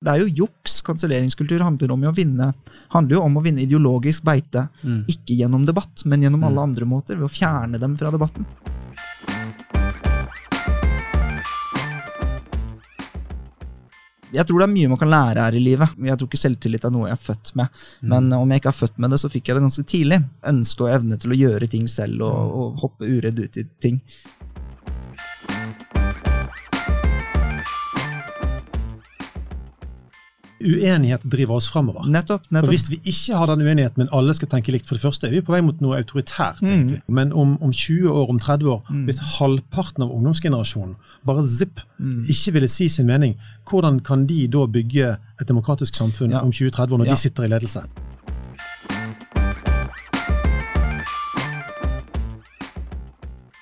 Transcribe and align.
Det 0.00 0.08
er 0.08 0.22
jo 0.22 0.46
juks. 0.46 0.78
Kanselleringskultur 0.80 1.60
handler, 1.60 1.90
om 1.92 2.04
å 2.08 2.14
vinne, 2.16 2.46
handler 2.94 3.18
jo 3.18 3.24
om 3.26 3.34
å 3.36 3.42
vinne 3.44 3.66
ideologisk 3.66 4.24
beite. 4.24 4.62
Mm. 4.80 5.02
Ikke 5.12 5.36
gjennom 5.36 5.66
debatt, 5.68 6.06
men 6.08 6.24
gjennom 6.24 6.46
alle 6.48 6.64
andre 6.70 6.88
måter. 6.88 7.18
Ved 7.20 7.28
å 7.28 7.32
fjerne 7.32 7.76
dem 7.82 7.98
fra 8.00 8.12
debatten. 8.14 8.48
Jeg 14.30 14.46
tror 14.46 14.62
det 14.62 14.70
er 14.70 14.72
mye 14.72 14.88
man 14.88 15.02
kan 15.02 15.12
lære 15.12 15.44
her 15.44 15.58
i 15.58 15.62
livet. 15.66 16.00
Jeg 16.06 16.16
tror 16.16 16.30
ikke 16.30 16.44
selvtillit 16.46 16.86
er 16.86 16.96
noe 16.96 17.10
jeg 17.10 17.18
er 17.18 17.24
født 17.26 17.54
med. 17.60 17.80
Men 18.00 18.32
om 18.38 18.48
jeg 18.48 18.62
ikke 18.62 18.72
er 18.72 18.80
født 18.80 19.00
med 19.04 19.12
det, 19.12 19.20
så 19.20 19.28
fikk 19.28 19.50
jeg 19.50 19.58
det 19.58 19.66
ganske 19.66 19.88
tidlig. 19.90 20.22
Ønske 20.48 20.86
og 20.86 20.94
evne 20.94 21.20
til 21.20 21.34
å 21.34 21.40
gjøre 21.44 21.68
ting 21.68 21.90
selv 21.92 22.24
og, 22.24 22.56
og 22.62 22.84
hoppe 22.86 23.10
uredd 23.18 23.42
ut 23.42 23.60
i 23.60 23.68
ting. 23.84 24.00
Uenighet 30.60 31.22
driver 31.24 31.54
oss 31.56 31.70
framover. 31.72 32.04
Nettopp. 32.12 32.42
Og 32.50 32.52
nettopp. 32.52 32.70
Hvis 32.74 32.90
vi 32.90 32.98
ikke 33.04 33.36
har 33.38 33.46
den 33.46 33.62
uenigheten, 33.64 33.96
men 34.02 34.08
alle 34.12 34.34
skal 34.36 34.48
tenke 34.52 34.72
likt, 34.74 34.86
for 34.86 34.94
det 34.98 35.02
første 35.06 35.26
er 35.26 35.30
vi 35.30 35.40
på 35.40 35.54
vei 35.54 35.60
mot 35.64 35.80
noe 35.80 35.96
autoritært. 36.02 36.60
egentlig. 36.62 37.00
Men 37.08 37.32
om, 37.32 37.56
om 37.62 37.72
20 37.72 38.10
år, 38.12 38.28
om 38.30 38.38
30 38.38 38.68
år, 38.74 38.82
hvis 39.06 39.20
halvparten 39.38 40.02
av 40.04 40.12
ungdomsgenerasjonen 40.12 40.96
bare 41.26 41.46
zipp 41.48 41.80
ikke 42.28 42.52
ville 42.58 42.68
si 42.68 42.88
sin 42.88 43.06
mening, 43.06 43.36
hvordan 43.70 44.00
kan 44.04 44.26
de 44.26 44.46
da 44.48 44.66
bygge 44.66 45.16
et 45.40 45.48
demokratisk 45.48 45.94
samfunn 45.94 46.30
Ja. 46.32 46.40
om 46.44 46.50
20-30 46.52 46.92
år 46.92 46.98
når 46.98 47.06
Ja. 47.06 47.10
de 47.10 47.16
sitter 47.16 47.44
i 47.44 47.48
ledelse? 47.48 47.82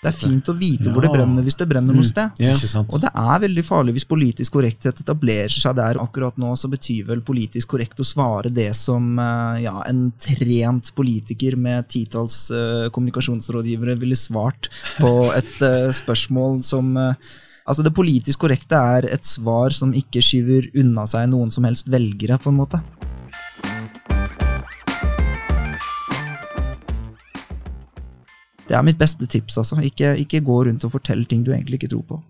Det 0.09 0.15
er 0.15 0.30
fint 0.33 0.51
å 0.51 0.55
vite 0.59 0.93
hvor 0.93 1.05
det 1.05 1.12
brenner 1.12 1.45
hvis 1.47 1.59
det 1.61 1.69
brenner 1.71 1.97
noe 1.97 2.07
sted. 2.07 2.41
Ja. 2.43 2.55
Og 2.85 3.01
det 3.03 3.11
er 3.12 3.43
veldig 3.45 3.65
farlig 3.67 3.97
hvis 3.98 4.09
politisk 4.09 4.57
korrekthet 4.59 5.03
etablerer 5.05 5.53
seg 5.55 5.77
der. 5.79 6.01
Akkurat 6.03 6.39
nå 6.41 6.55
så 6.59 6.71
betyr 6.73 7.09
vel 7.11 7.23
politisk 7.27 7.75
korrekt 7.75 8.01
å 8.01 8.07
svare 8.07 8.53
det 8.55 8.71
som 8.79 9.19
eh, 9.23 9.65
ja, 9.67 9.77
en 9.89 10.09
trent 10.19 10.92
politiker 10.98 11.59
med 11.59 11.89
titalls 11.92 12.48
uh, 12.55 12.89
kommunikasjonsrådgivere 12.95 13.98
ville 14.00 14.17
svart 14.19 14.70
på 14.98 15.12
et 15.37 15.55
uh, 15.65 15.91
spørsmål 15.95 16.62
som 16.67 16.97
uh, 16.98 17.12
Altså 17.69 17.84
Det 17.84 17.93
politisk 17.93 18.41
korrekte 18.47 18.78
er 18.81 19.11
et 19.12 19.27
svar 19.28 19.75
som 19.77 19.93
ikke 19.93 20.22
skyver 20.25 20.70
unna 20.81 21.05
seg 21.11 21.28
noen 21.28 21.53
som 21.53 21.69
helst 21.69 21.91
velgere, 21.93 22.41
på 22.41 22.48
en 22.48 22.56
måte. 22.62 22.81
Det 28.69 28.77
er 28.77 28.83
mitt 28.84 28.98
beste 28.98 29.27
tips, 29.27 29.58
altså. 29.58 29.80
Ikke, 29.80 30.16
ikke 30.19 30.41
gå 30.44 30.64
rundt 30.64 30.84
og 30.84 30.92
fortell 30.92 31.24
ting 31.24 31.47
du 31.47 31.52
egentlig 31.52 31.80
ikke 31.80 31.88
tror 31.88 32.02
på. 32.08 32.22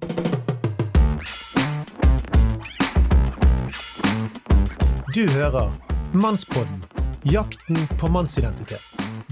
Du 5.15 5.25
hører 5.35 5.73
Mannspodden 6.15 6.85
jakten 7.33 7.77
på 7.99 8.09
mannsidentitet. 8.09 8.81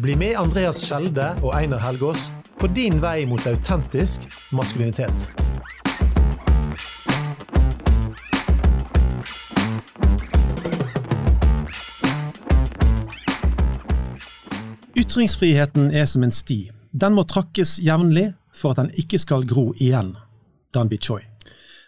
Bli 0.02 0.14
med 0.14 0.36
Andreas 0.36 0.82
Skjelde 0.82 1.30
og 1.42 1.54
Einar 1.56 1.78
Helgaas 1.78 2.32
på 2.58 2.66
din 2.66 3.00
vei 3.02 3.24
mot 3.26 3.46
autentisk 3.46 4.26
maskulinitet. 4.52 5.30
Ytringsfriheten 14.96 15.90
er 15.94 16.04
som 16.04 16.24
en 16.24 16.32
sti. 16.32 16.75
Den 16.96 17.12
må 17.12 17.26
trakkes 17.28 17.76
jevnlig 17.84 18.30
for 18.56 18.72
at 18.72 18.80
den 18.80 18.92
ikke 18.96 19.18
skal 19.20 19.44
gro 19.48 19.72
igjen. 19.76 20.14
Danby 20.72 20.96
Choi. 21.02 21.20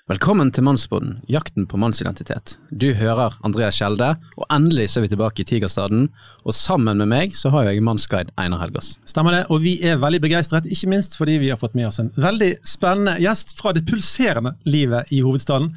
Velkommen 0.09 0.51
til 0.53 0.65
Mannsboden, 0.65 1.19
jakten 1.29 1.67
på 1.69 1.79
mannsidentitet. 1.81 2.57
Du 2.73 2.87
hører 2.97 3.37
Andreas 3.45 3.77
Skjelde, 3.77 4.15
og 4.37 4.47
endelig 4.53 4.89
så 4.89 5.01
er 5.01 5.07
vi 5.07 5.11
tilbake 5.13 5.45
i 5.45 5.49
Tigerstaden. 5.49 6.07
Og 6.45 6.57
sammen 6.57 7.01
med 7.01 7.09
meg 7.13 7.37
så 7.37 7.53
har 7.53 7.69
jeg 7.69 7.85
mannsguide 7.85 8.33
Einar 8.41 8.65
Helgaas. 8.65 8.95
Stemmer 9.09 9.37
det, 9.37 9.43
og 9.53 9.65
vi 9.65 9.79
er 9.85 10.01
veldig 10.01 10.23
begeistret, 10.25 10.69
ikke 10.69 10.93
minst 10.93 11.17
fordi 11.21 11.37
vi 11.41 11.53
har 11.53 11.61
fått 11.61 11.77
med 11.77 11.89
oss 11.89 12.01
en 12.05 12.13
veldig 12.17 12.55
spennende 12.69 13.19
gjest 13.25 13.57
fra 13.61 13.73
det 13.77 13.87
pulserende 13.89 14.57
livet 14.69 15.13
i 15.13 15.21
hovedstaden. 15.25 15.73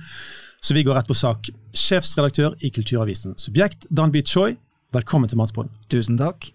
Så 0.62 0.76
vi 0.76 0.84
går 0.88 1.00
rett 1.00 1.12
på 1.12 1.16
sak. 1.18 1.52
Sjefsredaktør 1.72 2.60
i 2.60 2.72
Kulturavisen 2.72 3.40
Subjekt, 3.40 3.88
Danby 3.92 4.26
Choi, 4.28 4.58
velkommen 4.96 5.32
til 5.32 5.40
Mannsboden. 5.40 5.72
Tusen 5.92 6.20
takk. 6.20 6.52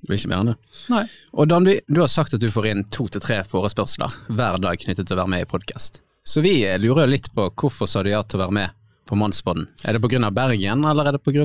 Det 0.00 0.06
blir 0.06 0.20
ikke 0.20 0.30
mer 0.30 0.42
enn 0.42 0.50
det. 0.52 0.58
Nei. 0.92 1.04
Og 1.34 1.48
Danby, 1.50 1.80
du 1.88 2.02
har 2.04 2.10
sagt 2.12 2.36
at 2.36 2.42
du 2.42 2.50
får 2.52 2.70
inn 2.70 2.84
to 2.94 3.08
til 3.10 3.22
tre 3.22 3.40
forespørsler 3.46 4.14
hver 4.30 4.60
dag 4.62 4.78
knyttet 4.78 5.08
til 5.08 5.16
å 5.16 5.22
være 5.24 5.32
med 5.34 5.46
i 5.46 5.50
podkast. 5.50 6.02
Så 6.22 6.44
vi 6.44 6.60
eh, 6.66 6.78
lurer 6.78 7.10
litt 7.10 7.32
på 7.34 7.48
hvorfor 7.50 7.90
sa 7.90 8.04
du 8.04 8.12
ja 8.12 8.22
til 8.22 8.38
å 8.38 8.46
være 8.46 8.54
med 8.54 8.78
på 9.08 9.16
Mannsbåten? 9.18 9.66
Er 9.82 9.96
det 9.96 10.02
pga. 10.04 10.30
Bergen, 10.30 10.84
eller 10.84 11.08
er 11.08 11.16
det 11.16 11.22
pga. 11.24 11.44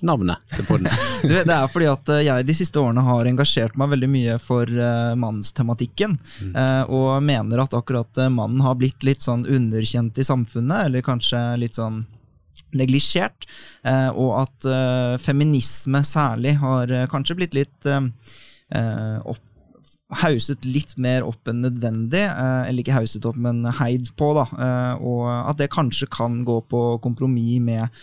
navnet 0.00 0.54
til 0.54 0.64
podden? 0.64 0.88
Det 1.28 1.44
er 1.44 1.66
fordi 1.68 1.90
at 1.90 2.12
eh, 2.14 2.22
jeg 2.24 2.46
de 2.48 2.56
siste 2.56 2.80
årene 2.80 3.04
har 3.04 3.28
engasjert 3.28 3.76
meg 3.76 3.90
veldig 3.92 4.08
mye 4.14 4.38
for 4.40 4.70
uh, 4.70 5.12
mannstematikken. 5.18 6.16
Mm. 6.40 6.54
og 6.88 7.20
mener 7.26 7.60
at 7.64 7.74
akkurat 7.76 8.22
eh, 8.22 8.32
mannen 8.32 8.62
har 8.64 8.78
blitt 8.80 9.04
litt 9.04 9.26
sånn 9.26 9.44
underkjent 9.44 10.16
i 10.16 10.24
samfunnet, 10.24 10.86
eller 10.86 11.04
kanskje 11.04 11.42
litt 11.60 11.76
sånn 11.76 12.06
neglisjert. 12.76 13.46
eh, 13.84 14.08
og 14.10 14.46
at 14.46 14.66
eh, 14.68 15.18
feminisme 15.22 16.02
særlig 16.06 16.56
har 16.62 16.90
eh, 16.90 17.06
kanskje 17.10 17.38
blitt 17.38 17.56
litt 17.56 17.94
opp 18.70 19.46
hauset 20.20 20.62
litt 20.66 20.92
mer 20.98 21.24
opp 21.26 21.48
enn 21.50 21.62
nødvendig, 21.64 22.22
eller 22.22 22.82
ikke 22.82 22.94
hauset 22.94 23.26
opp, 23.26 23.34
men 23.38 23.64
heid 23.78 24.12
på, 24.18 24.28
da. 24.34 24.44
Og 25.02 25.26
at 25.26 25.58
det 25.58 25.72
kanskje 25.74 26.06
kan 26.10 26.40
gå 26.46 26.60
på 26.70 26.82
kompromiss 27.02 27.58
med 27.62 28.02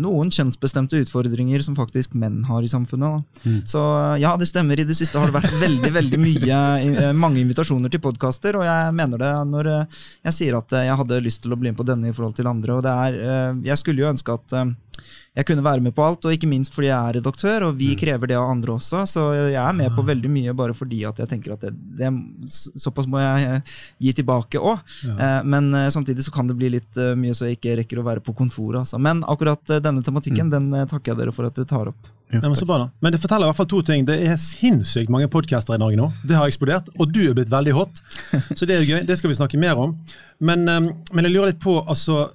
noen 0.00 0.30
kjønnsbestemte 0.32 0.96
utfordringer 1.02 1.60
som 1.64 1.76
faktisk 1.76 2.14
menn 2.16 2.38
har 2.48 2.64
i 2.64 2.70
samfunnet. 2.70 3.18
Da. 3.44 3.56
Så 3.68 3.82
ja, 4.22 4.32
det 4.40 4.48
stemmer. 4.48 4.80
I 4.80 4.86
det 4.88 4.96
siste 4.96 5.20
har 5.20 5.28
det 5.28 5.36
vært 5.36 5.58
veldig 5.60 5.90
veldig 5.96 6.20
mye, 6.20 6.60
eh, 6.80 7.12
mange 7.12 7.40
invitasjoner 7.42 7.92
til 7.92 8.02
podkaster, 8.04 8.56
og 8.58 8.66
jeg 8.66 8.94
mener 8.96 9.22
det 9.22 9.32
når 9.50 9.70
eh, 9.72 10.00
jeg 10.28 10.38
sier 10.38 10.58
at 10.58 10.72
eh, 10.72 10.86
jeg 10.88 10.98
hadde 11.02 11.22
lyst 11.24 11.42
til 11.44 11.54
å 11.54 11.60
bli 11.60 11.72
med 11.72 11.78
på 11.78 11.86
denne 11.88 12.10
i 12.10 12.16
forhold 12.16 12.36
til 12.38 12.50
andre. 12.50 12.78
og 12.78 12.84
det 12.86 12.96
er, 13.06 13.20
eh, 13.34 13.62
Jeg 13.70 13.78
skulle 13.82 14.04
jo 14.04 14.10
ønske 14.10 14.36
at 14.36 14.56
eh, 14.56 14.74
jeg 15.36 15.44
kunne 15.50 15.64
være 15.64 15.84
med 15.84 15.92
på 15.92 16.00
alt, 16.04 16.24
og 16.24 16.32
ikke 16.32 16.48
minst 16.48 16.72
fordi 16.72 16.88
jeg 16.88 16.96
er 16.96 17.18
redaktør, 17.18 17.66
og 17.66 17.76
vi 17.76 17.90
krever 17.98 18.30
det 18.30 18.38
av 18.38 18.48
andre 18.48 18.78
også. 18.78 19.02
Så 19.10 19.24
jeg 19.36 19.58
er 19.60 19.74
med 19.76 19.92
på 19.92 20.04
veldig 20.06 20.30
mye 20.32 20.54
bare 20.56 20.76
fordi 20.76 21.02
at 21.08 21.20
jeg 21.20 21.28
tenker 21.28 21.52
at 21.52 21.66
det, 21.66 21.74
det, 21.98 22.08
såpass 22.80 23.08
må 23.10 23.20
jeg 23.20 23.50
eh, 23.50 23.74
gi 24.06 24.14
tilbake 24.16 24.62
òg. 24.62 24.80
Men 25.44 25.68
eh, 25.76 25.90
samtidig 25.92 26.24
så 26.24 26.32
kan 26.32 26.48
det 26.48 26.56
bli 26.56 26.72
litt 26.78 27.00
eh, 27.00 27.12
mye 27.20 27.36
så 27.36 27.50
jeg 27.50 27.58
ikke 27.58 27.76
rekker 27.82 28.00
å 28.00 28.06
være 28.06 28.24
på 28.24 28.32
kontoret. 28.38 28.80
Altså. 28.80 29.00
Men 29.02 29.20
akkurat 29.32 29.70
eh, 29.70 29.80
denne 29.82 30.02
tematikken 30.04 30.50
den 30.52 30.68
eh, 30.74 30.86
takker 30.88 31.12
jeg 31.12 31.20
dere 31.20 31.34
for 31.34 31.48
at 31.48 31.56
dere 31.56 31.68
tar 31.68 31.90
opp. 31.92 32.12
Ja, 32.32 32.40
men, 32.42 32.56
så 32.58 32.66
bra 32.66 32.80
da. 32.82 32.86
men 32.98 33.14
det 33.14 33.20
forteller 33.22 33.46
i 33.46 33.50
hvert 33.52 33.60
fall 33.60 33.68
to 33.70 33.80
ting. 33.86 34.06
Det 34.08 34.16
er 34.26 34.38
sinnssykt 34.40 35.12
mange 35.14 35.28
podcaster 35.30 35.76
i 35.76 35.82
Norge 35.82 35.98
nå. 36.00 36.08
Det 36.26 36.34
har 36.34 36.48
eksplodert, 36.50 36.88
og 36.98 37.12
du 37.14 37.22
er 37.28 37.36
blitt 37.38 37.52
veldig 37.52 37.74
hot. 37.76 38.02
Så 38.58 38.66
det 38.66 38.80
er 38.80 38.88
gøy. 38.88 39.04
Det 39.06 39.18
skal 39.20 39.30
vi 39.30 39.38
snakke 39.38 39.60
mer 39.62 39.78
om. 39.78 39.94
Men, 40.42 40.66
eh, 40.70 40.88
men 41.12 41.28
jeg 41.28 41.36
lurer 41.36 41.54
litt 41.54 41.62
på, 41.62 41.78
altså 41.84 42.26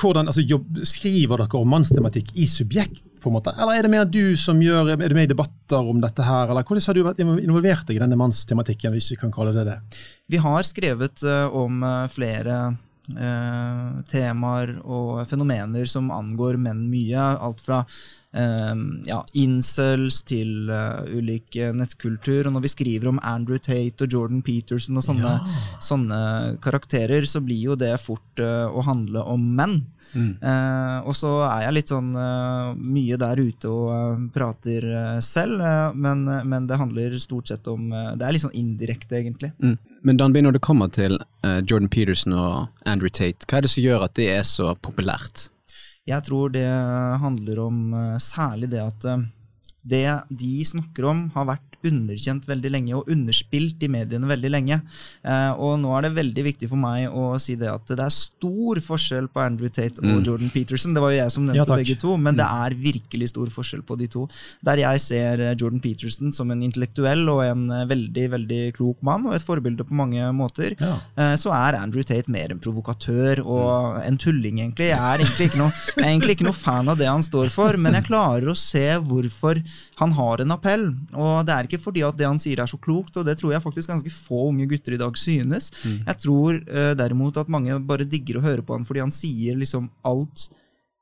hvordan, 0.00 0.26
altså, 0.26 0.42
jobb, 0.42 0.80
Skriver 0.88 1.38
dere 1.38 1.60
om 1.60 1.70
mannstematikk 1.70 2.32
i 2.40 2.48
subjekt, 2.50 3.04
på 3.20 3.28
en 3.30 3.36
måte? 3.36 3.52
Eller 3.54 3.78
er 3.78 3.86
det 3.86 3.92
mer 3.92 4.06
du 4.08 4.34
som 4.40 4.58
gjør 4.64 4.94
Er 4.96 5.00
du 5.12 5.14
med 5.14 5.28
i 5.28 5.30
debatter 5.30 5.90
om 5.92 6.00
dette 6.02 6.24
her, 6.24 6.50
eller 6.50 6.64
hvordan 6.66 6.86
har 6.88 6.96
du 6.96 7.02
vært 7.04 7.20
involvert 7.22 7.86
deg 7.86 8.00
i 8.00 8.02
denne 8.02 8.18
mannstematikken, 8.18 8.94
hvis 8.96 9.12
vi 9.12 9.18
kan 9.20 9.32
kalle 9.34 9.54
det 9.54 9.66
det? 9.68 9.78
Vi 10.32 10.40
har 10.40 10.66
skrevet 10.66 11.24
om 11.52 11.84
flere 12.10 12.62
temaer 14.10 14.76
og 14.84 15.22
fenomener 15.30 15.88
som 15.90 16.10
angår 16.14 16.58
menn 16.60 16.86
mye. 16.90 17.18
Alt 17.40 17.62
fra 17.64 17.80
eh, 17.82 18.19
ja, 18.32 19.18
incels 19.34 20.20
til 20.22 20.70
uh, 20.70 21.02
ulik 21.10 21.56
eh, 21.58 21.72
nettkultur. 21.74 22.46
Og 22.46 22.54
når 22.54 22.64
vi 22.66 22.70
skriver 22.70 23.10
om 23.10 23.18
Andrew 23.26 23.58
Tate 23.58 24.06
og 24.06 24.14
Jordan 24.14 24.42
Peterson 24.46 25.00
og 25.00 25.06
sånne, 25.06 25.32
sånne 25.82 26.20
karakterer, 26.62 27.26
så 27.26 27.42
blir 27.42 27.72
jo 27.72 27.78
det 27.78 27.92
fort 28.02 28.42
uh, 28.42 28.70
å 28.70 28.84
handle 28.86 29.24
om 29.26 29.50
menn. 29.58 29.80
Eh, 30.10 30.96
og 31.06 31.14
så 31.14 31.28
er 31.46 31.66
jeg 31.66 31.74
litt 31.76 31.90
sånn 31.92 32.08
mye 32.10 33.18
der 33.20 33.38
ute 33.38 33.70
og 33.70 34.24
prater 34.34 34.86
selv, 35.22 35.62
men, 35.94 36.24
men 36.50 36.66
det 36.66 36.80
handler 36.80 37.14
stort 37.22 37.52
sett 37.52 37.68
om 37.70 37.92
Det 37.92 38.26
er 38.26 38.34
litt 38.34 38.42
sånn 38.42 38.56
indirekte, 38.58 39.20
egentlig. 39.20 39.52
Mm. 39.62 39.76
Men 40.02 40.18
Danby, 40.18 40.42
når 40.42 40.58
det 40.58 40.64
kommer 40.66 40.90
til 40.90 41.14
Jordan 41.44 41.90
Peterson 41.92 42.34
og 42.34 42.82
Andrew 42.90 43.12
Tate, 43.12 43.46
hva 43.46 43.60
er 43.60 43.68
det 43.68 43.72
som 43.76 43.86
gjør 43.86 44.08
at 44.08 44.18
det 44.18 44.30
er 44.34 44.42
så 44.48 44.74
populært? 44.82 45.46
Jeg 46.10 46.26
tror 46.26 46.50
det 46.54 46.66
handler 47.22 47.60
om 47.62 47.82
eh, 47.94 48.16
særlig 48.22 48.70
det 48.72 48.82
at 48.82 49.06
eh, 49.06 49.26
det 49.86 50.06
de 50.28 50.54
snakker 50.66 51.06
om, 51.08 51.26
har 51.36 51.46
vært 51.54 51.69
underkjent 51.86 52.44
veldig 52.48 52.70
lenge 52.74 52.94
og 52.98 53.08
underspilt 53.10 53.82
i 53.82 53.88
mediene 53.88 54.28
veldig 54.28 54.50
lenge. 54.52 54.80
Eh, 55.24 55.52
og 55.56 55.78
nå 55.82 55.92
er 55.96 56.02
det 56.08 56.12
veldig 56.18 56.44
viktig 56.44 56.68
for 56.70 56.80
meg 56.80 57.08
å 57.10 57.38
si 57.40 57.54
det 57.60 57.70
at 57.72 57.86
det 57.88 57.98
er 58.04 58.12
stor 58.14 58.80
forskjell 58.84 59.28
på 59.32 59.40
Andrew 59.44 59.68
Tate 59.68 59.98
og 60.00 60.08
Mm. 60.10 60.24
Jordan 60.26 60.50
Peterson. 60.50 60.92
Det 60.94 61.00
var 61.02 61.10
jo 61.14 61.18
jeg 61.20 61.32
som 61.32 61.44
nevnte 61.46 61.62
ja, 61.70 61.76
begge 61.78 61.96
to, 62.00 62.16
men 62.18 62.36
det 62.36 62.44
er 62.44 62.74
virkelig 62.74 63.28
stor 63.30 63.46
forskjell 63.54 63.82
på 63.86 63.96
de 64.00 64.06
to. 64.10 64.26
Der 64.66 64.76
jeg 64.82 65.00
ser 65.00 65.40
eh, 65.40 65.54
Jordan 65.56 65.80
Peterson 65.80 66.32
som 66.32 66.50
en 66.50 66.62
intellektuell 66.66 67.28
og 67.30 67.44
en 67.44 67.70
eh, 67.70 67.84
veldig 67.90 68.26
veldig 68.34 68.60
klok 68.76 69.02
mann, 69.06 69.26
og 69.26 69.34
et 69.36 69.42
forbilde 69.46 69.84
på 69.86 69.94
mange 69.96 70.20
måter, 70.36 70.74
Ja. 70.80 70.96
eh, 71.16 71.36
så 71.40 71.52
er 71.54 71.78
Andrew 71.80 72.02
Tate 72.02 72.28
mer 72.30 72.50
en 72.52 72.60
provokatør 72.60 73.44
og 73.46 74.00
en 74.04 74.18
tulling, 74.18 74.58
egentlig. 74.60 74.90
Jeg 74.90 74.98
er 74.98 75.18
egentlig 75.24 75.48
ikke 75.50 75.58
noe, 75.62 75.72
jeg 75.96 76.04
er 76.04 76.10
egentlig 76.10 76.36
ikke 76.36 76.48
noe 76.50 76.58
fan 76.58 76.88
av 76.88 76.98
det 76.98 77.06
han 77.08 77.22
står 77.22 77.50
for, 77.54 77.76
men 77.76 77.94
jeg 77.94 78.08
klarer 78.10 78.50
å 78.50 78.56
se 78.58 78.84
hvorfor 79.06 79.62
han 80.00 80.12
har 80.16 80.40
en 80.44 80.50
appell. 80.56 80.86
Og 81.14 81.46
det 81.46 81.54
er 81.54 81.68
ikke 81.70 81.82
fordi 81.86 82.02
at 82.04 82.18
det 82.18 82.26
han 82.26 82.42
sier 82.42 82.60
er 82.60 82.70
så 82.70 82.78
klokt, 82.82 83.16
og 83.16 83.24
det 83.26 83.38
tror 83.40 83.54
jeg 83.54 83.64
faktisk 83.64 83.94
ganske 83.94 84.12
få 84.12 84.48
unge 84.50 84.66
gutter 84.70 84.98
i 84.98 85.00
dag 85.00 85.16
synes. 85.16 85.70
Jeg 86.02 86.16
tror 86.26 86.58
uh, 86.58 86.92
derimot 86.98 87.38
at 87.40 87.48
mange 87.52 87.78
bare 87.86 88.08
digger 88.08 88.40
å 88.40 88.44
høre 88.44 88.66
på 88.66 88.74
han 88.76 88.84
fordi 88.88 89.06
han 89.06 89.14
sier 89.14 89.56
liksom 89.56 89.88
alt 90.04 90.50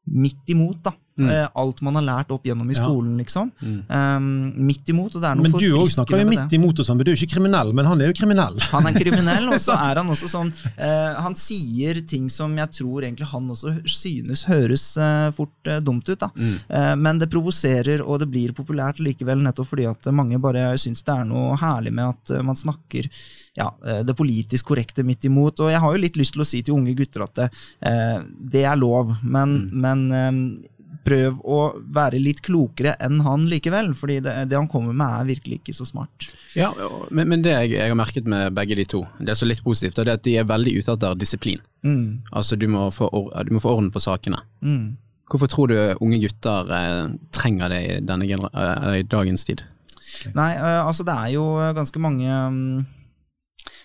midt 0.08 0.52
imot, 0.52 0.84
da. 0.84 0.94
Eh, 1.26 1.48
alt 1.58 1.80
man 1.82 1.98
har 1.98 2.04
lært 2.06 2.32
opp 2.34 2.46
gjennom 2.46 2.68
i 2.70 2.76
skolen, 2.76 3.16
liksom. 3.18 3.50
Um, 3.88 4.28
midt 4.68 4.88
imot, 4.92 5.16
og 5.16 5.22
det 5.22 5.30
er 5.30 5.38
noe 5.38 5.48
Men 5.48 5.56
du 5.56 5.66
òg 5.80 5.90
snakker 5.92 6.20
jo 6.20 6.28
midt 6.28 6.54
imot 6.54 6.78
og 6.78 6.86
sånn, 6.86 6.98
men 6.98 7.06
du 7.06 7.10
er 7.10 7.16
jo 7.16 7.22
ikke 7.22 7.36
kriminell, 7.36 7.72
men 7.76 7.88
han 7.88 8.02
er 8.02 8.12
jo 8.12 8.18
kriminell. 8.20 8.58
Han 8.74 8.86
er 8.86 8.94
kriminell, 8.94 9.48
og 9.50 9.62
så 9.62 9.74
er 9.88 9.98
han 9.98 10.10
også 10.12 10.28
sånn 10.30 10.50
uh, 10.52 11.18
Han 11.24 11.34
sier 11.38 11.98
ting 12.08 12.28
som 12.30 12.52
jeg 12.58 12.70
tror 12.76 13.06
egentlig 13.06 13.26
han 13.30 13.48
også 13.50 13.72
synes 13.88 14.44
høres 14.48 14.84
uh, 15.00 15.30
fort 15.34 15.70
uh, 15.70 15.80
dumt 15.84 16.06
ut. 16.08 16.18
da. 16.20 16.28
Eh, 16.38 16.94
men 17.00 17.18
det 17.20 17.30
provoserer, 17.32 18.02
og 18.04 18.20
det 18.22 18.28
blir 18.30 18.54
populært 18.56 19.00
likevel, 19.02 19.40
nettopp 19.42 19.72
fordi 19.72 19.88
at 19.90 20.08
mange 20.14 20.38
bare 20.42 20.70
syns 20.80 21.02
det 21.06 21.14
er 21.14 21.26
noe 21.28 21.56
herlig 21.60 21.92
med 21.96 22.14
at 22.14 22.44
man 22.46 22.58
snakker 22.58 23.08
ja, 23.58 23.72
det 24.06 24.14
politisk 24.14 24.68
korrekte 24.70 25.02
midt 25.06 25.26
imot. 25.26 25.64
Og 25.64 25.72
jeg 25.72 25.82
har 25.82 25.94
jo 25.94 26.02
litt 26.02 26.18
lyst 26.20 26.36
til 26.36 26.44
å 26.44 26.46
si 26.46 26.62
til 26.62 26.76
unge 26.76 26.94
gutter 26.98 27.24
at 27.26 27.40
det, 27.40 27.48
det 28.54 28.62
er 28.68 28.78
lov, 28.78 29.16
men, 29.22 29.56
men 29.72 30.04
eh, 30.14 30.42
prøv 31.08 31.40
å 31.44 31.58
være 31.98 32.20
litt 32.22 32.42
klokere 32.44 32.92
enn 33.04 33.22
han 33.24 33.46
likevel, 33.50 33.90
fordi 33.96 34.20
det, 34.24 34.34
det 34.52 34.58
han 34.58 34.68
kommer 34.70 34.94
med 34.96 35.08
er 35.22 35.30
virkelig 35.32 35.60
ikke 35.62 35.74
så 35.80 35.88
smart. 35.88 36.28
Ja, 36.58 36.70
men, 37.10 37.28
men 37.32 37.42
det 37.44 37.56
jeg, 37.56 37.74
jeg 37.78 37.90
har 37.90 37.98
merket 37.98 38.28
med 38.30 38.52
begge 38.56 38.76
de 38.78 38.86
to, 38.88 39.02
det 39.18 39.32
er 39.34 39.40
så 39.40 39.48
litt 39.48 39.64
positivt, 39.64 39.98
det 39.98 40.06
er 40.06 40.20
at 40.20 40.26
de 40.28 40.36
er 40.40 40.48
veldig 40.48 40.76
ute 40.78 40.94
etter 40.94 41.18
disiplin. 41.18 41.64
Mm, 41.86 42.22
Altså, 42.34 42.56
du 42.58 42.66
må 42.70 42.88
få, 42.94 43.08
du 43.48 43.52
må 43.54 43.60
få 43.64 43.74
orden 43.76 43.92
på 43.94 44.02
sakene. 44.04 44.40
mm. 44.62 44.88
Hvorfor 45.28 45.50
tror 45.52 45.68
du 45.68 45.74
unge 46.00 46.22
gutter 46.22 46.70
eh, 46.72 47.10
trenger 47.36 47.68
det 47.68 47.80
i, 47.84 47.96
denne 48.00 48.24
eh, 48.24 48.86
i 48.96 49.02
dagens 49.04 49.42
tid? 49.44 49.60
Nei, 50.32 50.54
eh, 50.56 50.78
altså 50.80 51.04
det 51.04 51.12
er 51.12 51.34
jo 51.34 51.42
ganske 51.76 52.00
mange 52.00 52.24
mm, 52.54 52.86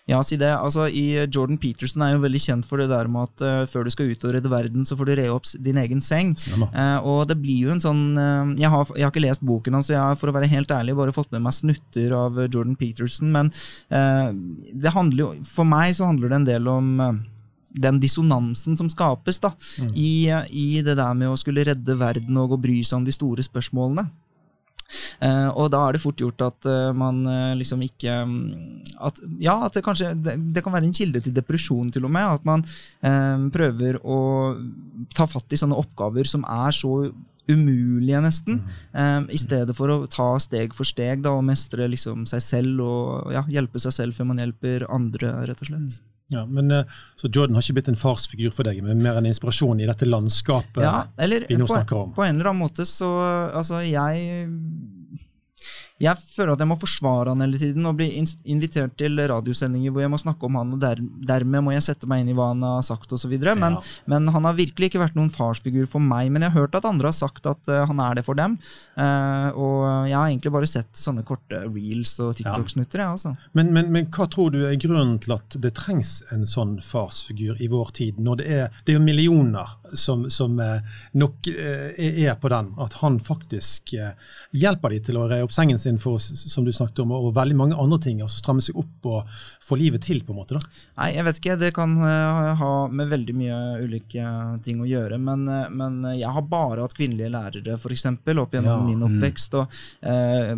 Ja, 0.10 0.18
si 0.26 0.36
det. 0.36 0.50
Altså, 0.52 0.90
i 0.92 1.16
Jordan 1.32 1.56
Peterson 1.62 2.04
er 2.04 2.16
jo 2.18 2.24
veldig 2.26 2.42
kjent 2.44 2.68
for 2.68 2.82
det 2.82 2.90
der 2.92 3.08
med 3.08 3.30
at 3.30 3.44
uh, 3.46 3.70
før 3.72 3.86
du 3.88 3.92
skal 3.94 4.10
ut 4.12 4.26
og 4.28 4.34
redde 4.36 4.52
verden, 4.52 4.84
så 4.84 4.98
får 5.00 5.08
du 5.08 5.14
re 5.16 5.30
opp 5.32 5.48
din 5.64 5.80
egen 5.80 6.04
seng. 6.04 6.34
Eh, 6.76 6.98
og 7.08 7.28
det 7.30 7.38
blir 7.40 7.70
jo 7.70 7.72
en 7.72 7.84
sånn 7.84 8.02
uh, 8.20 8.52
jeg, 8.60 8.68
har, 8.68 8.92
jeg 8.98 9.06
har 9.06 9.14
ikke 9.14 9.24
lest 9.24 9.46
boken 9.48 9.78
hans, 9.78 9.88
så 9.88 9.96
jeg 9.96 10.04
har 10.04 10.20
for 10.20 10.32
å 10.32 10.36
være 10.36 10.52
helt 10.52 10.72
ærlig 10.76 10.98
bare 11.00 11.16
fått 11.16 11.32
med 11.32 11.46
meg 11.46 11.56
snutter 11.56 12.16
av 12.18 12.36
eh, 12.40 12.50
Jordan 12.52 12.76
Peterson, 12.80 13.32
men 13.32 13.52
eh, 13.96 14.34
det 14.74 14.92
handler 14.96 15.24
jo 15.24 15.30
For 15.48 15.68
meg 15.68 15.96
så 15.96 16.10
handler 16.10 16.34
det 16.34 16.40
en 16.42 16.50
del 16.50 16.68
om 16.72 16.92
eh, 17.04 17.22
den 17.74 18.00
dissonansen 18.04 18.78
som 18.78 18.90
skapes 18.92 19.40
da, 19.42 19.54
i, 19.96 20.28
eh, 20.30 20.52
i 20.52 20.68
det 20.86 20.98
der 21.00 21.16
med 21.18 21.32
å 21.32 21.40
skulle 21.40 21.66
redde 21.66 21.96
verden 22.00 22.38
og 22.44 22.58
å 22.58 22.62
bry 22.62 22.82
seg 22.84 23.00
om 23.00 23.08
de 23.08 23.16
store 23.16 23.46
spørsmålene. 23.46 24.06
Eh, 25.24 25.50
og 25.50 25.72
da 25.74 25.82
er 25.88 25.96
det 25.96 26.04
fort 26.04 26.20
gjort 26.22 26.42
at 26.46 26.70
uh, 26.70 26.92
man 26.96 27.24
uh, 27.26 27.54
liksom 27.58 27.82
ikke 27.86 28.18
mm, 28.30 28.94
at, 29.08 29.22
Ja, 29.42 29.58
at 29.66 29.78
det 29.78 29.84
kanskje 29.86 30.14
det, 30.20 30.38
det 30.56 30.64
kan 30.66 30.76
være 30.76 30.90
en 30.90 30.96
kilde 30.96 31.22
til 31.24 31.36
depresjon, 31.36 31.92
til 31.94 32.06
og 32.06 32.14
med. 32.14 32.40
At 32.40 32.48
man 32.48 32.66
prøver 33.54 33.98
å 34.04 34.18
ta 35.16 35.26
fatt 35.30 35.54
i 35.54 35.60
sånne 35.60 35.78
oppgaver 35.78 36.28
som 36.30 36.46
er 36.48 36.74
så 36.76 36.94
umulige, 37.48 38.22
nesten. 38.22 38.62
eh, 38.94 39.22
I 39.30 39.38
stedet 39.40 39.76
for 39.76 39.92
å 39.92 40.08
ta 40.08 40.34
steg 40.40 40.74
for 40.76 40.88
steg 40.88 41.24
da, 41.24 41.36
og 41.36 41.46
mestre 41.48 41.90
liksom 41.92 42.26
seg 42.30 42.44
selv 42.44 42.84
og 42.86 43.34
ja, 43.36 43.44
hjelpe 43.52 43.82
seg 43.84 43.96
selv 43.96 44.18
før 44.18 44.32
man 44.32 44.42
hjelper 44.42 44.88
andre, 44.90 45.34
rett 45.50 45.64
og 45.66 45.72
slett. 45.72 46.02
Ja, 46.34 46.46
men, 46.50 46.72
eh, 46.72 46.84
så 47.16 47.30
Jordan 47.30 47.56
har 47.56 47.66
ikke 47.66 47.78
blitt 47.80 47.92
en 47.94 48.00
farsfigur 48.00 48.54
for 48.56 48.68
deg, 48.68 48.82
men 48.84 49.02
mer 49.04 49.20
en 49.22 49.30
inspirasjon 49.30 49.82
i 49.84 49.88
dette 49.90 50.08
landskapet 50.10 50.82
Ja, 50.84 51.06
eller 51.18 51.46
vi 51.50 51.58
nå 51.60 51.68
snakker 51.70 52.02
om. 52.08 52.14
på 52.18 52.26
en 52.26 52.36
eller 52.40 52.52
annen 52.52 52.64
måte 52.66 52.86
så 52.90 53.12
Altså, 53.54 53.82
jeg 53.86 54.48
jeg 56.04 56.20
føler 56.20 56.54
at 56.54 56.62
jeg 56.64 56.70
må 56.70 56.76
forsvare 56.80 57.32
han 57.34 57.44
hele 57.46 57.60
tiden 57.62 57.86
og 57.90 57.96
bli 58.00 58.10
invitert 58.52 58.96
til 59.00 59.18
radiosendinger 59.32 59.94
hvor 59.94 60.04
jeg 60.04 60.12
må 60.12 60.20
snakke 60.20 60.48
om 60.48 60.58
han, 60.60 60.74
og 60.76 60.82
der, 60.84 61.00
dermed 61.00 61.64
må 61.64 61.74
jeg 61.76 61.86
sette 61.86 62.10
meg 62.10 62.24
inn 62.24 62.32
i 62.34 62.36
hva 62.38 62.50
han 62.52 62.64
har 62.66 62.84
sagt 62.86 63.14
osv. 63.16 63.32
Men, 63.34 63.78
Ja. 63.78 63.82
men 64.12 64.28
han 64.34 64.46
har 64.48 64.58
virkelig 64.58 64.90
ikke 64.90 65.02
vært 65.02 65.16
noen 65.18 65.32
farsfigur 65.34 65.88
for 65.90 66.04
meg. 66.04 66.32
Men 66.34 66.44
jeg 66.44 66.52
har 66.54 66.66
hørt 66.66 66.76
at 66.76 66.88
andre 66.90 67.08
har 67.12 67.16
sagt 67.16 67.48
at 67.50 67.70
uh, 67.72 67.86
han 67.90 68.02
er 68.04 68.18
det 68.20 68.26
for 68.28 68.38
dem. 68.40 68.58
Uh, 68.98 69.50
og 69.56 69.78
jeg 70.10 70.18
har 70.18 70.28
egentlig 70.28 70.54
bare 70.54 70.70
sett 70.70 70.92
sånne 70.98 71.24
korte 71.28 71.64
reels 71.68 72.16
og 72.24 72.36
TikTok-snutter. 72.40 73.04
jeg, 73.04 73.16
altså. 73.16 73.34
Men, 73.58 73.72
men, 73.76 73.92
men 73.94 74.10
hva 74.14 74.28
tror 74.32 74.52
du 74.54 74.60
er 74.68 74.76
grunnen 74.82 75.20
til 75.24 75.36
at 75.38 75.58
det 75.64 75.74
trengs 75.80 76.18
en 76.36 76.46
sånn 76.50 76.78
farsfigur 76.84 77.62
i 77.64 77.70
vår 77.72 77.94
tid? 77.96 78.20
Når 78.24 78.42
det 78.42 78.50
er, 78.60 78.82
det 78.88 78.98
er 78.98 79.04
millioner 79.04 79.78
som, 79.94 80.28
som 80.34 80.60
eh, 80.64 81.00
nok 81.14 81.48
er 81.54 82.36
på 82.42 82.50
den. 82.52 82.72
At 82.82 83.00
han 83.02 83.20
faktisk 83.24 83.94
hjelper 84.52 84.94
de 84.94 85.00
til 85.08 85.18
å 85.20 85.28
re 85.30 85.42
opp 85.46 85.54
sengen 85.54 85.80
sin 85.82 85.93
for, 86.02 86.20
som 86.20 86.66
du 86.66 86.72
snakket 86.74 87.04
om, 87.04 87.14
og 87.16 87.34
veldig 87.36 87.58
mange 87.60 87.78
andre 87.80 88.00
ting. 88.04 88.22
Altså 88.24 88.42
stramme 88.42 88.64
seg 88.64 88.78
opp 88.80 89.10
og 89.10 89.38
få 89.64 89.78
livet 89.80 90.04
til, 90.06 90.22
på 90.26 90.34
en 90.34 90.40
måte. 90.42 90.58
da. 90.58 90.74
Nei, 91.02 91.10
jeg 91.18 91.28
vet 91.28 91.42
ikke. 91.42 91.58
Det 91.62 91.72
kan 91.76 91.96
eh, 92.08 92.52
ha 92.60 92.72
med 92.90 93.12
veldig 93.12 93.36
mye 93.38 93.60
ulike 93.84 94.28
ting 94.66 94.82
å 94.84 94.90
gjøre. 94.90 95.20
Men, 95.22 95.46
eh, 95.48 95.70
men 95.74 96.02
jeg 96.14 96.32
har 96.36 96.48
bare 96.50 96.86
hatt 96.86 96.98
kvinnelige 96.98 97.32
lærere, 97.34 97.78
f.eks., 97.78 98.08
opp 98.34 98.56
gjennom 98.56 98.72
Ja, 98.72 98.80
min 98.88 99.06
oppvekst. 99.06 99.60
Og 99.60 99.80
eh, 100.10 100.54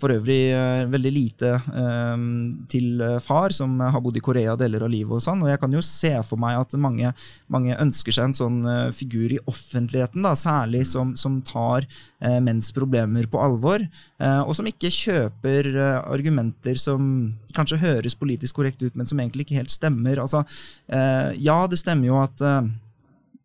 for 0.00 0.14
øvrig 0.14 0.40
eh, 0.52 0.84
veldig 0.90 1.12
lite 1.14 1.54
eh, 1.54 2.26
til 2.70 3.04
eh, 3.04 3.18
far, 3.24 3.54
som 3.54 3.78
har 3.80 4.02
bodd 4.04 4.18
i 4.18 4.24
Korea 4.24 4.56
deler 4.58 4.86
av 4.86 4.92
livet. 4.92 5.14
Og 5.18 5.22
sånn, 5.24 5.44
og 5.44 5.52
jeg 5.52 5.60
kan 5.62 5.74
jo 5.74 5.82
se 5.84 6.12
for 6.26 6.40
meg 6.40 6.58
at 6.60 6.74
mange, 6.80 7.12
mange 7.52 7.76
ønsker 7.80 8.14
seg 8.14 8.30
en 8.30 8.36
sånn 8.36 8.60
eh, 8.68 8.88
figur 8.96 9.34
i 9.34 9.40
offentligheten, 9.50 10.24
da, 10.24 10.34
særlig 10.38 10.84
som, 10.90 11.14
som 11.20 11.40
tar 11.46 11.86
eh, 11.86 12.40
menns 12.44 12.72
problemer 12.74 13.28
på 13.30 13.40
alvor, 13.42 13.84
eh, 13.84 14.40
og 14.54 14.60
som 14.60 14.68
ikke 14.70 14.92
kjøper 14.94 15.66
eh, 15.74 15.96
argumenter 16.14 16.78
som 16.78 17.34
kanskje 17.56 17.80
høres 17.82 18.14
politisk 18.14 18.60
korrekt 18.60 18.84
ut, 18.84 18.94
men 18.94 19.08
som 19.10 19.18
egentlig 19.18 19.48
ikke 19.48 19.58
helt 19.58 19.74
stemmer. 19.74 20.20
Altså, 20.22 20.44
eh, 20.86 21.34
ja, 21.42 21.56
det 21.66 21.80
stemmer 21.82 22.06
jo 22.06 22.20
at 22.22 22.44
eh, 22.46 22.68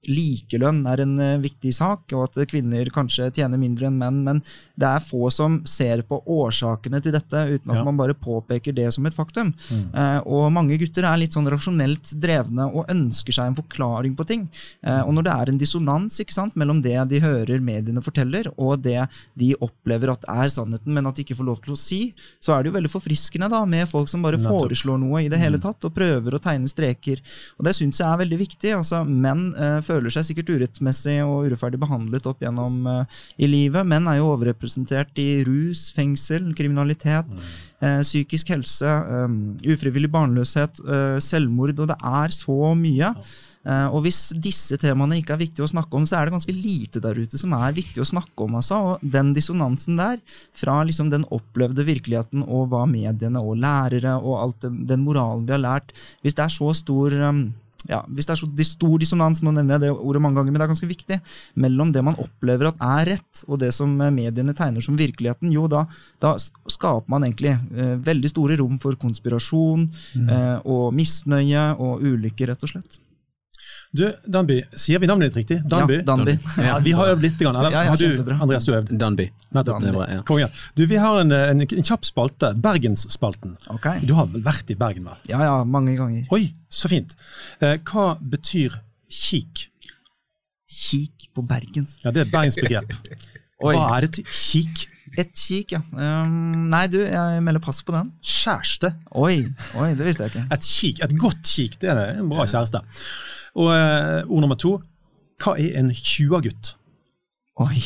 likelønn 0.07 0.85
er 0.87 1.01
en 1.03 1.15
eh, 1.19 1.37
viktig 1.43 1.71
sak, 1.75 2.05
og 2.15 2.27
at 2.29 2.39
kvinner 2.49 2.87
kanskje 2.93 3.27
tjener 3.35 3.59
mindre 3.59 3.89
enn 3.89 3.97
menn, 3.99 4.21
men 4.25 4.39
det 4.79 4.87
er 4.87 5.03
få 5.03 5.27
som 5.33 5.59
ser 5.67 6.03
på 6.07 6.21
årsakene 6.23 7.01
til 7.03 7.11
dette, 7.15 7.35
uten 7.55 7.71
at 7.73 7.79
Ja. 7.79 7.83
man 7.83 7.97
bare 7.99 8.13
påpeker 8.15 8.73
det 8.75 8.87
som 8.93 9.05
et 9.05 9.13
faktum. 9.15 9.53
Eh, 9.93 10.19
og 10.25 10.51
mange 10.55 10.77
gutter 10.79 11.03
er 11.03 11.17
litt 11.17 11.33
sånn 11.35 11.47
rasjonelt 11.51 12.13
drevne 12.19 12.69
og 12.73 12.87
ønsker 12.89 13.33
seg 13.35 13.47
en 13.51 13.55
forklaring 13.59 14.15
på 14.15 14.25
ting. 14.27 14.49
Eh, 14.83 15.01
og 15.03 15.13
når 15.13 15.23
det 15.23 15.33
er 15.35 15.49
en 15.53 15.57
dissonans 15.59 16.19
ikke 16.19 16.33
sant, 16.33 16.55
mellom 16.55 16.81
det 16.81 16.95
de 17.09 17.19
hører 17.19 17.59
mediene 17.61 18.01
forteller, 18.01 18.47
og 18.57 18.81
det 18.81 19.07
de 19.37 19.53
opplever 19.59 20.11
at 20.11 20.23
er 20.27 20.47
sannheten, 20.49 20.93
men 20.93 21.05
at 21.07 21.15
de 21.15 21.23
ikke 21.23 21.37
får 21.37 21.45
lov 21.45 21.61
til 21.61 21.73
å 21.73 21.77
si, 21.77 22.13
så 22.41 22.55
er 22.57 22.63
det 22.63 22.71
jo 22.71 22.77
veldig 22.79 22.91
forfriskende 22.91 23.49
da, 23.49 23.65
med 23.65 23.87
folk 23.89 24.07
som 24.09 24.21
bare 24.23 24.39
foreslår 24.39 24.99
noe 24.99 25.23
i 25.25 25.29
det 25.29 25.39
hele 25.39 25.59
tatt, 25.59 25.83
og 25.83 25.93
prøver 25.93 26.35
å 26.35 26.41
tegne 26.41 26.67
streker. 26.71 27.19
Og 27.59 27.65
det 27.65 27.75
syns 27.75 27.99
jeg 27.99 28.07
er 28.07 28.17
veldig 28.23 28.39
viktig. 28.39 28.73
altså 28.77 29.03
Menn 29.07 29.53
eh, 29.55 29.79
føler 29.89 30.13
seg 30.13 30.27
sikkert 30.27 30.53
urettmessig 30.55 31.17
og 31.25 31.49
urettferdig 31.49 31.81
behandlet 31.81 32.29
opp 32.29 32.43
gjennom 32.45 32.79
uh, 32.87 33.19
i 33.41 33.49
livet. 33.49 33.87
Menn 33.87 34.07
er 34.09 34.19
jo 34.19 34.31
overrepresentert 34.33 35.19
i 35.21 35.43
rus, 35.47 35.89
fengsel, 35.95 36.51
kriminalitet, 36.57 37.29
eh, 37.83 38.01
psykisk 38.05 38.51
helse, 38.53 38.87
um, 38.87 39.37
ufrivillig 39.67 40.11
barnløshet, 40.13 40.81
uh, 40.85 41.19
selvmord, 41.23 41.75
og 41.77 41.91
det 41.91 41.99
er 41.99 42.35
så 42.35 42.73
mye. 42.77 43.13
Og 43.69 43.99
hvis 44.05 44.31
disse 44.39 44.77
temaene 44.79 45.17
ikke 45.19 45.33
er 45.35 45.41
viktige 45.41 45.65
å 45.65 45.69
snakke 45.69 45.97
om, 45.99 46.05
så 46.07 46.15
er 46.15 46.25
det 46.25 46.33
ganske 46.33 46.53
lite 46.55 47.01
der 47.03 47.17
ute 47.19 47.37
som 47.37 47.51
er 47.53 47.75
viktig 47.75 47.99
å 48.01 48.07
snakke 48.07 48.45
om. 48.45 48.55
Altså. 48.57 48.77
Og 48.79 49.03
den 49.03 49.33
dissonansen 49.35 49.99
der, 49.99 50.21
fra 50.57 50.77
liksom 50.87 51.11
den 51.11 51.27
opplevde 51.35 51.83
virkeligheten 51.85 52.47
og 52.47 52.71
hva 52.71 52.85
mediene 52.89 53.43
og 53.43 53.59
lærere 53.59 54.15
og 54.15 54.39
alt 54.39 54.63
den, 54.63 54.79
den 54.89 55.03
moralen 55.03 55.43
vi 55.45 55.53
har 55.57 55.61
lært 55.61 55.91
Hvis 56.23 56.39
det 56.39 56.45
er 56.47 56.55
så 56.55 56.71
stor 56.79 57.13
um, 57.19 57.43
ja, 57.87 58.01
hvis 58.11 58.27
det 58.27 58.33
er 58.33 58.39
så 58.41 58.49
stor 58.67 58.99
dissonans, 58.99 59.39
nå 59.45 59.53
nevner 59.55 59.77
jeg 59.77 59.85
det 59.85 59.91
ordet 59.93 60.21
mange 60.21 60.39
ganger, 60.39 60.51
men 60.51 60.59
det 60.59 60.65
er 60.65 60.71
ganske 60.73 60.89
viktig, 60.89 61.19
mellom 61.63 61.93
det 61.95 62.03
man 62.03 62.17
opplever 62.19 62.69
at 62.69 62.81
er 62.83 63.13
rett, 63.13 63.43
og 63.47 63.61
det 63.63 63.71
som 63.75 63.93
eh, 64.03 64.11
mediene 64.11 64.55
tegner 64.57 64.83
som 64.83 64.99
virkeligheten, 64.99 65.53
jo 65.55 65.67
da, 65.71 65.85
da 66.19 66.33
skaper 66.39 67.07
man 67.11 67.27
egentlig 67.27 67.55
eh, 67.55 67.95
veldig 68.03 68.33
store 68.33 68.59
rom 68.59 68.75
for 68.83 68.99
konspirasjon 68.99 69.87
eh, 70.25 70.57
og 70.67 70.89
misnøye 70.97 71.69
og 71.79 72.03
ulykker, 72.03 72.51
rett 72.51 72.67
og 72.67 72.73
slett. 72.73 72.99
Du, 73.91 74.03
Danby, 74.29 74.59
sier 74.77 74.99
vi 75.01 75.07
navnet 75.09 75.31
ditt 75.31 75.37
riktig? 75.39 75.55
Danby? 75.65 75.95
Ja, 75.97 76.01
Danby. 76.05 76.35
Ja, 76.61 76.75
vi 76.85 76.91
har 76.93 77.09
øvd 77.09 77.23
litt, 77.25 77.39
eller 77.41 77.71
Ja, 77.71 77.83
ja, 77.87 77.89
har 77.89 77.97
du. 77.97 78.33
Andreas, 78.35 78.67
du 78.67 78.75
øvd? 78.77 78.91
Danby. 79.01 79.25
Nettopp. 79.57 79.81
Det 79.81 79.93
Bra, 79.95 80.05
ja. 80.11 80.19
Konge. 80.29 80.49
Du, 80.77 80.83
vi 80.85 80.99
har 81.01 81.21
en, 81.23 81.33
en, 81.33 81.63
en 81.65 81.87
kjapp 81.87 82.05
spalte, 82.05 82.51
Bergensspalten. 82.53 83.55
Ok. 83.73 83.87
Du 84.05 84.13
har 84.13 84.29
vel 84.29 84.45
vært 84.45 84.69
i 84.69 84.77
Bergen, 84.77 85.09
vel? 85.09 85.17
Ja, 85.31 85.41
ja, 85.41 85.55
mange 85.65 85.95
ganger. 85.97 86.27
Oi, 86.37 86.51
så 86.69 86.91
fint. 86.91 87.17
Eh, 87.65 87.79
hva 87.89 88.11
betyr 88.21 88.77
kik? 89.09 89.65
Kik 90.69 91.31
på 91.33 91.41
Bergens? 91.49 91.97
Ja, 92.03 92.13
Det 92.13 92.27
er 92.27 92.31
bergensbegrep. 92.31 92.93
Hva 93.59 93.73
er 93.97 94.05
et 94.07 94.21
kik? 94.23 94.85
et 95.19 95.33
kik, 95.33 95.73
ja. 95.73 95.81
Um, 95.91 96.69
nei, 96.69 96.85
du, 96.87 96.99
jeg 97.01 97.41
melder 97.43 97.59
pass 97.63 97.81
på 97.83 97.91
den. 97.95 98.13
Kjæreste. 98.23 98.93
Oi, 99.17 99.41
oi, 99.81 99.89
det 99.97 100.05
visste 100.07 100.27
jeg 100.27 100.35
ikke. 100.35 100.45
Et 100.55 100.69
kik, 100.69 101.01
et 101.03 101.15
godt 101.19 101.41
kik, 101.43 101.79
det 101.81 101.89
er 101.91 102.01
en 102.21 102.29
bra 102.31 102.45
kjæreste. 102.45 102.85
Og 103.57 103.71
eh, 103.73 104.27
ord 104.27 104.45
nummer 104.45 104.59
to. 104.59 104.77
Hva 105.39 105.55
er 105.57 105.79
en 105.79 105.93
20-gutt? 105.95 106.75
Oi. 107.59 107.79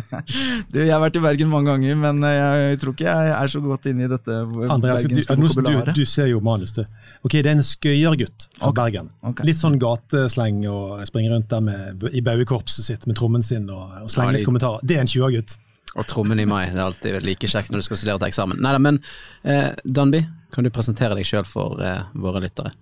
Du, 0.72 0.80
jeg 0.82 0.92
har 0.92 1.00
vært 1.00 1.16
i 1.16 1.22
Bergen 1.24 1.48
mange 1.48 1.70
ganger, 1.70 1.96
men 1.98 2.20
eh, 2.26 2.38
jeg 2.72 2.80
tror 2.82 2.92
ikke 2.92 3.06
jeg 3.06 3.30
er 3.32 3.52
så 3.52 3.62
godt 3.64 3.88
inne 3.88 4.04
i 4.04 4.10
dette 4.10 4.34
Andreas, 4.72 5.06
du, 5.08 5.14
du, 5.16 5.92
du 5.96 6.02
ser 6.08 6.28
jo 6.28 6.42
manus, 6.44 6.74
du. 6.76 6.82
Ok, 7.24 7.38
Det 7.38 7.46
er 7.46 7.54
en 7.54 7.64
skøyergutt 7.64 8.48
fra 8.58 8.68
okay. 8.68 8.76
Bergen. 8.80 9.08
Okay. 9.30 9.48
Litt 9.48 9.60
sånn 9.60 9.78
gatesleng 9.80 10.60
og 10.68 11.00
springer 11.08 11.36
rundt 11.36 11.48
der 11.52 11.64
med, 11.64 12.04
i 12.12 12.24
baugekorpset 12.24 12.90
sitt 12.90 13.08
med 13.08 13.16
trommen 13.16 13.46
sin 13.46 13.70
og, 13.72 13.94
og 14.02 14.12
slenger 14.12 14.40
litt 14.40 14.48
kommentarer. 14.48 14.84
Det 14.84 14.98
er 14.98 15.06
en 15.06 15.12
20-gutt. 15.12 15.56
Og 15.96 16.08
trommen 16.10 16.40
i 16.42 16.48
mai. 16.48 16.66
Det 16.68 16.76
er 16.76 16.84
alltid 16.84 17.24
like 17.24 17.48
kjekt 17.48 17.72
når 17.72 17.80
du 17.80 17.88
skal 17.88 18.02
studere 18.02 18.20
til 18.20 18.28
eksamen. 18.28 18.60
Neida, 18.60 18.82
men 18.82 19.00
eh, 19.48 19.70
Danby, 19.84 20.26
kan 20.52 20.66
du 20.66 20.72
presentere 20.74 21.16
deg 21.16 21.28
sjøl 21.28 21.46
for 21.48 21.80
eh, 21.80 22.02
våre 22.20 22.44
lyttere? 22.44 22.74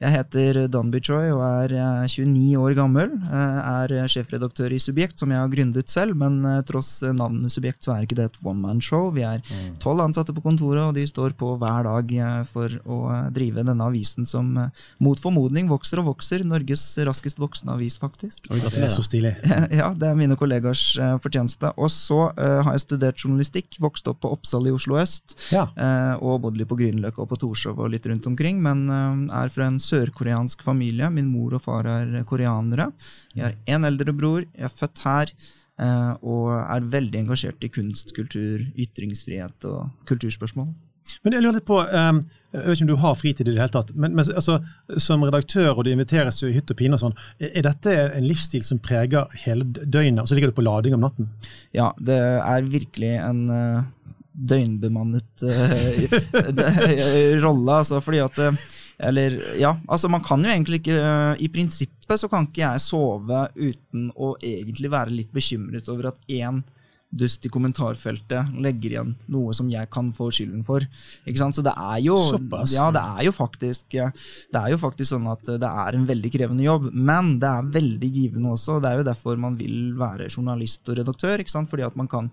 Jeg 0.00 0.14
heter 0.14 0.56
Dan 0.72 0.88
Bichoy 0.88 1.26
og 1.34 1.42
er 1.44 1.72
eh, 1.76 2.06
29 2.08 2.56
år 2.56 2.72
gammel. 2.78 3.10
Eh, 3.20 3.56
Er 3.70 3.92
sjefredaktør 4.08 4.72
i 4.72 4.78
Subjekt, 4.80 5.18
som 5.20 5.28
jeg 5.28 5.36
har 5.42 5.50
gründet 5.52 5.92
selv, 5.92 6.14
men 6.16 6.38
eh, 6.48 6.62
tross 6.64 7.02
navnet 7.04 7.52
Subjekt 7.52 7.84
så 7.84 7.92
er 7.92 8.06
ikke 8.06 8.16
det 8.16 8.24
et 8.30 8.38
one 8.40 8.62
man 8.62 8.80
show. 8.80 9.10
Vi 9.12 9.26
er 9.28 9.42
tolv 9.82 10.00
ansatte 10.00 10.32
på 10.32 10.40
kontoret, 10.46 10.80
og 10.86 10.94
de 10.96 11.04
står 11.04 11.34
på 11.36 11.50
hver 11.60 11.84
dag 11.84 12.14
eh, 12.16 12.38
for 12.48 12.72
å 12.88 13.00
eh, 13.12 13.26
drive 13.36 13.60
denne 13.68 13.84
avisen 13.90 14.24
som 14.30 14.48
eh, 14.62 14.70
mot 15.04 15.20
formodning 15.20 15.68
vokser 15.68 16.00
og 16.00 16.08
vokser. 16.14 16.46
Norges 16.48 16.86
raskest 17.04 17.36
voksende 17.42 17.76
avis, 17.76 17.98
faktisk. 18.00 18.48
Det 18.48 18.72
er 18.80 18.88
så 18.96 19.04
stilig. 19.04 19.34
Ja, 19.80 19.90
det 19.92 20.08
er 20.08 20.16
mine 20.16 20.38
kollegers 20.40 20.94
eh, 20.96 21.18
fortjeneste. 21.20 21.74
Og 21.76 21.92
så 21.92 22.22
eh, 22.40 22.62
har 22.64 22.72
jeg 22.78 22.86
studert 22.86 23.20
journalistikk, 23.20 23.76
vokst 23.84 24.08
opp 24.08 24.22
på 24.24 24.32
Oppsal 24.32 24.64
i 24.64 24.72
Oslo 24.72 24.96
øst. 25.04 25.36
Ja. 25.52 25.68
Eh, 25.76 26.16
og 26.24 26.40
bodd 26.46 26.56
litt 26.56 26.72
på 26.72 26.80
Grünerløkka 26.80 27.20
og 27.26 27.30
på 27.34 27.40
Torshov 27.44 27.84
og 27.84 27.92
litt 27.92 28.08
rundt 28.08 28.32
omkring. 28.32 28.64
Men 28.64 28.86
eh, 28.88 29.36
er 29.44 29.52
fra 29.52 29.68
en 29.68 29.76
sørkoreansk 29.90 30.62
familie. 30.66 31.10
Min 31.12 31.30
mor 31.30 31.58
og 31.58 31.64
far 31.66 31.88
er 31.90 32.20
koreanere. 32.28 32.90
Jeg 33.34 33.44
har 33.48 33.58
én 33.76 33.86
eldre 33.88 34.14
bror. 34.16 34.44
Jeg 34.46 34.68
er 34.70 34.78
født 34.82 35.06
her. 35.06 35.34
eh, 35.80 36.12
og 36.28 36.50
er 36.60 36.90
veldig 36.92 37.22
engasjert 37.22 37.64
i 37.64 37.70
kunst, 37.72 38.10
kultur, 38.16 38.60
ytringsfrihet 38.76 39.64
og 39.70 39.86
kulturspørsmål. 40.10 40.68
Men 41.24 41.32
jeg 41.34 41.42
lurer 41.42 41.56
litt 41.56 41.66
på, 41.66 41.78
eh, 41.80 42.18
jeg 42.52 42.66
vet 42.66 42.74
ikke 42.76 42.84
om 42.84 42.90
du 42.90 43.00
har 43.00 43.14
fritid 43.16 43.48
i 43.48 43.54
det 43.54 43.62
hele 43.62 43.72
tatt, 43.72 43.94
men, 43.96 44.12
men 44.18 44.28
altså, 44.36 44.58
som 45.00 45.24
redaktør 45.24 45.72
og 45.72 45.86
du 45.86 45.90
inviteres 45.94 46.42
i 46.44 46.52
hytt 46.52 46.70
og 46.70 46.78
pine 46.78 46.98
og 46.98 47.02
sånn, 47.02 47.16
er 47.40 47.64
dette 47.64 47.94
en 48.18 48.28
livsstil 48.28 48.62
som 48.66 48.82
preger 48.84 49.32
hele 49.46 49.64
døgnet, 49.64 50.20
og 50.20 50.28
så 50.28 50.36
ligger 50.36 50.52
du 50.52 50.58
på 50.60 50.66
lading 50.66 50.98
om 50.98 51.06
natten? 51.06 51.30
Ja, 51.76 51.88
det 51.96 52.20
er 52.20 52.68
virkelig 52.68 53.14
en 53.24 53.42
eh, 53.56 53.80
døgnbemannet 54.52 55.48
eh, 55.48 56.20
rolle, 57.46 57.80
altså, 57.80 58.04
fordi 58.04 58.20
at 58.28 58.44
Eller, 59.00 59.38
ja, 59.56 59.72
altså 59.88 60.10
man 60.12 60.24
kan 60.24 60.42
jo 60.44 60.50
egentlig 60.50 60.82
ikke 60.82 60.98
eh, 60.98 61.44
I 61.46 61.48
prinsippet 61.52 62.20
så 62.20 62.28
kan 62.28 62.48
ikke 62.48 62.66
jeg 62.66 62.82
sove 62.84 63.46
uten 63.56 64.10
å 64.12 64.34
egentlig 64.36 64.90
være 64.92 65.14
litt 65.14 65.32
bekymret 65.32 65.88
over 65.88 66.10
at 66.10 66.20
én 66.28 66.60
dust 67.10 67.42
i 67.46 67.50
kommentarfeltet 67.50 68.52
legger 68.62 68.92
igjen 68.94 69.14
noe 69.34 69.54
som 69.56 69.70
jeg 69.70 69.88
kan 69.90 70.12
få 70.14 70.28
skylden 70.34 70.62
for. 70.66 70.84
Ikke 71.26 71.40
sant? 71.40 71.56
Så 71.58 71.64
det 71.66 71.72
er 71.74 71.98
jo, 72.04 72.16
ja, 72.70 72.86
det 72.94 73.02
er 73.02 73.24
jo 73.26 73.32
faktisk 73.34 73.96
eh, 73.98 74.12
Det 74.52 74.60
er 74.60 74.74
jo 74.74 74.80
faktisk 74.82 75.14
sånn 75.14 75.26
at 75.32 75.48
det 75.48 75.70
er 75.84 75.98
en 75.98 76.06
veldig 76.08 76.32
krevende 76.36 76.66
jobb, 76.66 76.90
men 76.94 77.36
det 77.42 77.50
er 77.50 77.70
veldig 77.78 78.10
givende 78.14 78.54
også. 78.54 78.78
Det 78.82 78.90
er 78.90 79.00
jo 79.00 79.08
derfor 79.10 79.40
man 79.42 79.58
vil 79.58 79.94
være 79.98 80.30
journalist 80.30 80.86
og 80.88 81.00
redaktør, 81.00 81.42
ikke 81.42 81.56
sant? 81.56 81.70
fordi 81.70 81.86
at 81.86 81.98
man 81.98 82.10
kan 82.10 82.30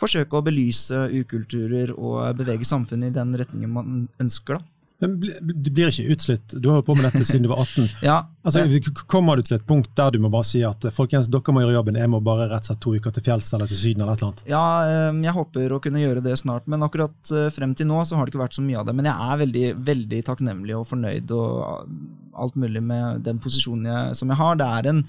forsøke 0.00 0.38
å 0.38 0.44
belyse 0.46 1.04
ukulturer 1.14 1.92
og 1.94 2.38
bevege 2.38 2.66
samfunnet 2.66 3.12
i 3.12 3.18
den 3.18 3.36
retningen 3.38 3.70
man 3.70 4.06
ønsker. 4.22 4.58
da. 4.58 4.73
Men 5.02 5.16
det 5.20 5.40
Du 5.42 5.70
blir 5.74 5.90
ikke 5.90 6.14
utslitt, 6.14 6.54
du 6.54 6.68
har 6.70 6.78
jo 6.80 6.86
på 6.86 6.94
med 6.96 7.08
dette 7.08 7.24
siden 7.26 7.44
du 7.46 7.50
var 7.50 7.64
18. 7.64 7.88
Ja, 8.08 8.18
Altså, 8.44 8.60
Kommer 9.08 9.36
du 9.36 9.42
til 9.42 9.56
et 9.56 9.64
punkt 9.66 9.94
der 9.96 10.12
du 10.12 10.18
må 10.20 10.28
bare 10.28 10.44
si 10.44 10.60
at 10.68 10.84
folkens, 10.92 11.30
dere 11.32 11.54
må 11.56 11.62
gjøre 11.62 11.78
jobben, 11.78 11.96
jeg 11.96 12.10
må 12.12 12.20
bare 12.24 12.50
rett 12.50 12.66
og 12.66 12.68
slett 12.68 12.82
to 12.84 12.92
uker 12.92 13.14
til 13.16 13.24
fjells 13.24 13.48
eller 13.56 13.70
til 13.70 13.80
Syden 13.80 14.04
eller 14.04 14.12
et 14.12 14.20
eller 14.22 14.32
annet? 14.34 14.42
Ja, 14.50 14.64
eh, 14.84 15.22
jeg 15.24 15.36
håper 15.38 15.72
å 15.72 15.80
kunne 15.84 16.02
gjøre 16.02 16.24
det 16.24 16.36
snart, 16.42 16.68
men 16.68 16.84
akkurat 16.84 17.32
eh, 17.32 17.48
frem 17.54 17.72
til 17.78 17.88
nå 17.88 18.02
så 18.04 18.18
har 18.18 18.26
det 18.28 18.34
ikke 18.34 18.42
vært 18.44 18.58
så 18.58 18.64
mye 18.66 18.82
av 18.82 18.90
det. 18.90 18.96
Men 18.98 19.08
jeg 19.08 19.30
er 19.30 19.40
veldig, 19.44 19.64
veldig 19.88 20.20
takknemlig 20.28 20.76
og 20.76 20.84
fornøyd 20.92 21.32
og 21.38 21.88
alt 22.36 22.54
mulig 22.60 22.82
med 22.82 23.22
den 23.26 23.38
posisjonen 23.42 23.86
jeg, 23.90 24.16
som 24.18 24.28
jeg 24.32 24.38
har. 24.40 24.56
Det 24.60 24.66
er 24.66 24.88
en 24.90 25.00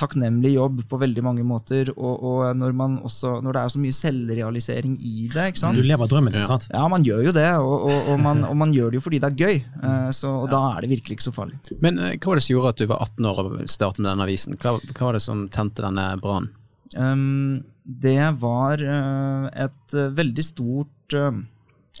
takknemlig 0.00 0.54
jobb 0.56 0.80
på 0.90 0.98
veldig 0.98 1.22
mange 1.22 1.44
måter, 1.46 1.90
og, 1.94 2.22
og 2.26 2.56
når, 2.58 2.72
man 2.74 2.96
også, 3.06 3.36
når 3.44 3.52
det 3.56 3.60
er 3.62 3.72
så 3.74 3.82
mye 3.82 3.94
selvrealisering 3.98 4.96
i 4.98 5.28
det, 5.32 5.46
ikke 5.52 5.62
sant. 5.62 5.78
Du 5.78 5.86
lever 5.86 6.10
drømmen 6.10 6.32
din, 6.34 6.42
Ja. 6.42 6.48
sant? 6.50 6.66
Ja, 6.72 6.86
man 6.90 7.04
gjør 7.06 7.22
jo 7.28 7.32
det, 7.36 7.46
og, 7.60 7.86
og, 7.90 8.08
og, 8.14 8.18
man, 8.24 8.42
og 8.48 8.56
man 8.56 8.74
gjør 8.74 8.90
det 8.90 8.98
jo 9.00 9.04
fordi 9.06 9.20
det 9.22 9.30
er 9.32 9.38
gøy. 9.44 9.62
eh, 9.82 10.10
Så, 10.16 10.28
og 10.44 10.50
da 10.50 10.60
er 10.76 10.82
det 10.84 10.90
virkelig 10.96 11.18
ikke 11.18 11.28
så 11.30 11.34
farlig. 11.36 11.60
Men 11.80 11.98
eh, 11.98 12.16
hva 12.18 12.32
var 12.32 12.40
det 12.40 12.46
som 12.48 12.54
gjorde 12.56 12.74
at 12.74 12.82
du 12.82 12.86
var 12.90 13.04
18 13.06 13.30
år 13.30 13.42
og 13.44 13.54
startet 13.70 14.02
med 14.02 14.10
denne 14.12 14.26
avisen? 14.26 14.58
Hva, 14.58 14.76
hva 14.80 15.06
var 15.08 15.18
det 15.18 15.22
som 15.24 15.46
tente 15.48 15.82
denne 15.84 16.08
brannen? 16.22 16.50
Um, 16.96 17.64
det 17.84 18.18
var 18.40 18.78
uh, 18.82 19.48
et 19.50 19.94
uh, 19.98 20.10
veldig 20.14 20.44
stort 20.46 21.14
uh, 21.18 21.32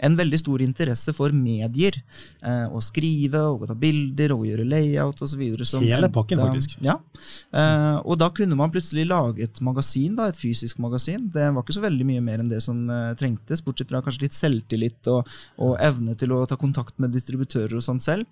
en 0.02 0.16
veldig 0.18 0.38
stor 0.40 0.62
interesse 0.64 1.14
for 1.14 1.30
medier. 1.30 2.00
eh, 2.42 2.66
å 2.68 2.80
skrive, 2.82 3.40
og 3.54 3.66
ta 3.68 3.74
bilder, 3.78 4.32
og 4.34 4.44
gjøre 4.46 4.66
layout 4.66 5.20
osv. 5.22 5.40
Hele 5.86 6.10
pakken, 6.12 6.38
faktisk. 6.38 6.76
Ja. 6.84 6.98
Eh, 7.52 8.00
og 8.04 8.18
da 8.18 8.28
kunne 8.34 8.56
man 8.58 8.72
plutselig 8.74 9.06
lage 9.08 9.42
et 9.46 9.60
magasin, 9.60 10.16
da, 10.16 10.28
et 10.28 10.36
fysisk 10.40 10.78
magasin. 10.82 11.30
Det 11.32 11.46
var 11.54 11.62
ikke 11.62 11.76
så 11.78 11.84
veldig 11.84 12.06
mye 12.08 12.24
mer 12.24 12.42
enn 12.42 12.50
det 12.50 12.60
som 12.64 12.82
eh, 12.90 13.14
trengtes, 13.20 13.62
bortsett 13.64 13.88
fra 13.88 14.02
kanskje 14.04 14.26
litt 14.26 14.36
selvtillit 14.36 15.10
og, 15.12 15.30
og 15.62 15.76
evne 15.80 16.16
til 16.18 16.34
å 16.34 16.44
ta 16.46 16.58
kontakt 16.60 16.98
med 16.98 17.14
distributører 17.14 17.78
og 17.78 17.86
sånt 17.86 18.04
selv. 18.04 18.26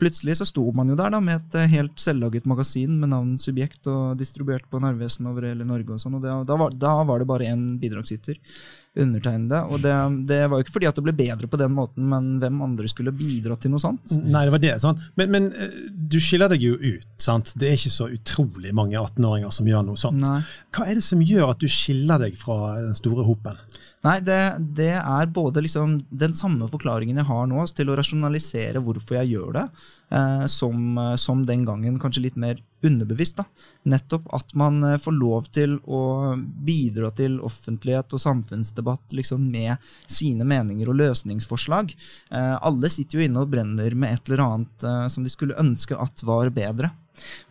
Plutselig 0.00 0.36
så 0.36 0.46
sto 0.48 0.64
man 0.76 0.90
jo 0.92 0.96
der 0.98 1.12
da 1.14 1.20
med 1.24 1.40
et 1.40 1.54
eh, 1.56 1.70
helt 1.72 2.00
selvlaget 2.00 2.48
magasin 2.48 2.98
med 3.00 3.14
navn 3.14 3.36
Subjekt 3.40 3.88
og 3.88 4.18
distribuert 4.20 4.66
på 4.68 4.80
Narvesen 4.82 5.28
over 5.30 5.48
hele 5.48 5.64
Norge 5.64 5.94
og 5.94 6.02
sånn. 6.02 6.18
og 6.18 6.24
det, 6.24 6.34
da, 6.48 6.58
var, 6.60 6.74
da 6.76 6.96
var 7.08 7.22
det 7.22 7.28
bare 7.30 7.48
én 7.48 7.62
bidragsyter 7.80 8.36
undertegnede. 8.96 9.62
Og 9.72 9.80
det, 9.84 9.94
det 10.28 10.42
var 10.48 10.58
jo 10.58 10.66
ikke 10.66 10.74
fordi 10.76 10.88
at 10.90 10.98
det 10.98 11.04
ble 11.06 11.14
bedre 11.16 11.48
på 11.50 11.60
den 11.60 11.74
måten, 11.76 12.06
men 12.10 12.36
hvem 12.42 12.60
andre 12.64 12.88
skulle 12.92 13.14
bidra 13.16 13.56
til 13.60 13.72
noe 13.72 13.82
sånt? 13.82 14.12
Nei, 14.24 14.46
det 14.46 14.54
var 14.54 14.62
det. 14.62 14.74
sant? 14.82 15.02
Men, 15.20 15.32
men 15.32 15.48
eh, 15.52 15.80
du 15.92 16.18
skiller 16.22 16.52
deg 16.52 16.64
jo 16.64 16.76
ut. 16.76 17.08
sant? 17.22 17.52
Det 17.56 17.70
er 17.70 17.80
ikke 17.80 17.96
så 17.96 18.10
utrolig 18.12 18.72
mange 18.76 19.00
18-åringer 19.00 19.52
som 19.54 19.68
gjør 19.68 19.84
noe 19.88 20.00
sånt. 20.00 20.20
Nei. 20.24 20.40
Hva 20.76 20.88
er 20.88 21.00
det 21.00 21.06
som 21.06 21.24
gjør 21.24 21.52
at 21.54 21.62
du 21.62 21.68
skiller 21.72 22.20
deg 22.26 22.36
fra 22.40 22.76
den 22.82 22.96
store 22.98 23.26
hopen? 23.28 23.60
Nei, 24.04 24.18
det, 24.22 24.40
det 24.76 24.92
er 25.00 25.30
både 25.34 25.62
liksom 25.64 25.96
den 26.14 26.34
samme 26.36 26.68
forklaringen 26.70 27.16
jeg 27.18 27.28
har 27.30 27.46
nå 27.50 27.64
til 27.74 27.88
å 27.90 27.96
rasjonalisere 27.98 28.82
hvorfor 28.84 29.18
jeg 29.18 29.32
gjør 29.32 29.56
det, 29.56 29.64
eh, 30.14 30.44
som, 30.52 30.98
eh, 31.00 31.14
som 31.18 31.42
den 31.48 31.64
gangen 31.66 31.96
kanskje 31.98 32.26
litt 32.28 32.36
mer 32.38 32.60
underbevisst. 32.86 33.40
da. 33.40 33.46
Nettopp 33.90 34.28
at 34.36 34.54
man 34.54 34.82
eh, 34.84 34.98
får 35.02 35.16
lov 35.16 35.48
til 35.54 35.78
å 35.82 36.02
bidra 36.36 37.10
til 37.16 37.40
offentlighet 37.40 38.14
og 38.14 38.22
samfunnsdebatt 38.22 39.16
liksom 39.16 39.48
med 39.50 39.82
sine 40.06 40.46
meninger 40.46 40.92
og 40.92 41.00
løsningsforslag. 41.00 41.96
Eh, 42.30 42.54
alle 42.60 42.92
sitter 42.92 43.18
jo 43.18 43.26
inne 43.26 43.42
og 43.42 43.50
brenner 43.56 43.96
med 43.96 44.14
et 44.14 44.30
eller 44.30 44.44
annet 44.46 44.86
eh, 44.86 45.08
som 45.12 45.26
de 45.26 45.32
skulle 45.32 45.58
ønske 45.62 45.98
at 45.98 46.22
var 46.26 46.52
bedre. 46.54 46.92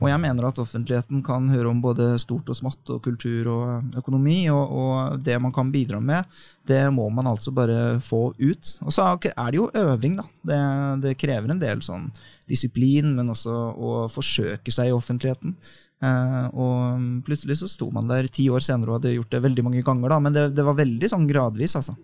Og 0.02 0.10
jeg 0.10 0.22
mener 0.22 0.48
at 0.48 0.60
offentligheten 0.62 1.24
kan 1.26 1.50
høre 1.52 1.72
om 1.72 1.82
både 1.84 2.14
stort 2.22 2.50
og 2.52 2.58
smått, 2.58 2.84
og 2.94 3.02
kultur 3.06 3.50
og 3.54 3.98
økonomi, 4.02 4.46
og, 4.54 4.76
og 4.76 5.24
det 5.26 5.38
man 5.42 5.54
kan 5.56 5.72
bidra 5.74 6.02
med, 6.04 6.28
det 6.68 6.84
må 6.94 7.08
man 7.14 7.30
altså 7.30 7.54
bare 7.56 8.00
få 8.04 8.28
ut. 8.40 8.76
Og 8.86 8.94
så 8.94 9.08
er 9.32 9.52
det 9.52 9.60
jo 9.60 9.72
øving, 9.74 10.20
da. 10.20 10.28
Det, 10.46 10.62
det 11.06 11.18
krever 11.22 11.54
en 11.54 11.62
del 11.62 11.84
sånn 11.86 12.10
disiplin, 12.50 13.16
men 13.18 13.32
også 13.34 13.54
å 13.54 13.96
forsøke 14.12 14.74
seg 14.74 14.92
i 14.92 14.96
offentligheten. 14.96 15.56
Eh, 16.04 16.48
og 16.60 17.24
plutselig 17.26 17.56
så 17.62 17.70
sto 17.72 17.88
man 17.94 18.10
der 18.10 18.28
ti 18.28 18.50
år 18.52 18.64
senere 18.64 18.92
og 18.92 18.98
hadde 19.00 19.14
gjort 19.16 19.32
det 19.32 19.40
veldig 19.46 19.64
mange 19.64 19.84
ganger, 19.86 20.12
da, 20.12 20.18
men 20.24 20.36
det, 20.36 20.44
det 20.58 20.66
var 20.68 20.76
veldig 20.78 21.10
sånn 21.12 21.28
gradvis, 21.30 21.78
altså. 21.80 21.96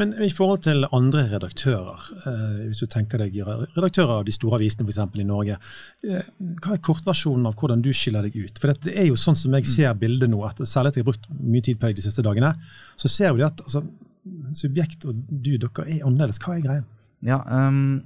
Men 0.00 0.14
i 0.24 0.30
forhold 0.32 0.62
til 0.64 0.86
andre 0.88 1.26
redaktører, 1.28 2.06
eh, 2.24 2.62
hvis 2.70 2.80
du 2.80 2.88
tenker 2.90 3.20
deg 3.20 3.36
redaktører 3.76 4.16
av 4.16 4.24
de 4.26 4.32
store 4.34 4.58
avisene 4.58 4.86
for 4.86 4.94
eksempel 4.94 5.20
i 5.22 5.28
Norge, 5.28 5.58
eh, 6.08 6.30
hva 6.64 6.74
er 6.74 6.82
kortversjonen 6.84 7.50
av 7.50 7.58
hvordan 7.60 7.84
du 7.84 7.90
skiller 7.94 8.24
deg 8.26 8.38
ut? 8.40 8.58
For 8.60 8.72
det 8.86 8.96
er 8.96 9.10
jo 9.10 9.20
sånn 9.20 9.38
som 9.38 9.54
jeg 9.58 9.68
ser 9.68 10.00
bildet 10.00 10.32
nå, 10.32 10.40
at 10.48 10.64
særlig 10.64 10.94
etter 10.94 11.02
jeg 11.02 11.06
har 11.06 11.12
brukt 11.12 11.30
mye 11.44 11.68
tid 11.68 11.78
på 11.78 11.90
deg 11.90 12.00
de 12.00 12.06
siste 12.06 12.24
dagene, 12.24 12.54
så 12.96 13.12
ser 13.12 13.36
vi 13.36 13.46
at 13.46 13.62
altså, 13.66 13.84
subjekt 14.56 15.04
og 15.06 15.22
du, 15.28 15.54
dere 15.60 15.86
er 15.86 16.02
annerledes. 16.08 16.40
Hva 16.42 16.56
er 16.56 16.64
greia? 16.64 16.84
Ja, 17.24 17.40
um, 17.68 18.02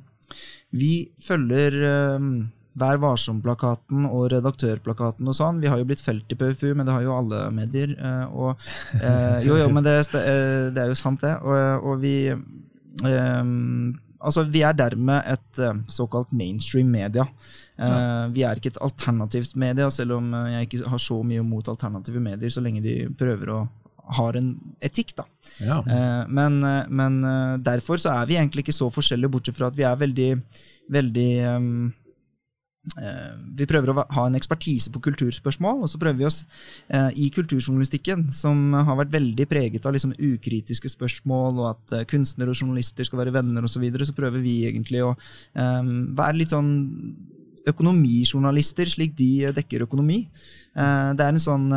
vi 0.75 1.09
følger 1.23 1.75
ehm, 1.89 2.33
Vær 2.79 2.99
varsom-plakaten 3.03 4.07
og 4.09 4.29
redaktørplakaten 4.33 5.29
og 5.29 5.35
sånn. 5.37 5.61
Vi 5.63 5.69
har 5.71 5.79
jo 5.81 5.87
blitt 5.89 6.03
felt 6.05 6.31
i 6.33 6.39
PFU, 6.39 6.73
men 6.79 6.87
det 6.87 6.95
har 6.95 7.03
jo 7.07 7.17
alle 7.17 7.45
medier. 7.55 7.95
eh, 7.99 8.27
Og, 8.33 8.59
eh, 9.01 9.41
jo, 9.47 9.57
jo, 9.59 9.69
men 9.75 9.83
det, 9.85 9.97
eh, 10.15 10.71
det 10.75 10.83
er 10.85 10.89
jo 10.93 10.99
sant, 10.99 11.21
det. 11.21 11.35
Og, 11.43 11.85
og 11.93 12.01
vi 12.05 12.29
eh, 12.31 13.45
Altså, 14.19 14.43
vi 14.51 14.65
er 14.67 14.73
dermed 14.75 15.23
et 15.31 15.59
såkalt 15.95 16.33
mainstream 16.35 16.89
media. 16.91 17.23
Eh, 17.79 18.25
Vi 18.35 18.43
er 18.43 18.59
ikke 18.59 18.73
et 18.73 18.81
alternativt 18.83 19.55
media, 19.55 19.87
selv 19.95 20.17
om 20.17 20.33
jeg 20.51 20.67
ikke 20.67 20.89
har 20.91 20.99
så 20.99 21.21
mye 21.23 21.45
mot 21.47 21.69
alternative 21.71 22.19
medier, 22.21 22.51
så 22.51 22.61
lenge 22.65 22.83
de 22.83 22.97
prøver 23.15 23.53
å 23.55 23.61
har 24.17 24.39
en 24.41 24.55
etikk, 24.81 25.11
da. 25.21 25.25
Ja. 25.61 25.79
Eh, 25.85 26.25
men, 26.33 26.59
men 26.89 27.21
derfor 27.63 28.01
så 28.01 28.11
er 28.17 28.27
vi 28.27 28.39
egentlig 28.41 28.65
ikke 28.65 28.73
så 28.75 28.89
forskjellige, 28.91 29.31
bortsett 29.31 29.55
fra 29.59 29.69
at 29.69 29.77
vi 29.77 29.85
er 29.85 29.99
veldig, 30.01 30.29
veldig 30.91 31.31
Vi 32.97 33.67
prøver 33.69 33.93
å 33.93 34.05
ha 34.17 34.25
en 34.27 34.37
ekspertise 34.39 34.91
på 34.95 35.03
kulturspørsmål, 35.05 35.83
og 35.85 35.91
så 35.91 36.01
prøver 36.01 36.19
vi 36.21 36.27
oss 36.29 36.39
eh, 36.89 37.11
i 37.21 37.29
kulturjournalistikken, 37.35 38.29
som 38.35 38.73
har 38.75 38.99
vært 39.01 39.13
veldig 39.15 39.47
preget 39.51 39.87
av 39.87 39.95
liksom 39.95 40.15
ukritiske 40.15 40.91
spørsmål, 40.93 41.61
og 41.61 41.69
at 41.73 41.97
eh, 41.99 42.07
kunstnere 42.11 42.55
og 42.55 42.63
journalister 42.63 43.09
skal 43.09 43.23
være 43.23 43.35
venner 43.39 43.65
osv., 43.67 43.79
så, 43.79 43.83
videre, 43.83 44.09
så 44.09 44.17
prøver 44.17 44.43
vi 44.43 44.57
egentlig 44.71 45.05
å 45.07 45.13
eh, 45.15 45.93
være 46.19 46.41
litt 46.41 46.55
sånn 46.55 46.73
økonomijournalister, 47.69 48.91
slik 48.91 49.15
de 49.19 49.31
eh, 49.47 49.55
dekker 49.55 49.87
økonomi. 49.87 50.25
Eh, 50.75 51.11
det 51.19 51.27
er 51.27 51.35
en 51.35 51.43
sånn 51.43 51.69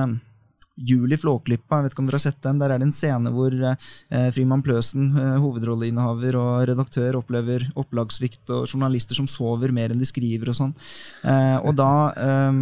eh, 0.79 1.17
Flåklippa, 1.21 1.77
jeg 1.79 1.83
vet 1.85 1.95
ikke 1.95 2.03
om 2.03 2.09
dere 2.09 2.19
har 2.19 2.23
sett 2.25 2.41
den. 2.43 2.59
Der 2.61 2.71
er 2.71 2.81
det 2.81 2.87
en 2.87 2.95
scene 2.95 3.31
hvor 3.33 3.51
eh, 3.53 4.27
Frimann 4.35 4.63
Pløsen, 4.65 5.11
eh, 5.17 5.39
hovedrolleinnehaver 5.43 6.37
og 6.39 6.67
redaktør, 6.71 7.19
opplever 7.19 7.67
opplagssvikt 7.75 8.49
og 8.49 8.67
journalister 8.67 9.17
som 9.17 9.29
sover 9.29 9.73
mer 9.75 9.91
enn 9.91 10.01
de 10.01 10.09
skriver 10.09 10.51
og 10.51 10.59
sånn. 10.59 10.75
Eh, 11.23 11.57
og 11.61 11.75
da 11.79 11.91
eh, 12.15 12.61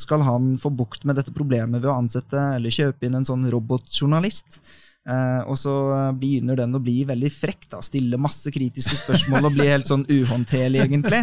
skal 0.00 0.26
han 0.26 0.54
få 0.60 0.72
bukt 0.74 1.04
med 1.04 1.20
dette 1.20 1.34
problemet 1.34 1.82
ved 1.82 1.92
å 1.92 1.98
ansette 1.98 2.48
eller 2.56 2.74
kjøpe 2.74 3.06
inn 3.06 3.20
en 3.20 3.28
sånn 3.28 3.46
robotjournalist. 3.52 4.62
Eh, 5.04 5.42
og 5.50 5.58
så 5.60 5.72
begynner 6.16 6.56
den 6.56 6.72
å 6.76 6.80
bli 6.80 7.02
veldig 7.04 7.28
frekk, 7.32 7.66
da, 7.74 7.80
stille 7.84 8.16
masse 8.20 8.48
kritiske 8.52 8.96
spørsmål 9.02 9.50
og 9.50 9.56
bli 9.56 9.66
helt 9.68 9.88
sånn 9.90 10.06
uhåndterlig, 10.08 10.80
egentlig. 10.86 11.20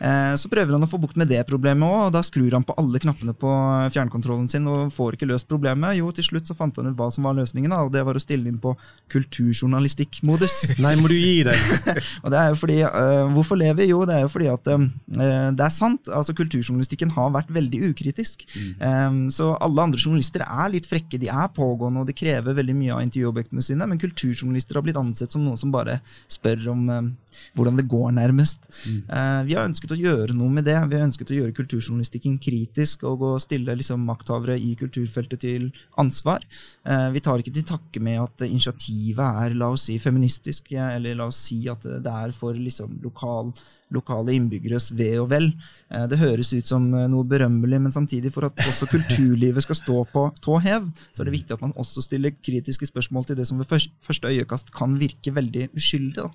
Uh, 0.00 0.32
så 0.40 0.48
prøver 0.48 0.76
han 0.76 0.86
å 0.86 0.88
få 0.88 1.00
bukt 1.02 1.18
med 1.20 1.28
det 1.28 1.42
problemet 1.48 1.84
òg, 1.84 2.06
og 2.06 2.14
da 2.16 2.22
skrur 2.24 2.56
han 2.56 2.64
på 2.64 2.76
alle 2.80 3.00
knappene 3.02 3.34
på 3.36 3.52
fjernkontrollen 3.92 4.48
sin 4.48 4.68
og 4.70 4.94
får 4.96 5.18
ikke 5.18 5.28
løst 5.28 5.48
problemet. 5.50 5.98
Jo, 5.98 6.08
til 6.16 6.24
slutt 6.24 6.48
så 6.48 6.56
fant 6.56 6.80
han 6.80 6.88
ut 6.88 6.96
hva 6.96 7.10
som 7.12 7.28
var 7.28 7.36
løsningen, 7.36 7.74
da, 7.74 7.82
og 7.84 7.92
det 7.92 8.04
var 8.08 8.16
å 8.16 8.22
stille 8.22 8.48
inn 8.48 8.60
på 8.62 8.72
kulturjournalistikkmodus. 9.12 10.78
Nei, 10.80 10.94
må 11.00 11.12
du 11.12 11.16
gi 11.18 11.44
deg. 11.46 11.68
Og 12.24 12.32
det 12.32 12.38
er 12.40 12.52
jo 12.52 12.58
fordi, 12.60 12.78
uh, 12.84 13.28
Hvorfor 13.34 13.58
lever? 13.60 13.84
Jo, 13.88 14.00
det 14.08 14.16
er 14.16 14.24
jo 14.24 14.30
fordi 14.32 14.48
at 14.50 14.66
det 14.68 15.64
er 15.64 15.72
sant. 15.72 16.08
altså 16.12 16.34
Kulturjournalistikken 16.36 17.12
har 17.16 17.30
vært 17.34 17.50
veldig 17.52 17.80
ukritisk. 17.90 18.44
Um, 18.80 19.28
så 19.34 19.50
alle 19.62 19.84
andre 19.84 20.00
journalister 20.00 20.44
er 20.44 20.72
litt 20.72 20.88
frekke, 20.88 21.20
de 21.20 21.30
er 21.32 21.52
pågående, 21.54 22.02
og 22.02 22.08
det 22.08 22.16
krever 22.18 22.56
veldig 22.56 22.76
mye 22.78 22.96
av 22.96 23.04
intervjuobjektene 23.18 23.62
sine. 23.62 23.86
Men 23.86 24.00
kulturjournalister 24.00 24.78
har 24.78 24.86
blitt 24.86 24.98
ansett 25.00 25.32
som 25.32 25.44
noen 25.44 25.58
som 25.58 25.72
bare 25.74 26.00
spør 26.30 26.70
om 26.72 26.88
øh, 26.92 27.10
hvordan 27.56 27.78
det 27.78 27.88
går, 27.90 28.10
nærmest. 28.16 28.68
Uh, 29.08 29.42
vi 29.48 29.56
har 29.56 29.66
ønsket 29.66 29.94
å 29.94 29.98
gjøre 29.98 30.36
noe 30.36 30.52
med 30.52 30.66
det. 30.68 30.76
Vi 30.90 30.98
har 30.98 31.06
ønsket 31.06 31.32
å 31.32 31.38
gjøre 31.38 31.56
kulturjournalistikken 31.56 32.38
kritisk 32.42 33.04
og 33.08 33.24
å 33.26 33.32
stille 33.42 33.76
liksom, 33.78 34.04
makthavere 34.08 34.58
i 34.58 34.74
kulturfeltet 34.78 35.42
til 35.44 35.68
ansvar. 36.00 36.44
Uh, 36.86 37.08
vi 37.14 37.22
tar 37.24 37.42
ikke 37.42 37.54
til 37.54 37.66
takke 37.68 38.02
med 38.04 38.20
at 38.22 38.46
initiativet 38.48 39.42
er 39.44 39.56
la 39.58 39.72
oss 39.74 39.88
si, 39.88 39.98
feministisk, 40.02 40.72
ja, 40.74 40.90
eller 40.96 41.18
la 41.18 41.28
oss 41.30 41.40
si 41.48 41.60
at 41.70 41.84
det 41.84 42.14
er 42.22 42.34
for 42.36 42.56
liksom, 42.56 42.98
lokal, 43.04 43.52
lokale 43.94 44.34
innbyggeres 44.36 44.90
ve 44.98 45.10
og 45.22 45.30
vel. 45.32 45.50
Uh, 45.92 46.06
det 46.10 46.20
høres 46.22 46.52
ut 46.54 46.68
som 46.68 46.88
uh, 46.94 47.06
noe 47.10 47.26
berømmelig, 47.28 47.82
men 47.84 47.94
samtidig 47.94 48.32
for 48.34 48.48
at 48.48 48.66
også 48.68 48.90
kulturlivet 48.90 49.66
skal 49.66 49.80
stå 49.80 50.00
på 50.12 50.28
tå 50.44 50.58
hev, 50.64 50.88
så 51.12 51.22
er 51.22 51.30
det 51.30 51.38
viktig 51.38 51.56
at 51.56 51.64
man 51.64 51.76
også 51.78 52.04
stiller 52.04 52.34
kritiske 52.36 52.88
spørsmål 52.90 53.28
til 53.28 53.38
det 53.38 53.48
som 53.48 53.60
ved 53.60 53.70
første 54.04 54.32
øyekast 54.32 54.72
kan 54.74 54.96
virke 55.00 55.34
veldig 55.34 55.68
uskyldig. 55.76 56.16
Da. 56.18 56.28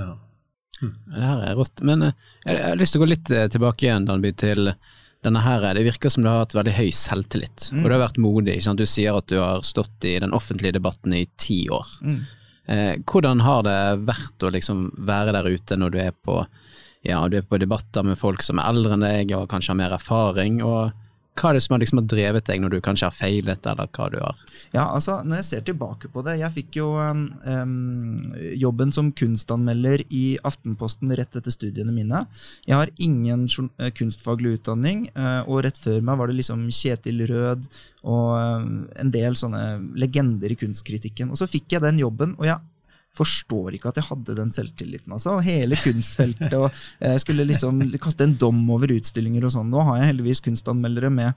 Ja. 0.00 0.14
Det 0.80 1.24
her 1.24 1.42
er 1.46 1.56
rått. 1.58 1.82
Men 1.86 2.08
eh, 2.08 2.14
jeg, 2.44 2.58
jeg 2.58 2.68
har 2.68 2.80
lyst 2.80 2.96
til 2.96 3.02
å 3.02 3.04
gå 3.04 3.10
litt 3.12 3.32
eh, 3.32 3.48
tilbake 3.52 3.88
igjen, 3.88 4.08
Danby, 4.08 4.32
til 4.36 4.72
denne 5.26 5.42
her. 5.42 5.64
Det 5.74 5.84
virker 5.86 6.12
som 6.12 6.24
du 6.24 6.30
har 6.30 6.44
hatt 6.44 6.56
veldig 6.56 6.74
høy 6.76 6.88
selvtillit, 6.94 7.70
og 7.74 7.86
du 7.86 7.94
har 7.94 8.04
vært 8.04 8.20
modig. 8.22 8.56
Ikke 8.56 8.68
sant? 8.68 8.82
Du 8.82 8.90
sier 8.90 9.16
at 9.16 9.28
du 9.32 9.38
har 9.40 9.64
stått 9.66 10.06
i 10.06 10.16
den 10.22 10.36
offentlige 10.36 10.76
debatten 10.78 11.16
i 11.16 11.24
ti 11.40 11.64
år. 11.72 11.88
Mm. 12.02 12.20
Eh, 12.66 12.92
hvordan 13.06 13.42
har 13.46 13.66
det 13.66 13.80
vært 14.08 14.42
å 14.42 14.52
liksom 14.54 14.88
være 15.06 15.34
der 15.36 15.48
ute 15.54 15.78
når 15.78 15.94
du 15.94 16.00
er 16.02 16.14
på 16.14 16.40
ja, 17.06 17.20
du 17.30 17.36
er 17.38 17.44
på 17.46 17.58
debatter 17.62 18.02
med 18.02 18.18
folk 18.18 18.42
som 18.42 18.58
er 18.58 18.66
eldre 18.66 18.96
enn 18.96 19.04
deg 19.04 19.30
og 19.36 19.44
kanskje 19.50 19.70
har 19.70 19.78
mer 19.78 19.92
erfaring, 19.94 20.58
og 20.66 20.90
hva 21.36 21.50
er 21.50 21.58
det 21.58 21.62
som 21.64 21.74
har, 21.74 21.82
liksom, 21.82 22.00
drevet 22.08 22.46
deg 22.48 22.62
når 22.62 22.76
du 22.76 22.78
kanskje 22.84 23.08
har 23.10 23.16
feilet, 23.16 23.68
eller 23.68 23.90
hva 23.92 24.08
du 24.12 24.18
har 24.20 24.38
Ja, 24.74 24.86
altså, 24.86 25.18
Når 25.24 25.40
jeg 25.40 25.48
ser 25.50 25.66
tilbake 25.68 26.10
på 26.12 26.24
det 26.26 26.38
Jeg 26.40 26.54
fikk 26.54 26.78
jo 26.80 26.92
um, 26.96 27.26
um, 27.44 28.16
jobben 28.56 28.94
som 28.94 29.12
kunstanmelder 29.16 30.04
i 30.08 30.24
Aftenposten 30.46 31.12
rett 31.16 31.36
etter 31.36 31.52
studiene 31.52 31.92
mine. 31.94 32.22
Jeg 32.66 32.76
har 32.76 32.90
ingen 33.02 33.46
eh, 33.46 33.90
kunstfaglig 33.96 34.56
utdanning, 34.58 35.06
eh, 35.14 35.42
og 35.46 35.64
rett 35.66 35.78
før 35.80 36.00
meg 36.04 36.20
var 36.20 36.30
det 36.30 36.38
liksom 36.38 36.66
Kjetil 36.72 37.24
Rød 37.28 37.68
og 38.06 38.36
um, 38.36 38.86
en 38.96 39.12
del 39.12 39.36
sånne 39.38 39.62
legender 39.98 40.52
i 40.52 40.58
kunstkritikken. 40.58 41.32
Og 41.32 41.40
så 41.40 41.48
fikk 41.50 41.76
jeg 41.76 41.84
den 41.84 42.00
jobben, 42.02 42.36
og 42.38 42.48
jeg 42.48 42.60
forstår 43.16 43.76
ikke 43.76 43.90
at 43.90 44.00
jeg 44.00 44.08
hadde 44.10 44.36
den 44.38 44.52
selvtilliten. 44.54 45.12
altså. 45.16 45.36
Hele 45.44 45.78
kunstfeltet. 45.80 46.52
og 46.56 46.70
Jeg 47.00 47.22
skulle 47.22 47.46
liksom 47.48 47.80
kaste 48.02 48.26
en 48.26 48.36
dom 48.40 48.60
over 48.74 48.92
utstillinger 48.94 49.46
og 49.46 49.54
sånn. 49.54 49.70
Nå 49.72 49.84
har 49.88 50.00
jeg 50.00 50.12
heldigvis 50.12 50.42
kunstanmeldere 50.44 51.10
med 51.12 51.32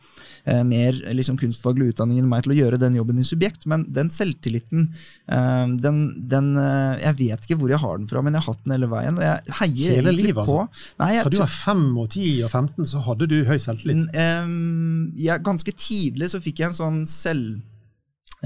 eh, 0.45 0.63
mer 0.67 0.99
liksom, 1.15 1.39
kunstfaglig 1.39 1.93
utdanning 1.93 2.21
enn 2.21 2.29
meg 2.29 2.45
til 2.45 2.55
å 2.55 2.59
gjøre 2.59 2.81
den 2.81 2.97
jobben 2.99 3.21
i 3.21 3.27
Subjekt, 3.27 3.67
men 3.69 3.85
den 3.95 4.11
selvtilliten, 4.13 4.89
eh, 5.31 5.65
den, 5.85 6.01
den 6.29 6.51
eh, 6.59 6.99
Jeg 7.05 7.17
vet 7.21 7.47
ikke 7.47 7.59
hvor 7.61 7.73
jeg 7.73 7.81
har 7.81 7.99
den 8.01 8.09
fra, 8.11 8.23
men 8.25 8.35
jeg 8.35 8.45
har 8.45 8.53
hatt 8.53 8.65
den 8.65 8.75
hele 8.77 8.91
veien. 8.91 9.19
Og 9.19 9.25
jeg 9.25 9.57
heier 9.61 9.99
Hele 9.99 10.15
livet, 10.15 10.43
på 10.43 10.45
altså? 10.45 10.93
Nei, 11.01 11.11
jeg 11.15 11.27
Fra 11.27 11.35
du 11.35 11.41
var 11.41 11.55
5 11.55 11.87
og 12.03 12.07
10 12.09 12.29
og 12.47 12.53
15, 12.53 12.91
så 12.93 13.03
hadde 13.07 13.29
du 13.31 13.37
høy 13.47 13.57
selvtillit. 13.57 14.15
Mm, 14.15 15.11
ja, 15.19 15.39
ganske 15.41 15.73
tidlig 15.75 16.31
så 16.33 16.41
fikk 16.43 16.63
jeg 16.63 16.73
en 16.73 16.81
sånn 16.83 17.03
selv... 17.09 17.59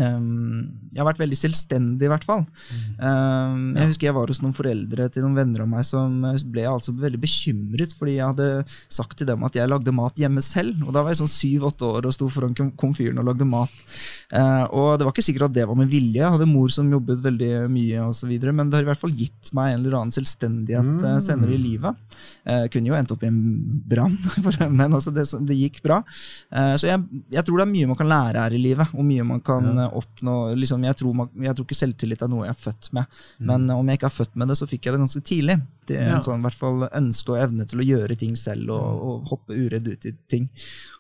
em, 0.02 0.72
jeg 0.94 1.02
har 1.02 1.08
vært 1.08 1.22
veldig 1.22 1.38
selvstendig, 1.38 2.08
i 2.08 2.12
hvert 2.12 2.26
fall. 2.28 2.44
Um, 2.98 3.74
jeg 3.78 3.92
husker 3.92 4.10
jeg 4.10 4.16
var 4.18 4.32
hos 4.32 4.42
noen 4.44 4.56
foreldre 4.58 5.08
til 5.14 5.26
noen 5.26 5.38
venner 5.38 5.66
av 5.66 5.70
meg 5.70 5.86
som 5.88 6.24
eh, 6.30 6.40
ble 6.54 6.66
altså 6.70 6.96
veldig 6.98 7.22
bekymret 7.22 7.94
fordi 7.98 8.18
jeg 8.18 8.32
hadde 8.32 8.50
sagt 8.88 9.18
til 9.20 9.30
dem 9.30 9.46
at 9.46 9.58
jeg 9.58 9.70
lagde 9.70 9.96
mat 9.96 10.20
hjemme 10.20 10.44
selv. 10.46 10.82
Og 10.88 10.94
da 10.96 11.04
var 11.04 11.14
jeg 11.14 11.22
sånn 11.24 11.34
syv-åtte 11.34 11.90
år 11.90 12.10
og 12.10 12.16
sto 12.16 12.30
foran 12.32 12.74
komfyren 12.80 13.22
og 13.22 13.30
lagde 13.32 13.48
mat. 13.50 13.74
Eh, 14.34 14.64
og 14.74 14.98
det 14.98 15.06
var 15.06 15.14
ikke 15.14 15.26
sikkert 15.26 15.48
at 15.50 15.56
det 15.56 15.66
var 15.70 15.78
med 15.78 15.90
vilje. 15.92 16.18
Jeg 16.18 16.34
hadde 16.36 16.48
mor 16.50 16.72
som 16.74 16.90
jobbet 16.90 17.22
veldig 17.22 17.52
mye, 17.72 18.00
og 18.08 18.16
så 18.18 18.30
videre, 18.30 18.54
men 18.56 18.70
det 18.70 18.80
har 18.80 18.88
i 18.88 18.90
hvert 18.90 19.02
fall 19.02 19.14
gitt 19.14 19.52
meg 19.54 19.74
en 19.74 19.84
eller 19.84 19.98
annen 20.00 20.16
selvstendighet 20.16 20.90
mm. 20.90 21.22
senere 21.26 21.54
i 21.54 21.62
livet. 21.62 22.02
Eh, 22.50 22.66
kunne 22.74 22.90
jo 22.90 22.98
endt 22.98 23.14
opp 23.14 23.26
i 23.26 23.30
en 23.30 23.42
brann, 23.90 24.18
men 24.80 24.90
altså 24.90 25.14
det, 25.14 25.28
det 25.46 25.60
gikk 25.60 25.82
bra. 25.86 26.02
Eh, 26.50 26.74
så 26.82 26.90
jeg, 26.90 27.24
jeg 27.36 27.46
tror 27.46 27.62
det 27.62 27.68
er 27.68 27.74
mye 27.76 27.92
man 27.92 28.00
kan 28.00 28.10
lære 28.10 28.48
her 28.48 28.58
i 28.58 28.64
livet, 28.64 28.98
og 28.98 29.08
mye 29.08 29.28
man 29.36 29.44
kan 29.46 29.70
ja. 29.70 29.88
oppnå. 30.02 30.38
Liksom, 30.58 30.90
jeg, 30.90 31.00
tror 31.00 31.20
man, 31.22 31.32
jeg 31.46 31.58
tror 31.58 31.70
ikke 31.70 31.82
selvtillit 31.84 32.26
er 32.26 32.34
noe 32.34 32.48
jeg 32.48 32.56
er 32.56 32.64
født 32.66 32.92
med, 32.98 33.24
men 33.44 33.70
eh, 33.70 33.78
om 33.78 33.92
jeg 33.92 34.02
ikke 34.02 34.10
er 34.10 34.18
født 34.18 34.38
med 34.40 34.50
det, 34.50 34.60
så 34.60 34.70
fikk 34.70 34.90
jeg 34.90 34.98
det 34.98 35.04
ganske 35.06 35.26
tidlig. 35.30 35.62
Det 35.88 35.98
er 36.00 36.10
Ja. 36.10 36.16
en 36.18 36.22
sånn, 36.26 36.42
hvert 36.42 36.56
fall 36.58 36.88
ønske 36.90 37.34
og 37.34 37.40
evne 37.44 37.66
til 37.68 37.80
å 37.80 37.86
gjøre 37.86 38.18
ting 38.18 38.36
selv 38.40 38.70
og, 38.70 39.02
og 39.08 39.28
hoppe 39.34 39.54
uredd 39.58 39.88
ut 39.88 40.06
i 40.06 40.14
ting. 40.30 40.50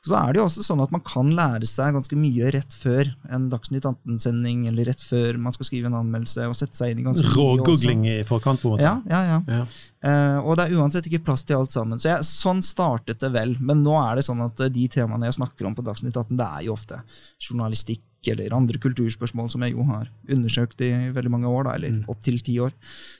Så 0.04 0.16
er 0.20 0.34
det 0.34 0.42
jo 0.42 0.46
også 0.50 0.64
sånn 0.66 0.82
at 0.84 0.92
man 0.92 1.02
kan 1.02 1.30
lære 1.32 1.68
seg 1.70 1.94
ganske 1.96 2.18
mye 2.20 2.52
rett 2.52 2.74
før 2.76 3.14
en 3.32 3.50
Dagsnytt 3.50 3.86
18-sending, 3.88 4.68
eller 4.68 4.86
rett 4.92 5.02
før 5.02 5.38
man 5.40 5.54
skal 5.56 5.66
skrive 5.70 5.88
en 5.88 5.96
anmeldelse, 6.02 6.48
og 6.50 6.56
sette 6.60 6.76
seg 6.76 6.92
inn 6.92 7.00
i 7.00 7.08
ganske. 7.08 7.24
Rågoogling 7.38 8.06
i 8.12 8.24
forkant, 8.28 8.60
på 8.62 8.72
en 8.72 8.76
måte. 8.76 8.84
Ja, 8.84 8.96
ja, 9.08 9.24
ja. 9.32 9.42
Ja. 9.48 9.66
Uh, 10.04 10.40
og 10.48 10.58
det 10.60 10.66
er 10.68 10.76
uansett 10.80 11.06
ikke 11.08 11.24
plass 11.24 11.44
til 11.48 11.56
alt 11.56 11.72
sammen. 11.72 12.00
Så 12.00 12.10
jeg, 12.12 12.26
sånn 12.28 12.60
startet 12.62 13.20
det 13.24 13.32
vel. 13.32 13.56
Men 13.64 13.84
nå 13.86 13.96
er 14.04 14.20
det 14.20 14.26
sånn 14.28 14.42
at 14.44 14.60
eh, 14.60 14.70
de 14.74 14.88
temaene 14.92 15.30
jeg 15.30 15.38
snakker 15.40 15.66
om 15.70 15.76
på 15.78 15.86
Dagsnytt 15.88 16.18
18, 16.20 16.36
det 16.36 16.48
er 16.60 16.66
jo 16.68 16.74
ofte 16.76 17.00
journalistikk 17.40 18.02
eller 18.32 18.56
andre 18.56 18.80
kulturspørsmål 18.82 19.50
som 19.52 19.66
jeg 19.66 19.76
jo 19.76 19.84
har 19.90 20.08
undersøkt 20.32 20.82
i 20.86 20.92
veldig 21.14 21.32
mange 21.34 21.50
år, 21.50 21.68
da, 21.68 21.76
eller 21.76 22.00
opptil 22.12 22.40
ti 22.46 22.56
år. 22.64 22.72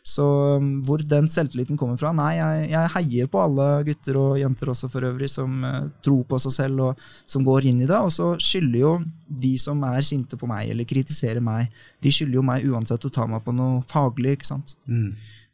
Så 0.06 0.26
um, 0.62 0.70
hvor 0.88 1.04
den 1.04 1.28
selvtilliten 1.32 1.80
kommer 1.80 2.00
fra? 2.00 2.14
Nei, 2.16 2.32
jeg, 2.40 2.72
jeg 2.72 2.94
heier 2.96 3.30
på 3.32 3.44
alle 3.44 3.68
gutter 3.90 4.20
og 4.22 4.40
jenter 4.40 4.74
også 4.74 4.90
for 4.94 5.10
øvrig, 5.10 5.30
som 5.32 5.60
uh, 5.68 5.92
tror 6.06 6.24
på 6.30 6.40
seg 6.46 6.58
selv 6.58 6.88
og 6.88 7.06
som 7.26 7.46
går 7.46 7.70
inn 7.74 7.84
i 7.84 7.90
det. 7.90 8.00
Og 8.00 8.14
så 8.16 8.34
skylder 8.42 8.80
jo 8.80 8.96
de 9.28 9.54
som 9.62 9.84
er 9.90 10.08
sinte 10.08 10.40
på 10.40 10.50
meg 10.50 10.72
eller 10.72 10.88
kritiserer 10.88 11.44
meg, 11.44 11.72
de 12.04 12.12
skylder 12.14 12.40
jo 12.40 12.48
meg 12.48 12.68
uansett 12.70 13.08
å 13.08 13.14
ta 13.14 13.28
meg 13.30 13.44
på 13.46 13.56
noe 13.56 13.82
faglig. 13.90 14.38
ikke 14.38 14.54
sant? 14.54 14.78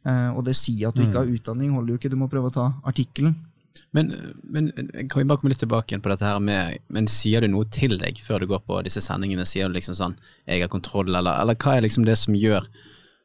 Eh, 0.08 0.30
og 0.32 0.44
det 0.46 0.56
sier 0.56 0.88
at 0.88 0.96
du 0.96 1.04
ikke 1.04 1.22
har 1.22 1.30
utdanning, 1.30 1.74
holder 1.76 1.94
jo 1.94 2.00
ikke. 2.00 2.12
Du 2.12 2.18
må 2.20 2.28
prøve 2.32 2.50
å 2.50 2.54
ta 2.54 2.70
artikkelen. 2.88 3.36
Men, 3.90 4.12
men 4.42 4.70
kan 5.10 5.18
vi 5.20 5.24
bare 5.24 5.40
komme 5.40 5.50
litt 5.52 5.62
tilbake 5.62 5.90
igjen 5.90 6.02
på 6.02 6.12
dette 6.12 6.26
her 6.26 6.38
med 6.42 6.78
Men 6.94 7.08
sier 7.10 7.42
du 7.42 7.50
noe 7.50 7.66
til 7.74 7.96
deg 7.98 8.20
før 8.22 8.42
du 8.42 8.50
går 8.50 8.62
på 8.66 8.78
disse 8.86 9.02
sendingene? 9.02 9.46
Sier 9.48 9.70
du 9.70 9.74
liksom 9.74 9.96
sånn 9.98 10.14
'jeg 10.46 10.62
har 10.62 10.70
kontroll', 10.70 11.10
eller, 11.10 11.40
eller 11.42 11.58
hva 11.58 11.76
er 11.76 11.86
liksom 11.86 12.06
det 12.06 12.18
som 12.18 12.34
gjør 12.34 12.66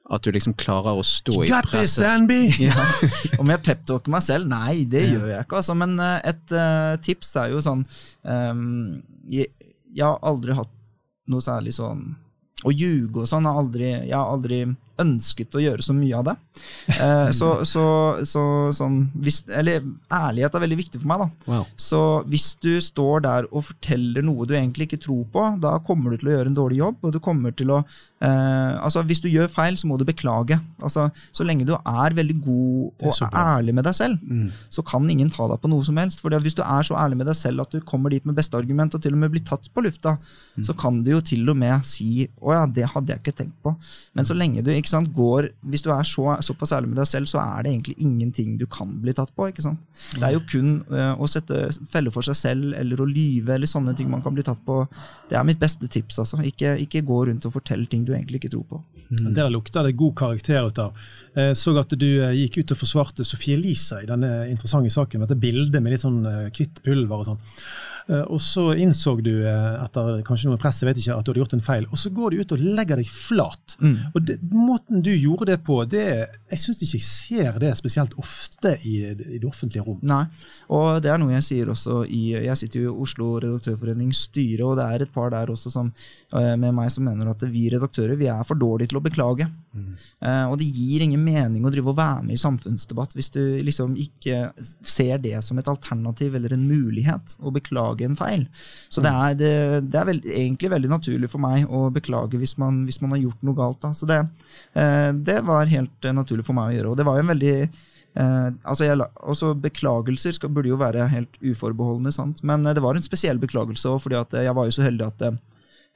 At 0.09 0.21
du 0.21 0.31
liksom 0.31 0.53
klarer 0.53 0.97
å 0.97 1.03
stå 1.05 1.43
i 1.43 1.49
presset? 1.49 1.71
Got 1.71 1.71
this. 1.71 1.95
Danby! 1.97 2.41
Ja. 2.67 2.75
Om 3.41 3.49
jeg 3.49 3.63
peptalker 3.65 4.11
meg 4.13 4.21
selv? 4.21 4.47
Nei, 4.47 4.85
det 4.85 5.01
gjør 5.09 5.27
jeg 5.31 5.45
ikke. 5.47 5.57
Altså. 5.57 5.73
Men 5.73 5.99
eh, 5.99 6.19
et 6.29 6.53
uh, 6.53 6.93
tips 7.01 7.35
er 7.41 7.49
jo 7.55 7.61
sånn 7.65 7.81
um, 8.21 9.01
jeg, 9.25 9.49
jeg 9.93 10.05
har 10.05 10.21
aldri 10.21 10.53
hatt 10.53 10.69
noe 11.27 11.41
særlig 11.41 11.73
sånn 11.73 12.05
Å 12.65 12.71
ljuge 12.73 13.23
og 13.23 13.29
sånn. 13.29 13.45
har 13.45 13.57
aldri, 13.57 13.89
jeg 14.05 14.13
har 14.17 14.29
aldri 14.29 14.65
ønsket 15.01 15.55
å 15.57 15.61
gjøre 15.63 15.83
så 15.85 15.93
mye 15.95 16.15
av 16.17 16.25
det. 16.29 16.35
Eh, 16.95 17.29
så, 17.35 17.49
så, 17.73 17.85
så 18.23 18.43
sånn 18.75 18.97
hvis, 19.21 19.41
Eller 19.51 19.83
ærlighet 20.13 20.55
er 20.55 20.63
veldig 20.63 20.77
viktig 20.79 21.01
for 21.01 21.09
meg, 21.11 21.23
da. 21.25 21.51
Wow. 21.51 21.65
Så 21.75 22.01
hvis 22.31 22.53
du 22.63 22.73
står 22.81 23.23
der 23.25 23.47
og 23.51 23.65
forteller 23.71 24.25
noe 24.25 24.47
du 24.47 24.55
egentlig 24.55 24.87
ikke 24.89 25.01
tror 25.05 25.23
på, 25.33 25.45
da 25.61 25.75
kommer 25.85 26.11
du 26.11 26.21
til 26.21 26.31
å 26.31 26.35
gjøre 26.37 26.51
en 26.53 26.59
dårlig 26.59 26.79
jobb. 26.81 26.95
og 27.03 27.13
du 27.15 27.19
kommer 27.19 27.51
til 27.55 27.71
å, 27.75 27.81
eh, 28.21 28.73
altså 28.79 29.03
Hvis 29.05 29.21
du 29.21 29.29
gjør 29.29 29.51
feil, 29.51 29.75
så 29.77 29.87
må 29.87 29.97
du 29.99 30.05
beklage. 30.05 30.59
Altså, 30.81 31.09
Så 31.31 31.43
lenge 31.45 31.65
du 31.65 31.73
er 31.75 32.15
veldig 32.15 32.37
god 32.41 33.05
og 33.05 33.33
ærlig 33.33 33.73
med 33.73 33.83
deg 33.85 33.95
selv, 33.95 34.19
Mm. 34.25 34.49
så 34.69 34.81
kan 34.85 35.09
ingen 35.09 35.29
ta 35.29 35.47
deg 35.47 35.59
på 35.61 35.69
noe 35.69 35.83
som 35.83 35.95
helst. 35.97 36.21
For 36.21 36.29
hvis 36.29 36.55
du 36.55 36.61
er 36.63 36.81
så 36.83 36.95
ærlig 36.95 37.17
med 37.17 37.27
deg 37.27 37.35
selv 37.35 37.61
at 37.61 37.71
du 37.71 37.79
kommer 37.81 38.09
dit 38.09 38.25
med 38.25 38.35
beste 38.35 38.55
argument 38.57 38.93
og 38.95 39.01
til 39.01 39.13
og 39.13 39.19
med 39.19 39.31
blir 39.31 39.43
tatt 39.45 39.67
på 39.73 39.83
lufta, 39.83 40.17
så 40.61 40.75
kan 40.77 41.03
du 41.03 41.11
jo 41.11 41.21
til 41.21 41.49
og 41.49 41.57
med 41.57 41.83
si 41.85 42.27
'Å 42.41 42.53
ja, 42.53 42.65
det 42.65 42.85
hadde 42.89 43.07
jeg 43.07 43.19
ikke 43.21 43.35
tenkt 43.35 43.57
på'. 43.63 43.75
Men 44.15 44.25
så 44.25 44.33
lenge 44.35 44.63
du 44.63 44.71
ikke 44.71 44.84
sant, 44.91 45.11
går 45.15 45.49
Hvis 45.71 45.83
du 45.85 45.89
er 45.93 46.03
så, 46.07 46.25
såpass 46.45 46.73
ærlig 46.75 46.91
med 46.91 46.99
deg 47.01 47.07
selv, 47.09 47.29
så 47.31 47.39
er 47.41 47.63
det 47.65 47.71
egentlig 47.73 47.95
ingenting 48.03 48.57
du 48.59 48.65
kan 48.65 48.91
bli 49.01 49.13
tatt 49.15 49.31
på. 49.35 49.47
ikke 49.49 49.65
sant? 49.65 49.79
Det 50.15 50.23
er 50.23 50.35
jo 50.35 50.43
kun 50.49 50.71
uh, 50.91 51.13
å 51.19 51.29
sette 51.29 51.67
felle 51.91 52.11
for 52.13 52.25
seg 52.25 52.37
selv 52.39 52.75
eller 52.77 53.01
å 53.01 53.07
lyve 53.09 53.55
eller 53.55 53.69
sånne 53.69 53.95
ting 53.97 54.09
man 54.11 54.23
kan 54.25 54.35
bli 54.35 54.45
tatt 54.45 54.61
på. 54.65 54.81
Det 55.29 55.37
er 55.37 55.47
mitt 55.47 55.61
beste 55.61 55.87
tips. 55.87 56.19
altså. 56.19 56.41
Ikke, 56.45 56.75
ikke 56.81 57.03
gå 57.05 57.23
rundt 57.29 57.45
og 57.47 57.55
fortell 57.55 57.85
ting 57.89 58.05
du 58.05 58.13
egentlig 58.15 58.43
ikke 58.43 58.53
tror 58.55 58.67
på. 58.69 58.83
Det 59.09 59.35
der 59.37 59.51
lukter 59.53 59.85
det 59.85 59.95
god 59.99 60.15
karakter 60.17 60.65
ut 60.65 60.79
av. 60.81 61.03
Jeg 61.35 61.57
så 61.59 61.75
at 61.77 61.93
du 61.99 62.07
eh, 62.23 62.31
gikk 62.41 62.57
ut 62.63 62.71
og 62.73 62.79
forsvarte 62.79 63.25
Sofie 63.27 63.57
Elise 63.57 63.99
i 64.01 64.07
denne 64.09 64.47
interessante 64.49 64.89
saken, 64.93 65.21
med 65.21 65.29
dette 65.29 65.39
bildet 65.41 65.83
med 65.83 65.93
litt 65.93 66.01
sånn 66.01 66.23
eh, 66.25 66.47
hvitt 66.55 66.81
pulver 66.85 67.21
og 67.21 67.27
sånn. 67.29 67.43
Eh, 68.07 68.23
Og 68.33 68.41
så 68.41 68.67
innså 68.81 69.15
du 69.25 69.33
eh, 69.45 69.83
etter 69.83 70.21
kanskje 70.25 70.51
noe 70.51 70.61
press, 70.61 70.81
jeg 70.81 70.89
vet 70.89 71.01
ikke, 71.01 71.17
at 71.17 71.25
du 71.25 71.31
hadde 71.31 71.43
gjort 71.43 71.55
en 71.57 71.65
feil. 71.65 71.87
Og 71.91 72.01
så 72.01 72.11
går 72.13 72.33
du 72.33 72.41
ut 72.41 72.55
og 72.55 72.65
legger 72.79 73.01
deg 73.01 73.09
flat. 73.11 73.77
Mm. 73.81 73.95
Og 74.13 74.19
det, 74.27 74.37
Måten 74.75 75.01
du 75.01 75.11
gjorde 75.15 75.45
det 75.53 75.61
på, 75.63 75.77
det, 75.87 76.03
jeg 76.51 76.59
syns 76.59 76.81
ikke 76.83 76.97
jeg 76.97 77.05
ser 77.05 77.59
det 77.63 77.69
spesielt 77.79 78.15
ofte 78.19 78.73
i, 78.83 78.95
i 79.07 79.37
det 79.39 79.47
offentlige 79.47 79.85
rom. 79.85 80.01
Nei, 80.03 80.25
og 80.75 80.99
det 81.03 81.13
er 81.13 81.21
noe 81.21 81.31
jeg 81.37 81.45
sier 81.47 81.71
også 81.71 82.01
i 82.11 82.23
Jeg 82.33 82.59
sitter 82.59 82.83
jo 82.83 82.91
i 82.91 83.05
Oslo 83.05 83.29
Redaktørforenings 83.39 84.25
styre, 84.27 84.65
og 84.67 84.75
det 84.79 84.87
er 84.89 85.05
et 85.05 85.13
par 85.15 85.31
der 85.31 85.53
også 85.53 85.71
som, 85.71 85.93
eh, 86.35 86.55
med 86.59 86.75
meg 86.75 86.91
som 86.91 87.07
mener 87.07 87.31
at 87.31 87.45
vi 87.53 87.69
redaktører 87.71 88.19
vi 88.19 88.27
er 88.27 88.43
for 88.43 88.59
dårlige 88.59 88.91
til 88.91 88.99
å 88.99 89.05
beklage. 89.05 89.47
Eh, 89.75 90.45
og 90.49 90.57
det 90.61 90.67
gir 90.67 91.05
ingen 91.05 91.23
mening 91.23 91.65
å 91.65 91.71
drive 91.73 91.91
og 91.91 91.97
være 91.99 92.25
med 92.27 92.37
i 92.37 92.41
samfunnsdebatt 92.41 93.15
hvis 93.17 93.31
du 93.35 93.41
liksom 93.65 93.95
ikke 93.99 94.51
ser 94.85 95.19
det 95.23 95.37
som 95.45 95.59
et 95.59 95.71
alternativ 95.71 96.35
eller 96.37 96.55
en 96.55 96.67
mulighet 96.67 97.37
å 97.41 97.53
beklage 97.55 98.07
en 98.07 98.19
feil. 98.19 98.45
Så 98.89 99.03
det 99.05 99.13
er, 99.13 99.39
det, 99.39 99.55
det 99.89 100.01
er 100.01 100.09
vel, 100.11 100.21
egentlig 100.25 100.71
veldig 100.75 100.93
naturlig 100.93 101.31
for 101.31 101.43
meg 101.43 101.67
å 101.69 101.87
beklage 101.95 102.39
hvis 102.41 102.57
man, 102.61 102.83
hvis 102.89 103.01
man 103.03 103.15
har 103.15 103.23
gjort 103.25 103.43
noe 103.45 103.57
galt. 103.57 103.81
Da. 103.83 103.91
Så 103.95 104.07
det, 104.09 104.21
uh, 104.77 105.11
det 105.15 105.41
var 105.47 105.71
helt 105.71 106.07
eh, 106.07 106.15
naturlig 106.15 106.47
for 106.47 106.57
meg 106.57 106.71
å 106.71 106.79
gjøre. 106.79 106.93
Og 106.93 106.99
det 106.99 107.07
var 107.07 107.19
jo 107.19 107.25
en 107.25 107.35
veldig 107.35 107.57
Eh, 108.15 108.49
altså 108.63 108.87
jeg, 108.87 108.95
også 109.27 109.51
Beklagelser 109.59 110.35
skal, 110.37 110.53
burde 110.55 110.71
jo 110.71 110.79
være 110.79 111.09
helt 111.11 111.33
uforbeholdne, 111.43 112.13
sant? 112.15 112.39
men 112.47 112.63
eh, 112.63 112.75
det 112.75 112.83
var 112.83 112.95
en 112.95 113.03
spesiell 113.03 113.41
beklagelse. 113.41 113.89
også, 113.89 114.03
fordi 114.05 114.19
at 114.21 114.33
eh, 114.33 114.45
jeg 114.47 114.55
var 114.55 114.69
jo 114.69 114.75
så 114.77 114.85
heldig 114.85 115.07
at 115.09 115.25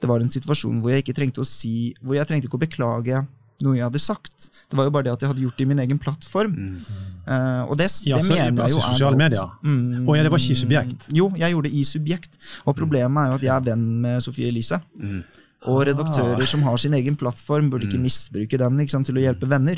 det 0.00 0.08
var 0.08 0.20
en 0.20 0.32
situasjon 0.32 0.80
hvor 0.80 0.92
jeg 0.92 1.04
ikke 1.04 1.16
trengte 1.16 1.42
å 1.42 1.48
si 1.48 1.92
Hvor 2.00 2.16
jeg 2.16 2.24
trengte 2.28 2.48
ikke 2.48 2.56
å 2.56 2.62
beklage 2.62 3.18
noe 3.66 3.76
jeg 3.78 3.84
hadde 3.86 4.00
sagt. 4.02 4.48
Det 4.70 4.78
var 4.78 4.88
jo 4.88 4.94
bare 4.94 5.08
det 5.08 5.12
at 5.16 5.20
jeg 5.24 5.32
hadde 5.32 5.44
gjort 5.44 5.56
det 5.58 5.66
i 5.66 5.70
min 5.72 5.82
egen 5.84 5.98
plattform. 6.02 6.54
Eh, 7.26 7.62
og 7.68 7.76
det, 7.78 7.90
Ja, 8.06 8.16
det 8.18 8.28
mener 8.30 8.64
jeg 8.64 8.72
jo 8.74 8.80
er 8.80 8.88
sosiale 8.88 9.16
medier. 9.20 9.52
Mm, 9.62 10.08
og 10.08 10.16
ja, 10.16 10.22
det 10.24 10.32
var 10.32 10.38
ikke 10.42 10.56
i 10.56 10.62
subjekt. 10.64 11.06
Jo, 11.14 11.30
jeg 11.36 11.52
gjorde 11.54 11.68
det 11.70 11.76
i 11.78 11.84
subjekt. 11.84 12.40
Og 12.66 12.76
problemet 12.76 13.22
er 13.26 13.30
jo 13.34 13.38
at 13.40 13.46
jeg 13.46 13.54
er 13.56 13.68
venn 13.72 13.86
med 14.02 14.20
Sofie 14.24 14.48
Elise. 14.48 14.80
Mm. 14.98 15.22
Og 15.68 15.82
Ah. 15.82 15.84
redaktører 15.90 16.46
som 16.48 16.62
har 16.64 16.76
sin 16.80 16.94
egen 16.96 17.16
plattform, 17.20 17.68
burde 17.68 17.84
ikke 17.84 18.00
misbruke 18.00 18.56
den 18.56 18.78
ikke 18.80 18.90
sant, 18.94 19.04
til 19.06 19.18
å 19.18 19.20
hjelpe 19.20 19.44
venner. 19.46 19.76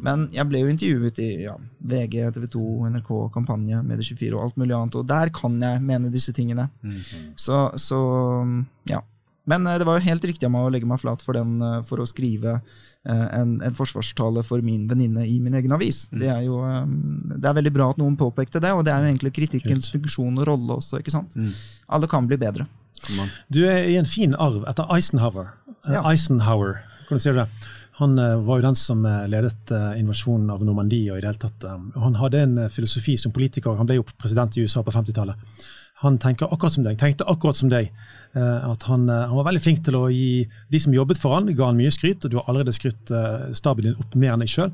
Men 0.00 0.30
jeg 0.32 0.48
ble 0.48 0.62
jo 0.62 0.70
intervjuet 0.72 1.18
i 1.20 1.42
ja, 1.42 1.56
VG, 1.84 2.32
TV 2.32 2.46
2, 2.48 2.62
NRK, 2.88 3.10
Kampanje, 3.34 3.82
Medie24 3.84 4.32
og 4.32 4.46
alt 4.46 4.56
mulig 4.56 4.72
annet, 4.78 4.96
og 4.96 5.06
der 5.06 5.28
kan 5.28 5.60
jeg 5.60 5.82
mene 5.82 6.10
disse 6.10 6.32
tingene. 6.32 6.70
Så, 7.36 7.70
så 7.76 8.00
ja. 8.88 9.02
Men 9.44 9.66
eh, 9.66 9.78
det 9.78 9.86
var 9.88 9.98
jo 9.98 10.06
helt 10.06 10.24
riktig 10.24 10.46
av 10.46 10.52
meg 10.54 10.66
å 10.66 10.72
legge 10.72 10.88
meg 10.88 11.00
flat 11.02 11.22
for, 11.24 11.36
den, 11.38 11.58
eh, 11.64 11.78
for 11.86 12.02
å 12.02 12.08
skrive 12.08 12.58
eh, 12.58 13.26
en, 13.38 13.56
en 13.64 13.76
forsvarstale 13.76 14.44
for 14.46 14.64
min 14.64 14.86
venninne 14.90 15.24
i 15.26 15.38
min 15.42 15.56
egen 15.58 15.74
avis. 15.76 16.04
Det 16.12 16.30
er 16.32 16.44
jo 16.46 16.60
det 16.60 17.40
er 17.40 17.56
veldig 17.56 17.74
bra 17.74 17.90
at 17.94 18.00
noen 18.00 18.18
påpekte 18.20 18.62
det, 18.62 18.74
og 18.76 18.84
det 18.86 18.94
er 18.94 19.02
jo 19.02 19.12
egentlig 19.12 19.34
kritikkens 19.38 19.90
funksjon 19.94 20.38
og 20.42 20.48
rolle 20.48 20.78
også. 20.80 21.00
ikke 21.00 21.14
sant? 21.14 21.36
Alle 21.88 22.10
kan 22.10 22.28
bli 22.28 22.38
bedre. 22.40 22.68
Du 23.48 23.62
er 23.64 23.86
i 23.88 23.96
en 23.96 24.08
fin 24.08 24.36
arv 24.36 24.66
etter 24.68 24.88
Eisenhower. 24.92 25.54
Ja. 25.88 26.02
Eisenhower, 26.10 26.82
hvordan 27.08 27.22
sier 27.22 27.36
du 27.36 27.40
det? 27.42 27.50
Han 28.00 28.16
var 28.16 28.60
jo 28.60 28.64
den 28.64 28.76
som 28.80 29.02
ledet 29.28 29.72
invasjonen 30.00 30.48
av 30.52 30.62
Normandie. 30.64 31.10
og 31.12 31.18
i 31.18 31.20
det 31.20 31.28
hele 31.28 31.40
tatt. 31.42 31.66
Han 32.00 32.16
hadde 32.16 32.44
en 32.46 32.54
filosofi 32.72 33.16
som 33.20 33.32
politiker. 33.32 33.76
Han 33.76 33.88
ble 33.88 33.98
jo 33.98 34.06
president 34.16 34.56
i 34.56 34.64
USA 34.64 34.80
på 34.84 34.94
50-tallet. 34.94 35.36
Han 36.00 36.18
tenker 36.18 36.48
akkurat 36.48 36.72
som 36.72 36.84
deg, 36.86 36.98
tenkte 36.98 37.26
akkurat 37.28 37.56
som 37.56 37.68
deg. 37.68 37.90
eh, 38.34 38.70
at 38.70 38.82
han, 38.88 39.08
eh, 39.10 39.26
han 39.26 39.36
var 39.36 39.44
veldig 39.48 39.62
flink 39.62 39.82
til 39.84 39.96
å 39.98 40.04
gi 40.08 40.46
de 40.70 40.78
som 40.78 40.94
jobbet 40.94 41.18
for 41.18 41.34
han, 41.34 41.50
ga 41.56 41.66
han 41.66 41.76
mye 41.76 41.90
skryt. 41.90 42.24
og 42.24 42.30
Du 42.30 42.36
har 42.38 42.46
allerede 42.48 42.72
skrytt 42.72 43.10
uh, 43.10 43.50
staben 43.52 43.84
din 43.84 43.98
opp 43.98 44.14
mer 44.14 44.32
enn 44.36 44.44
deg 44.44 44.48
sjøl. 44.48 44.70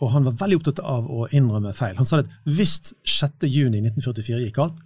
og 0.00 0.10
han 0.12 0.24
var 0.24 0.36
veldig 0.42 0.58
opptatt 0.60 0.80
av 0.84 1.08
å 1.10 1.26
innrømme 1.32 1.72
feil. 1.74 1.96
Han 1.96 2.04
sa 2.04 2.18
at 2.20 2.30
hvis 2.44 2.92
6.6.1944 3.06 4.44
gikk 4.44 4.56
galt, 4.60 4.78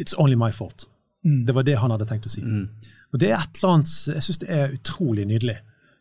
it's 0.00 0.14
only 0.18 0.36
my 0.36 0.50
fault. 0.50 0.88
Det 1.22 1.54
var 1.54 1.64
det 1.64 1.78
han 1.80 1.92
hadde 1.94 2.06
tenkt 2.08 2.26
å 2.28 2.32
si. 2.32 2.42
Mm. 2.44 2.66
Og 3.14 3.20
det 3.22 3.30
er 3.30 3.38
et 3.38 3.60
eller 3.62 3.76
annet, 3.78 3.92
Jeg 4.12 4.26
syns 4.26 4.40
det 4.42 4.50
er 4.52 4.74
utrolig 4.74 5.24
nydelig. 5.28 5.56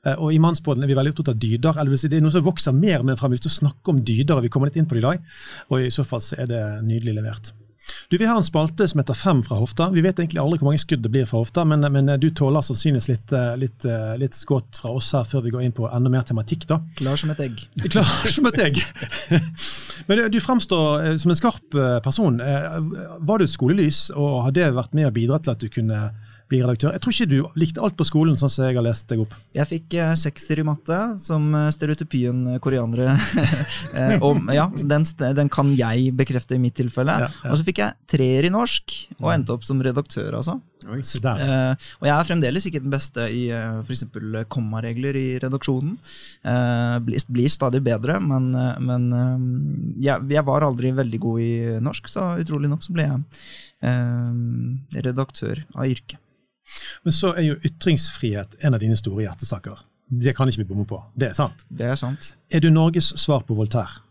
Eh, 0.06 0.16
Og 0.20 0.34
I 0.34 0.40
Mannsbåten 0.40 0.84
er 0.84 0.88
vi 0.88 0.98
veldig 0.98 1.14
opptatt 1.14 1.30
av 1.30 1.40
dyder. 1.40 1.80
eller 1.80 1.96
det 1.96 2.18
er 2.18 2.22
noe 2.22 2.32
som 2.32 2.44
vokser 2.44 2.74
mer 2.74 3.00
og 3.00 3.06
mer 3.06 3.16
frem. 3.16 3.32
Vi 3.32 3.38
skal 3.38 3.52
snakke 3.52 3.94
om 3.94 4.04
dyder, 4.04 4.36
og 4.36 4.44
vi 4.44 4.50
kommer 4.50 4.68
litt 4.68 4.76
inn 4.76 4.86
på 4.86 4.96
det 4.96 5.04
i 5.04 5.08
dag. 5.08 5.20
Og 5.70 5.80
i 5.86 5.90
så 5.90 6.04
fall 6.04 6.20
så 6.20 6.38
er 6.40 6.48
det 6.48 6.64
nydelig 6.84 7.16
levert. 7.16 7.54
Du, 8.10 8.18
Vi 8.18 8.26
har 8.26 8.38
en 8.38 8.46
spalte 8.46 8.88
som 8.88 9.00
heter 9.02 9.18
Fem 9.18 9.42
fra 9.44 9.58
hofta. 9.60 9.90
Vi 9.94 10.02
vet 10.06 10.20
egentlig 10.20 10.40
aldri 10.42 10.60
hvor 10.62 10.70
mange 10.72 10.82
skudd 10.84 11.02
det 11.04 11.12
blir 11.12 11.26
fra 11.30 11.42
hofta, 11.42 11.66
men, 11.68 11.84
men 11.94 12.12
du 12.22 12.30
tåler 12.36 12.64
sannsynligvis 12.66 13.10
litt, 13.10 13.34
eh, 13.36 13.54
litt, 13.60 13.86
eh, 13.90 14.14
litt 14.22 14.38
skudd 14.38 14.70
fra 14.80 14.94
oss 14.96 15.12
her 15.16 15.26
før 15.28 15.44
vi 15.48 15.54
går 15.56 15.66
inn 15.68 15.76
på 15.76 15.88
enda 15.90 16.12
mer 16.14 16.26
tematikk. 16.28 16.68
da. 16.70 16.80
Klar 17.00 17.20
som 17.20 17.34
et 17.34 17.42
egg. 17.44 17.64
Klar 17.94 18.28
som 18.32 18.50
et 18.52 18.60
egg. 18.64 18.80
Men 20.08 20.20
du, 20.20 20.28
du 20.36 20.40
fremstår 20.44 21.08
eh, 21.10 21.18
som 21.22 21.34
en 21.34 21.40
skarp 21.40 21.76
eh, 21.80 21.98
person. 22.06 22.40
Eh, 22.44 22.78
Var 23.24 23.40
du 23.40 23.48
et 23.48 23.56
skolelys, 23.56 24.06
og 24.16 24.44
har 24.48 24.56
det 24.56 24.70
vært 24.76 24.94
med 24.98 25.10
å 25.10 25.16
bidra 25.16 25.42
til 25.44 25.56
at 25.56 25.64
du 25.64 25.70
kunne 25.74 26.06
bli 26.54 26.62
redaktør? 26.64 26.94
Jeg 26.96 27.04
tror 27.04 27.16
ikke 27.16 27.30
du 27.32 27.38
likte 27.60 27.84
alt 27.84 27.98
på 28.00 28.08
skolen, 28.08 28.38
sånn 28.40 28.52
som 28.52 28.68
jeg 28.68 28.78
har 28.78 28.86
lest 28.86 29.10
deg 29.10 29.24
opp. 29.26 29.34
Jeg 29.58 29.70
fikk 29.70 29.98
eh, 30.00 30.14
sekser 30.20 30.62
i 30.62 30.68
matte, 30.68 31.00
som 31.24 31.50
eh, 31.58 31.70
stereotypien 31.74 32.44
eh, 32.54 32.60
koreanere 32.64 33.16
eh, 33.98 34.18
om. 34.22 34.46
Ja, 34.54 34.68
den, 34.70 35.06
den 35.34 35.50
kan 35.50 35.72
jeg 35.74 36.12
bekrefte 36.18 36.58
i 36.58 36.62
mitt 36.62 36.76
tilfelle. 36.78 37.16
Ja, 37.26 37.32
ja. 37.32 37.50
Og 37.50 37.58
så 37.58 37.66
fikk 37.66 37.82
jeg 37.82 37.98
treer 38.10 38.46
i 38.46 38.54
norsk, 38.54 38.94
og 39.20 39.32
endte 39.34 39.56
opp 39.56 39.66
som 39.66 39.82
redaktør, 39.84 40.30
altså. 40.38 40.60
Oi. 40.92 41.00
Eh, 41.00 41.90
og 42.02 42.08
jeg 42.10 42.14
er 42.14 42.28
fremdeles 42.28 42.66
ikke 42.68 42.82
den 42.84 42.92
beste 42.92 43.26
i 43.32 43.46
uh, 43.56 43.80
f.eks. 43.86 44.04
kommaregler 44.52 45.16
i 45.16 45.28
redaksjonen. 45.40 45.94
Eh, 46.44 46.98
blir, 47.08 47.28
blir 47.32 47.52
stadig 47.52 47.80
bedre, 47.86 48.20
men, 48.20 48.52
men 48.84 49.08
jeg, 50.04 50.20
jeg 50.36 50.46
var 50.46 50.68
aldri 50.68 50.92
veldig 50.96 51.22
god 51.24 51.44
i 51.44 51.54
norsk, 51.84 52.12
så 52.12 52.34
utrolig 52.42 52.72
nok 52.72 52.84
så 52.84 52.96
ble 52.96 53.08
jeg 53.08 53.22
eh, 53.84 55.02
redaktør 55.06 55.64
av 55.76 55.88
yrke. 55.90 56.20
Men 57.04 57.16
så 57.16 57.34
er 57.38 57.48
jo 57.48 57.60
ytringsfrihet 57.68 58.58
en 58.62 58.78
av 58.78 58.84
dine 58.84 58.98
store 59.00 59.26
hjertesaker. 59.26 59.82
Det 60.14 60.36
kan 60.38 60.50
ikke 60.50 60.64
vi 60.64 60.70
bomme 60.74 60.86
på. 60.88 61.00
Det 61.18 61.32
er 61.32 61.38
sant. 61.38 61.64
Det 61.70 61.88
er 61.90 61.98
sant. 62.00 62.34
Er 62.54 62.64
du 62.64 62.70
Norges 62.74 63.14
svar 63.20 63.46
på 63.48 63.56
Voltaire? 63.58 64.04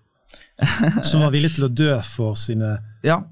Som 1.03 1.23
var 1.25 1.33
villig 1.35 1.55
til 1.57 1.67
å 1.67 1.71
dø 1.73 1.95
for 2.07 2.37
sine 2.39 2.77
Ja. 3.07 3.23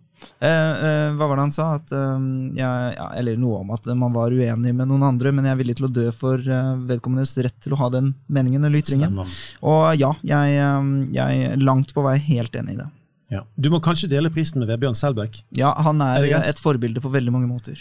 Eh, 0.44 0.48
eh, 0.48 1.11
hva 1.16 1.28
var 1.30 1.38
det 1.38 1.44
han 1.46 1.54
sa? 1.54 1.66
At, 1.78 1.92
eh, 1.96 2.24
jeg, 2.59 2.92
ja, 2.96 3.06
eller 3.16 3.38
noe 3.40 3.62
om 3.62 3.70
at 3.72 3.87
man 3.96 4.12
var 4.12 4.35
uenig 4.35 4.74
med 4.76 4.90
noen 4.90 5.06
andre, 5.06 5.33
men 5.33 5.46
jeg 5.48 5.56
er 5.56 5.61
villig 5.62 5.76
til 5.78 5.88
å 5.88 5.92
dø 5.96 6.06
for 6.16 6.44
eh, 6.44 6.72
vedkommendes 6.90 7.33
rett 7.40 7.56
til 7.64 7.72
å 7.76 7.80
ha 7.80 7.88
den 7.94 8.12
meningen 8.28 8.66
eller 8.68 8.83
ytringen. 8.83 9.14
stemmer? 9.14 9.38
Og 9.64 9.85
ja, 10.00 10.12
jeg, 10.26 10.59
eh, 10.61 10.90
jeg 11.16 11.46
er 11.48 11.64
langt 11.64 11.94
på 11.96 12.04
vei 12.04 12.18
helt 12.26 12.56
enig 12.61 12.76
i 12.76 12.80
det. 12.83 12.90
Ja. 13.30 13.44
Du 13.56 13.70
må 13.72 13.80
kanskje 13.80 14.11
dele 14.11 14.28
prisen 14.35 14.61
med 14.61 14.68
Vebjørn 14.68 14.98
Selbekk. 14.98 15.40
Ja, 15.56 15.70
han 15.87 16.02
er, 16.04 16.26
Er 16.26 16.48
et 16.50 16.61
forbilde 16.61 17.00
på 17.00 17.12
veldig 17.14 17.33
mange 17.33 17.48
måter. 17.48 17.80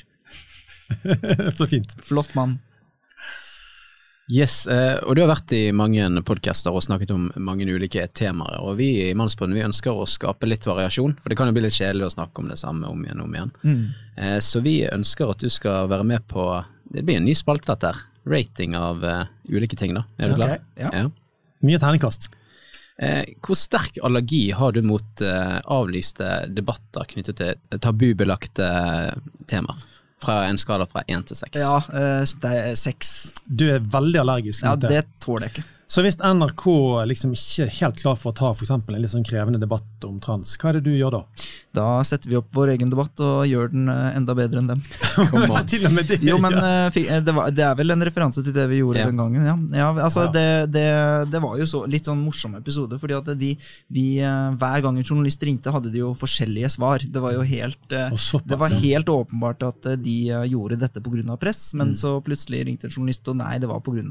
så 1.58 1.68
fint. 1.70 1.96
Flott 2.06 2.34
mann. 2.38 2.58
Yes, 4.30 4.68
eh, 4.70 5.00
og 5.10 5.16
du 5.18 5.24
har 5.24 5.32
vært 5.32 5.50
i 5.58 5.72
mange 5.74 6.06
podcaster 6.22 6.70
og 6.76 6.84
snakket 6.86 7.10
om 7.16 7.24
mange 7.42 7.66
ulike 7.66 8.04
temaer. 8.14 8.60
Og 8.62 8.76
vi 8.78 8.90
i 9.08 9.16
Mannsbrunnen 9.18 9.58
vi 9.58 9.64
ønsker 9.66 9.90
å 9.98 10.06
skape 10.06 10.46
litt 10.46 10.68
variasjon, 10.70 11.16
for 11.18 11.34
det 11.34 11.38
kan 11.40 11.50
jo 11.50 11.56
bli 11.58 11.64
litt 11.66 11.74
kjedelig 11.80 12.12
å 12.12 12.14
snakke 12.14 12.44
om 12.44 12.52
det 12.52 12.60
samme 12.62 12.92
om 12.94 13.02
igjen 13.08 13.24
og 13.24 13.26
om 13.26 13.38
igjen. 13.40 13.54
Mm. 13.66 13.82
Eh, 14.22 14.38
så 14.46 14.62
vi 14.62 14.76
ønsker 14.86 15.34
at 15.34 15.42
du 15.42 15.50
skal 15.50 15.90
være 15.90 16.06
med 16.06 16.28
på 16.30 16.46
Det 16.90 17.04
blir 17.06 17.20
en 17.20 17.26
ny 17.26 17.34
spalte, 17.38 17.70
dette 17.70 17.90
her. 17.90 18.06
rating 18.30 18.76
av 18.78 19.04
eh, 19.06 19.26
ulike 19.50 19.78
ting, 19.78 19.94
da. 19.98 20.04
Er 20.20 20.30
du 20.30 20.34
Ok, 20.34 20.38
klar? 20.44 20.60
ja. 20.78 21.10
Mye 21.66 21.80
terningkast. 21.82 22.30
Eh, 23.02 23.34
hvor 23.42 23.58
sterk 23.58 23.98
allergi 24.04 24.52
har 24.52 24.74
du 24.74 24.82
mot 24.86 25.22
avlyste 25.22 26.50
debatter 26.54 27.06
knyttet 27.10 27.38
til 27.42 27.80
tabubelagte 27.82 28.70
temaer? 29.48 29.82
Fra 30.20 30.42
en 30.50 30.58
skala 30.60 30.86
fra 30.90 31.04
én 31.08 31.24
til 31.24 31.38
seks. 31.40 31.60
Ja, 31.62 31.78
eh, 31.96 32.74
seks. 32.76 33.12
Du 33.48 33.70
er 33.72 33.80
veldig 33.80 34.20
allergisk 34.20 34.64
Ja, 34.66 34.74
mot 34.76 34.82
det. 34.84 34.90
det 34.90 35.06
tåler 35.24 35.48
jeg 35.48 35.56
ikke. 35.58 35.68
Så 35.90 36.04
hvis 36.06 36.20
NRK 36.22 36.64
liksom 37.10 37.32
ikke 37.34 37.66
er 37.66 37.72
helt 37.80 37.98
klar 37.98 38.18
for 38.20 38.30
å 38.30 38.36
ta 38.38 38.52
for 38.54 38.62
eksempel, 38.62 38.94
en 38.94 39.02
litt 39.02 39.10
sånn 39.10 39.26
krevende 39.26 39.58
debatt 39.58 40.06
om 40.06 40.20
trans, 40.22 40.52
hva 40.62 40.70
er 40.70 40.78
det 40.78 40.84
du 40.86 40.92
gjør 40.94 41.16
da? 41.16 41.22
Da 41.74 41.86
setter 42.06 42.30
vi 42.30 42.38
opp 42.38 42.52
vår 42.54 42.76
egen 42.76 42.92
debatt 42.92 43.18
og 43.26 43.48
gjør 43.50 43.72
den 43.74 43.90
eh, 43.90 44.12
enda 44.18 44.36
bedre 44.38 44.62
enn 44.62 44.70
dem. 44.70 44.84
Til 45.72 45.88
og 45.90 45.94
med 45.96 46.06
det! 46.12 46.20
Jo, 46.26 46.38
men 46.42 46.54
ja. 46.54 46.62
eh, 46.92 47.00
eh, 47.02 47.24
det, 47.26 47.34
var, 47.34 47.50
det 47.54 47.66
er 47.66 47.74
vel 47.80 47.94
en 47.96 48.06
referanse 48.06 48.44
til 48.46 48.54
det 48.54 48.68
vi 48.70 48.84
gjorde 48.84 49.02
Ja. 49.02 49.08
den 49.10 49.18
gangen. 49.22 49.48
Ja, 49.50 49.56
ja 49.82 49.88
altså 50.06 50.28
Ja. 50.28 50.32
Det, 50.36 50.46
det, 50.76 50.86
det 51.34 51.42
var 51.42 51.58
jo 51.58 51.66
så, 51.70 51.82
litt 51.90 52.06
sånn 52.10 52.22
morsom 52.22 52.54
episode, 52.60 53.00
fordi 53.02 53.18
at 53.18 53.34
de, 53.42 53.52
de 53.90 54.06
hver 54.62 54.86
gang 54.86 54.98
en 55.02 55.06
journalist 55.10 55.42
ringte, 55.46 55.74
hadde 55.74 55.90
de 55.94 56.04
jo 56.04 56.12
forskjellige 56.22 56.70
svar. 56.76 57.02
Det 57.02 57.24
var 57.26 57.34
jo 57.34 57.42
helt 57.50 57.98
såpass, 58.14 58.46
det 58.50 58.62
var 58.62 58.78
helt 58.86 59.10
åpenbart 59.10 59.66
at 59.72 59.90
de 60.06 60.18
gjorde 60.54 60.78
dette 60.86 61.02
pga. 61.02 61.38
press, 61.42 61.74
men 61.74 61.90
Mm. 61.90 61.96
så 61.98 62.10
plutselig 62.22 62.60
ringte 62.68 62.86
en 62.86 62.94
journalist, 62.94 63.26
og 63.32 63.40
nei, 63.42 63.56
det 63.58 63.66
var 63.72 63.82
pga. 63.82 64.04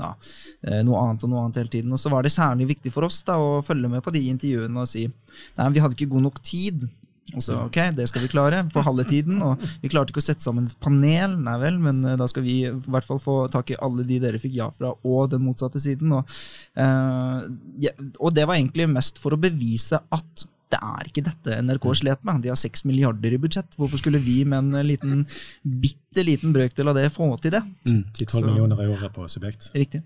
Noe 0.82 1.02
annet 1.04 1.22
og 1.22 1.30
noe 1.30 1.44
annet 1.44 1.67
hele 1.68 1.74
tiden. 1.76 1.92
Og 1.94 2.00
så 2.00 2.12
var 2.12 2.24
det 2.24 2.34
særlig 2.34 2.70
viktig 2.72 2.94
for 2.94 3.06
oss 3.08 3.20
da 3.28 3.38
å 3.40 3.60
følge 3.64 3.90
med 3.92 4.04
på 4.04 4.14
de 4.14 4.24
intervjuene 4.32 4.82
og 4.82 4.88
si 4.90 5.06
nei, 5.06 5.68
vi 5.74 5.84
hadde 5.84 5.98
ikke 5.98 6.10
god 6.16 6.26
nok 6.30 6.42
tid. 6.42 6.88
Og 7.36 7.42
så, 7.44 7.58
ok, 7.66 7.76
Det 7.96 8.06
skal 8.08 8.22
vi 8.24 8.30
klare 8.32 8.62
på 8.72 8.80
halve 8.80 9.04
tiden. 9.04 9.42
Og 9.44 9.60
vi 9.82 9.90
klarte 9.92 10.12
ikke 10.12 10.22
å 10.22 10.28
sette 10.28 10.44
sammen 10.44 10.68
et 10.70 10.78
panel, 10.80 11.36
nei 11.44 11.56
vel, 11.60 11.78
men 11.82 12.00
eh, 12.04 12.16
da 12.16 12.28
skal 12.30 12.44
vi 12.46 12.62
i 12.64 12.72
hvert 12.72 13.04
fall 13.04 13.20
få 13.20 13.36
tak 13.52 13.72
i 13.72 13.80
alle 13.84 14.06
de 14.08 14.20
dere 14.22 14.40
fikk 14.40 14.56
ja 14.56 14.70
fra, 14.72 14.94
og 15.04 15.28
den 15.34 15.44
motsatte 15.44 15.80
siden. 15.82 16.14
Og, 16.16 16.38
uh, 16.80 17.44
ja, 17.76 17.92
og 18.18 18.32
det 18.36 18.48
var 18.48 18.56
egentlig 18.56 18.88
mest 18.90 19.20
for 19.20 19.36
å 19.36 19.40
bevise 19.40 20.00
at 20.00 20.48
det 20.72 20.78
er 20.84 21.08
ikke 21.08 21.24
dette 21.26 21.58
NRK 21.64 21.86
slet 22.02 22.24
med. 22.28 22.42
De 22.44 22.50
har 22.52 22.58
seks 22.60 22.84
milliarder 22.88 23.34
i 23.34 23.40
budsjett. 23.40 23.76
Hvorfor 23.78 24.00
skulle 24.00 24.20
vi 24.22 24.42
med 24.48 24.74
en 24.74 24.86
liten, 24.86 25.22
bitte 25.64 26.24
liten 26.26 26.52
brøkdel 26.56 26.90
av 26.92 26.98
det 26.98 27.08
få 27.14 27.30
til 27.42 27.54
det? 27.56 27.62
10-12 27.88 28.44
millioner 28.46 28.82
i 28.84 28.90
året 28.92 29.14
på 29.14 29.24
subjekt. 29.32 29.70
Riktig. 29.76 30.02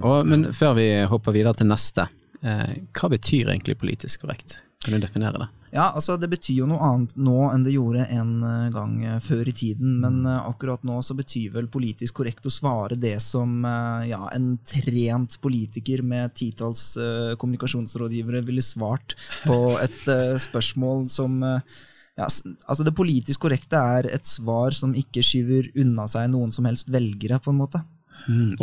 Og, 0.00 0.22
men 0.28 0.48
før 0.56 0.76
vi 0.80 0.88
hopper 1.10 1.36
videre 1.36 1.56
til 1.58 1.68
neste, 1.68 2.08
eh, 2.42 2.78
hva 2.96 3.12
betyr 3.12 3.52
egentlig 3.52 3.76
politisk 3.80 4.24
korrekt? 4.24 4.60
Kan 4.84 4.96
du 4.96 5.02
definere 5.02 5.44
det? 5.44 5.50
Ja, 5.76 5.90
altså 5.92 6.16
Det 6.16 6.30
betyr 6.32 6.62
jo 6.62 6.68
noe 6.70 6.80
annet 6.80 7.16
nå 7.20 7.36
enn 7.50 7.64
det 7.66 7.74
gjorde 7.74 8.06
en 8.14 8.32
eh, 8.46 8.68
gang 8.72 8.94
eh, 9.04 9.18
før 9.22 9.48
i 9.48 9.54
tiden. 9.56 9.98
Men 10.00 10.22
eh, 10.24 10.46
akkurat 10.48 10.86
nå 10.88 11.02
så 11.04 11.16
betyr 11.18 11.52
vel 11.58 11.68
politisk 11.72 12.16
korrekt 12.22 12.48
å 12.48 12.52
svare 12.52 12.96
det 13.00 13.18
som 13.24 13.64
ja, 14.06 14.22
en 14.32 14.54
trent 14.64 15.36
politiker 15.42 16.02
med 16.06 16.32
titalls 16.36 16.94
kommunikasjonsrådgivere 17.40 18.42
ville 18.46 18.62
svart 18.64 19.16
på 19.44 19.56
et 19.82 20.08
spørsmål 20.42 21.06
som 21.12 21.40
ja, 21.42 22.26
altså 22.26 22.84
Det 22.86 22.94
politisk 22.96 23.42
korrekte 23.44 23.80
er 23.98 24.08
et 24.14 24.28
svar 24.28 24.76
som 24.76 24.94
ikke 24.96 25.24
skyver 25.24 25.68
unna 25.82 26.06
seg 26.08 26.30
noen 26.32 26.54
som 26.54 26.68
helst 26.68 26.88
velgere, 26.92 27.40
på 27.42 27.52
en 27.52 27.60
måte. 27.60 27.82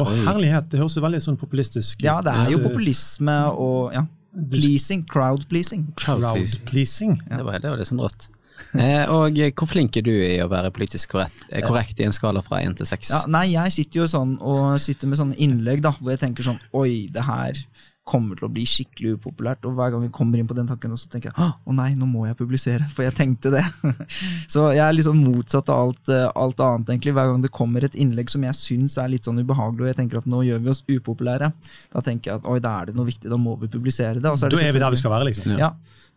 Og 0.01 0.09
herlighet, 0.25 0.71
det 0.71 0.81
høres 0.81 0.97
jo 0.97 1.03
veldig 1.05 1.21
sånn 1.21 1.37
populistisk 1.39 2.01
ut. 2.01 2.07
Ja, 2.07 2.17
det 2.25 2.33
er 2.33 2.53
jo 2.55 2.63
populisme 2.63 3.37
og 3.53 3.93
ja, 3.93 4.05
pleasing, 4.49 5.03
crowd 5.09 5.47
pleasing. 5.49 5.91
Crowd 5.97 6.65
pleasing. 6.65 7.19
Ja. 7.29 7.37
Det 7.37 7.43
var, 7.47 7.59
det 7.59 7.69
var 7.69 7.81
litt 7.81 7.91
sånn 7.91 8.01
rått. 8.03 8.29
Eh, 8.77 9.09
og 9.11 9.37
hvor 9.57 9.69
flink 9.69 9.97
er 9.97 10.05
du 10.05 10.13
i 10.13 10.37
å 10.41 10.49
være 10.49 10.71
politisk 10.73 11.13
korrekt, 11.13 11.45
eh, 11.51 11.63
korrekt 11.65 11.99
i 11.99 12.05
en 12.07 12.15
skala 12.15 12.41
fra 12.45 12.61
én 12.63 12.75
til 12.77 12.87
seks? 12.89 13.11
Ja, 13.13 13.23
nei, 13.29 13.47
jeg 13.53 13.73
sitter 13.75 14.03
jo 14.03 14.09
sånn 14.09 14.35
og 14.41 14.79
sitter 14.81 15.09
med 15.09 15.19
sånne 15.19 15.37
innlegg 15.41 15.83
da, 15.85 15.93
hvor 15.99 16.13
jeg 16.13 16.21
tenker 16.23 16.45
sånn 16.47 16.61
Oi, 16.77 17.09
det 17.13 17.25
her 17.27 17.59
kommer 18.03 18.35
til 18.35 18.49
å 18.49 18.51
bli 18.51 18.65
skikkelig 18.67 19.15
upopulært. 19.17 19.63
Og 19.67 19.77
hver 19.77 19.93
gang 19.93 20.01
vi 20.03 20.11
kommer 20.13 20.39
inn 20.39 20.47
på 20.47 20.55
den 20.57 20.67
tanken, 20.67 20.95
så 20.99 21.07
tenker 21.11 21.31
jeg 21.31 21.51
å 21.63 21.75
nei, 21.75 21.93
nå 21.95 22.07
må 22.09 22.25
jeg 22.27 22.35
publisere. 22.39 22.89
For 22.91 23.05
jeg 23.05 23.15
tenkte 23.15 23.53
det. 23.53 23.63
så 24.53 24.67
jeg 24.75 24.83
er 24.83 24.95
litt 24.95 25.07
sånn 25.07 25.21
motsatt 25.23 25.71
av 25.71 25.85
alt, 25.85 26.11
eh, 26.11 26.27
alt 26.27 26.63
annet, 26.63 26.91
egentlig. 26.91 27.15
Hver 27.15 27.31
gang 27.31 27.45
det 27.45 27.53
kommer 27.55 27.87
et 27.87 27.95
innlegg 27.95 28.31
som 28.33 28.43
jeg 28.43 28.59
syns 28.59 28.97
er 28.99 29.11
litt 29.13 29.29
sånn 29.29 29.39
ubehagelig, 29.39 29.85
og 29.85 29.91
jeg 29.93 29.99
tenker 30.01 30.19
at 30.19 30.27
nå 30.29 30.43
gjør 30.49 30.63
vi 30.65 30.73
oss 30.73 30.83
upopulære, 30.89 31.51
da 31.95 32.03
tenker 32.03 32.33
jeg 32.33 32.41
at 32.41 32.49
oi, 32.51 32.59
da 32.63 32.75
er 32.81 32.91
det 32.91 32.97
noe 32.99 33.07
viktig, 33.07 33.31
da 33.31 33.39
må 33.39 33.55
vi 33.63 33.71
publisere 33.71 34.19
det. 34.19 34.27
Og 34.29 34.39
så 34.39 34.51
Da 34.51 34.59
er 34.59 34.75
vi 34.75 34.83
der 34.83 34.95
vi 34.95 34.99
skal 34.99 35.15
være, 35.15 35.29
liksom. 35.31 35.55
Ja, 35.61 35.71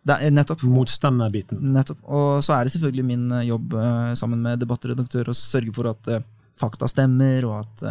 det 0.07 0.19
er 0.27 0.35
nettopp. 0.35 0.67
Motstanderbiten. 0.67 1.63
Nettopp. 1.71 2.03
Og 2.03 2.43
så 2.43 2.57
er 2.57 2.67
det 2.67 2.75
selvfølgelig 2.75 3.07
min 3.07 3.31
eh, 3.31 3.47
jobb 3.47 3.79
eh, 3.79 4.13
sammen 4.19 4.43
med 4.43 4.59
debattredaktør 4.59 5.31
å 5.31 5.39
sørge 5.39 5.75
for 5.75 5.93
at 5.95 6.11
fakta 6.57 6.87
stemmer, 6.89 7.45
og 7.45 7.59
at 7.61 7.89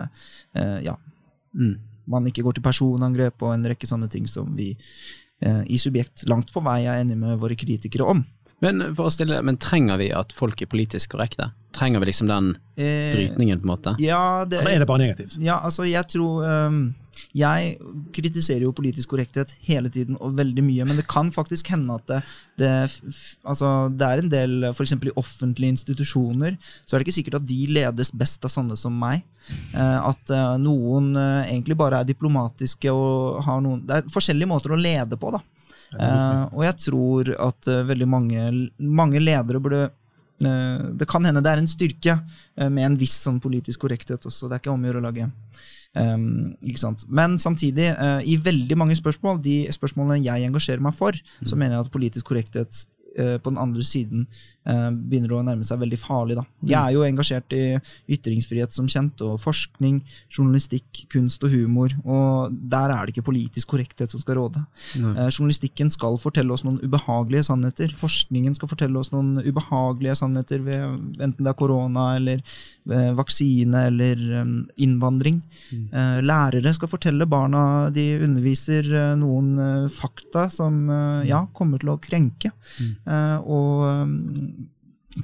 ja, 0.82 0.96
Mm. 1.56 1.76
Man 2.10 2.26
ikke 2.28 2.44
går 2.46 2.56
til 2.56 2.66
personangrep 2.66 3.42
og 3.42 3.54
en 3.54 3.68
rekke 3.72 3.88
sånne 3.88 4.08
ting 4.12 4.28
som 4.30 4.52
vi 4.56 4.72
eh, 4.74 5.62
i 5.66 5.78
Subjekt 5.80 6.26
langt 6.30 6.52
på 6.54 6.62
vei 6.64 6.82
er 6.84 7.02
enige 7.02 7.20
med 7.20 7.40
våre 7.42 7.58
kritikere 7.58 8.08
om. 8.14 8.24
Men, 8.64 8.80
for 8.96 9.10
å 9.10 9.12
stille, 9.12 9.42
men 9.44 9.58
trenger 9.60 10.00
vi 10.00 10.10
at 10.16 10.32
folk 10.36 10.62
er 10.64 10.70
politisk 10.72 11.12
korrekte? 11.12 11.50
Trenger 11.76 12.00
vi 12.00 12.08
liksom 12.08 12.30
den 12.30 12.54
Eh, 12.76 13.14
brytningen, 13.14 13.60
på 13.60 13.64
en 13.64 13.70
måte? 13.70 13.96
ja, 13.98 14.44
det, 14.44 14.58
Eller 14.60 14.70
er 14.70 14.78
det 14.78 14.86
bare 14.86 15.00
negativt? 15.00 15.38
ja, 15.40 15.54
altså 15.64 15.86
jeg 15.88 16.04
tror 16.12 16.44
um, 16.44 16.94
Jeg 17.32 17.78
kritiserer 18.12 18.66
jo 18.66 18.72
politisk 18.76 19.14
korrekthet 19.14 19.54
hele 19.64 19.88
tiden 19.88 20.18
og 20.20 20.34
veldig 20.36 20.60
mye, 20.64 20.84
men 20.84 21.00
det 21.00 21.06
kan 21.08 21.30
faktisk 21.32 21.70
hende 21.72 21.96
at 21.96 22.04
det, 22.06 22.20
det, 22.60 22.72
altså, 23.48 23.88
det 23.88 24.04
er 24.10 24.20
en 24.20 24.28
del 24.28 24.68
F.eks. 24.74 24.92
i 24.92 25.14
offentlige 25.16 25.72
institusjoner 25.72 26.58
så 26.84 26.96
er 26.96 27.00
det 27.00 27.06
ikke 27.08 27.16
sikkert 27.16 27.40
at 27.40 27.48
de 27.48 27.62
ledes 27.78 28.12
best 28.12 28.44
av 28.44 28.52
sånne 28.52 28.76
som 28.76 28.92
meg. 28.92 29.24
Uh, 29.72 30.10
at 30.10 30.32
uh, 30.36 30.58
noen 30.60 31.14
uh, 31.16 31.48
egentlig 31.48 31.78
bare 31.80 32.02
er 32.02 32.08
diplomatiske 32.08 32.92
og 32.92 33.40
har 33.46 33.60
noen 33.64 33.84
Det 33.86 34.02
er 34.02 34.12
forskjellige 34.12 34.52
måter 34.52 34.76
å 34.76 34.80
lede 34.80 35.16
på, 35.16 35.32
da. 35.32 35.40
Eh, 35.94 36.42
og 36.50 36.64
jeg 36.66 36.76
tror 36.88 37.30
at 37.38 37.70
uh, 37.70 37.84
veldig 37.86 38.08
mange, 38.10 38.42
mange 38.82 39.22
ledere 39.22 39.60
burde 39.62 39.84
uh, 39.86 40.80
Det 40.98 41.06
kan 41.08 41.24
hende 41.24 41.42
det 41.44 41.52
er 41.52 41.62
en 41.62 41.70
styrke 41.70 42.16
med 42.58 42.82
en 42.82 42.98
viss 42.98 43.14
sånn 43.22 43.38
politisk 43.42 43.84
korrekthet 43.84 44.26
også. 44.26 44.48
Det 44.48 44.56
er 44.56 44.64
ikke 44.64 44.74
om 44.74 44.84
å 44.84 44.90
gjøre 44.90 45.02
å 45.02 45.06
lage. 45.06 45.30
Um? 45.96 46.56
Men 47.08 47.38
samtidig, 47.40 47.86
i 48.28 48.36
veldig 48.36 48.76
mange 48.76 48.96
spørsmål, 48.98 49.38
de 49.44 49.62
spørsmålene 49.72 50.24
jeg 50.24 50.44
engasjerer 50.48 50.82
meg 50.84 50.96
for, 50.96 51.16
så 51.40 51.56
mener 51.56 51.78
jeg 51.78 51.86
at 51.86 51.94
politisk 51.94 52.28
korrekthet 52.28 52.82
på 53.16 53.48
den 53.48 53.60
andre 53.60 53.84
siden 53.86 54.26
begynner 54.66 55.36
å 55.36 55.42
nærme 55.46 55.66
seg 55.66 55.78
veldig 55.80 55.98
farlig. 56.00 56.36
Da. 56.38 56.44
Jeg 56.66 56.78
er 56.80 56.94
jo 56.96 57.04
engasjert 57.06 57.54
i 57.54 57.64
ytringsfrihet 58.16 58.74
som 58.74 58.88
kjent, 58.90 59.20
og 59.22 59.38
forskning, 59.42 60.00
journalistikk, 60.32 61.04
kunst 61.12 61.44
og 61.46 61.54
humor. 61.54 61.94
Og 62.04 62.54
der 62.72 62.92
er 62.94 63.06
det 63.06 63.14
ikke 63.14 63.28
politisk 63.30 63.74
korrekthet 63.74 64.12
som 64.12 64.22
skal 64.22 64.40
råde. 64.40 64.62
Eh, 64.98 65.28
journalistikken 65.30 65.90
skal 65.94 66.18
fortelle 66.20 66.52
oss 66.54 66.64
noen 66.66 66.80
ubehagelige 66.82 67.46
sannheter. 67.50 67.94
Forskningen 67.96 68.56
skal 68.58 68.70
fortelle 68.70 68.98
oss 69.00 69.12
noen 69.14 69.36
ubehagelige 69.44 70.18
sannheter, 70.22 70.62
ved, 70.66 70.98
enten 71.20 71.46
det 71.46 71.52
er 71.52 71.58
korona 71.58 72.08
eller 72.18 72.42
eh, 72.42 73.12
vaksine 73.16 73.86
eller 73.90 74.26
eh, 74.40 74.52
innvandring. 74.86 75.40
Eh, 75.72 76.18
lærere 76.26 76.74
skal 76.76 76.90
fortelle 76.90 77.28
barna 77.30 77.64
de 77.94 78.06
underviser 78.24 78.88
eh, 78.90 79.14
noen 79.20 79.54
eh, 79.62 79.88
fakta 79.92 80.48
som 80.52 80.82
eh, 80.90 81.28
ja, 81.30 81.44
kommer 81.56 81.82
til 81.82 81.94
å 81.94 81.98
krenke. 82.02 82.52
Eh, 82.80 83.36
og 83.42 83.86
eh, 83.90 84.04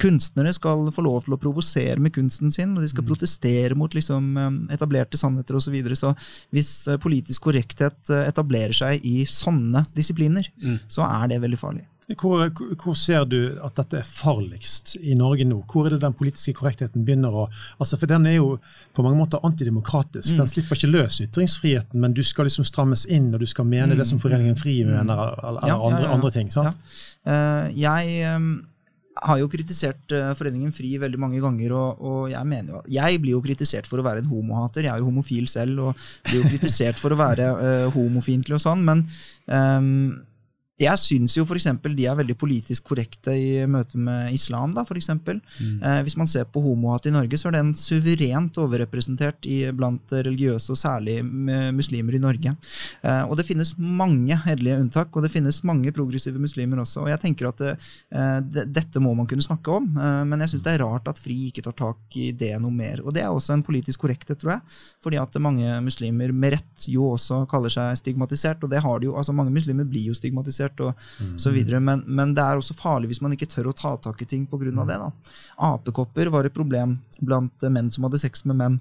kunstnere 0.01 0.53
skal 0.57 0.87
få 0.95 1.05
lov 1.05 1.25
til 1.27 1.37
å 1.37 1.41
provosere 1.43 1.99
med 2.01 2.15
kunsten 2.15 2.53
sin, 2.55 2.77
og 2.77 2.85
de 2.85 2.91
skal 2.93 3.07
protestere 3.09 3.77
mot 3.79 3.93
liksom, 3.95 4.33
etablerte 4.73 5.21
sannheter 5.21 5.59
osv. 5.59 5.69
Så, 5.69 5.75
videre. 5.75 5.97
så 5.97 6.15
hvis 6.53 6.73
eh, 6.89 7.01
politisk 7.01 7.49
korrekthet 7.49 8.11
eh, 8.13 8.27
etablerer 8.29 8.77
seg 8.77 9.05
i 9.09 9.23
sånne 9.29 9.87
disipliner, 9.97 10.49
så 10.89 11.07
er 11.09 11.33
det 11.33 11.43
veldig 11.43 11.61
farlig. 11.61 11.87
Hvor, 12.19 12.51
hvor 12.83 12.97
ser 12.99 13.25
du 13.31 13.59
at 13.63 13.77
dette 13.79 14.01
er 14.03 14.07
farligst 14.07 14.97
i 15.01 15.15
Norge 15.17 15.47
nå? 15.49 15.61
Hvor 15.71 15.87
er 15.87 15.95
det 15.95 16.01
den 16.03 16.17
politiske 16.19 16.53
korrektheten 16.59 17.07
begynner 17.07 17.33
å 17.33 17.45
altså 17.81 17.97
For 17.97 18.11
den 18.11 18.27
er 18.29 18.35
jo 18.37 18.49
på 18.93 19.05
mange 19.07 19.21
måter 19.21 19.41
antidemokratisk. 19.47 20.35
Den 20.37 20.51
slipper 20.51 20.77
ikke 20.77 20.91
løs 20.91 21.21
ytringsfriheten, 21.25 22.03
men 22.03 22.17
du 22.17 22.21
skal 22.27 22.51
liksom 22.51 22.67
strammes 22.69 23.07
inn, 23.07 23.31
og 23.33 23.41
du 23.41 23.49
skal 23.49 23.69
mene 23.71 23.97
det 23.97 24.09
som 24.11 24.21
Foreningen 24.21 24.59
FRI 24.59 24.83
mener, 24.91 25.07
eller, 25.07 25.39
eller 25.49 25.71
Ja, 25.71 25.79
andre, 25.79 26.03
ja, 26.03 26.09
ja. 26.11 26.13
andre 26.19 26.33
ting. 26.35 26.53
sant? 26.53 26.93
Eh, 27.25 27.71
jeg 27.79 28.19
eh, 28.27 28.39
har 29.21 29.39
jo 29.41 29.49
kritisert 29.53 30.15
eh, 30.17 30.33
Foreningen 30.39 30.73
FRI 30.73 30.95
veldig 31.03 31.21
mange 31.21 31.41
ganger, 31.43 31.75
og, 31.77 32.01
og 32.01 32.21
jeg 32.33 32.49
mener 32.49 32.75
jo 32.75 32.81
at 32.81 32.91
jeg 32.95 33.21
blir 33.23 33.37
jo 33.37 33.45
kritisert 33.45 33.89
for 33.89 34.01
å 34.01 34.07
være 34.07 34.23
en 34.23 34.31
homohater. 34.31 34.87
Jeg 34.87 34.95
er 34.95 35.03
jo 35.03 35.11
homofil 35.11 35.49
selv, 35.51 35.83
og 35.89 36.07
blir 36.29 36.41
jo 36.41 36.51
kritisert 36.55 37.01
for 37.01 37.13
å 37.13 37.21
være 37.21 37.49
uh, 37.53 37.89
homofiendtlig 37.93 38.57
og 38.57 38.65
sånn, 38.65 38.85
men 38.87 39.05
ehm, 39.53 40.23
jeg 40.81 40.99
syns 40.99 41.37
jo 41.37 41.45
f.eks. 41.45 41.69
de 41.85 42.07
er 42.09 42.17
veldig 42.17 42.35
politisk 42.39 42.89
korrekte 42.91 43.35
i 43.37 43.67
møte 43.71 43.99
med 44.01 44.33
islam. 44.33 44.73
da, 44.75 44.85
for 44.89 44.97
eksempel. 44.97 45.41
Eh, 45.61 46.01
hvis 46.03 46.17
man 46.17 46.27
ser 46.27 46.45
på 46.49 46.63
homohat 46.65 47.07
i 47.07 47.13
Norge, 47.15 47.39
så 47.39 47.51
er 47.51 47.59
den 47.59 47.75
suverent 47.77 48.57
overrepresentert 48.59 49.47
i, 49.47 49.71
blant 49.77 50.13
religiøse, 50.13 50.73
og 50.73 50.81
særlig 50.81 51.21
muslimer 51.23 52.17
i 52.17 52.23
Norge. 52.23 52.55
Eh, 53.03 53.23
og 53.29 53.37
det 53.39 53.47
finnes 53.47 53.75
mange 53.79 54.37
hederlige 54.47 54.81
unntak, 54.81 55.13
og 55.15 55.27
det 55.27 55.33
finnes 55.33 55.63
mange 55.69 55.93
progressive 55.93 56.41
muslimer 56.41 56.83
også. 56.83 57.05
og 57.05 57.09
jeg 57.13 57.21
tenker 57.21 57.49
at 57.49 57.59
det, 57.59 57.77
eh, 58.11 58.41
det, 58.41 58.67
Dette 58.73 59.01
må 59.01 59.15
man 59.15 59.27
kunne 59.27 59.45
snakke 59.45 59.71
om, 59.71 59.87
eh, 59.97 60.25
men 60.25 60.41
jeg 60.41 60.55
syns 60.55 60.65
det 60.65 60.75
er 60.75 60.85
rart 60.85 61.09
at 61.09 61.19
FRI 61.19 61.51
ikke 61.51 61.63
tar 61.63 61.77
tak 61.77 62.17
i 62.17 62.33
det 62.33 62.57
noe 62.61 62.73
mer. 62.73 63.05
Og 63.05 63.15
det 63.15 63.23
er 63.23 63.31
også 63.31 63.55
en 63.55 63.63
politisk 63.63 64.01
korrekthet, 64.01 64.41
tror 64.41 64.57
jeg. 64.57 64.63
Fordi 65.03 65.21
at 65.21 65.41
mange 65.41 65.69
muslimer 65.85 66.33
med 66.33 66.57
rett 66.57 66.89
jo 66.89 67.13
også 67.13 67.47
kaller 67.51 67.71
seg 67.71 67.97
stigmatisert, 68.01 68.63
og 68.65 68.71
det 68.71 68.83
har 68.83 68.99
de 68.99 69.11
jo, 69.11 69.17
altså 69.17 69.33
mange 69.33 69.53
muslimer 69.53 69.85
blir 69.85 70.11
jo 70.11 70.15
stigmatisert 70.15 70.62
og 70.85 71.39
så 71.41 71.51
videre, 71.55 71.81
men, 71.81 72.05
men 72.07 72.35
det 72.37 72.43
er 72.45 72.59
også 72.61 72.77
farlig 72.79 73.11
hvis 73.11 73.23
man 73.25 73.35
ikke 73.35 73.49
tør 73.51 73.71
å 73.71 73.77
ta 73.77 73.95
tak 74.01 74.23
i 74.23 74.29
ting 74.29 74.47
pga. 74.47 74.71
det. 74.87 74.99
da. 74.99 75.11
Apekopper 75.57 76.31
var 76.33 76.47
et 76.47 76.55
problem 76.55 76.99
blant 77.21 77.67
menn 77.71 77.91
som 77.91 78.05
hadde 78.07 78.21
sex 78.23 78.45
med 78.45 78.57
menn. 78.57 78.81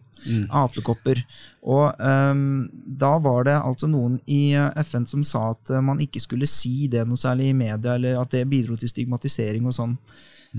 Apekopper. 0.49 1.23
Og 1.61 1.93
um, 1.99 2.69
da 2.85 3.17
var 3.19 3.45
det 3.49 3.57
altså 3.59 3.89
noen 3.91 4.19
i 4.25 4.53
eh, 4.57 4.83
FN 4.85 5.05
som 5.09 5.23
sa 5.27 5.51
at 5.51 5.69
eh, 5.69 5.81
man 5.81 6.01
ikke 6.01 6.21
skulle 6.23 6.49
si 6.49 6.87
det 6.91 7.05
noe 7.07 7.19
særlig 7.19 7.51
i 7.51 7.57
media, 7.57 7.95
eller 7.95 8.19
at 8.21 8.33
det 8.33 8.47
bidro 8.49 8.77
til 8.79 8.89
stigmatisering 8.91 9.67
og 9.69 9.77
sånn. 9.77 9.97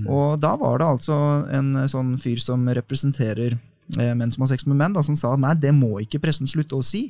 Og 0.09 0.39
da 0.41 0.55
var 0.57 0.79
det 0.81 0.89
altså 0.89 1.17
en 1.53 1.75
eh, 1.83 1.89
sånn 1.91 2.15
fyr 2.21 2.41
som 2.41 2.65
representerer 2.79 3.57
menn 3.97 4.31
som 4.31 4.43
har 4.43 4.51
sex 4.53 4.65
med 4.65 4.77
menn, 4.79 4.93
da, 4.95 5.03
som 5.05 5.15
sa 5.19 5.33
nei, 5.39 5.53
det 5.59 5.73
må 5.75 5.97
ikke 6.03 6.21
pressen 6.23 6.49
slutte 6.49 6.77
å 6.77 6.83
si. 6.85 7.05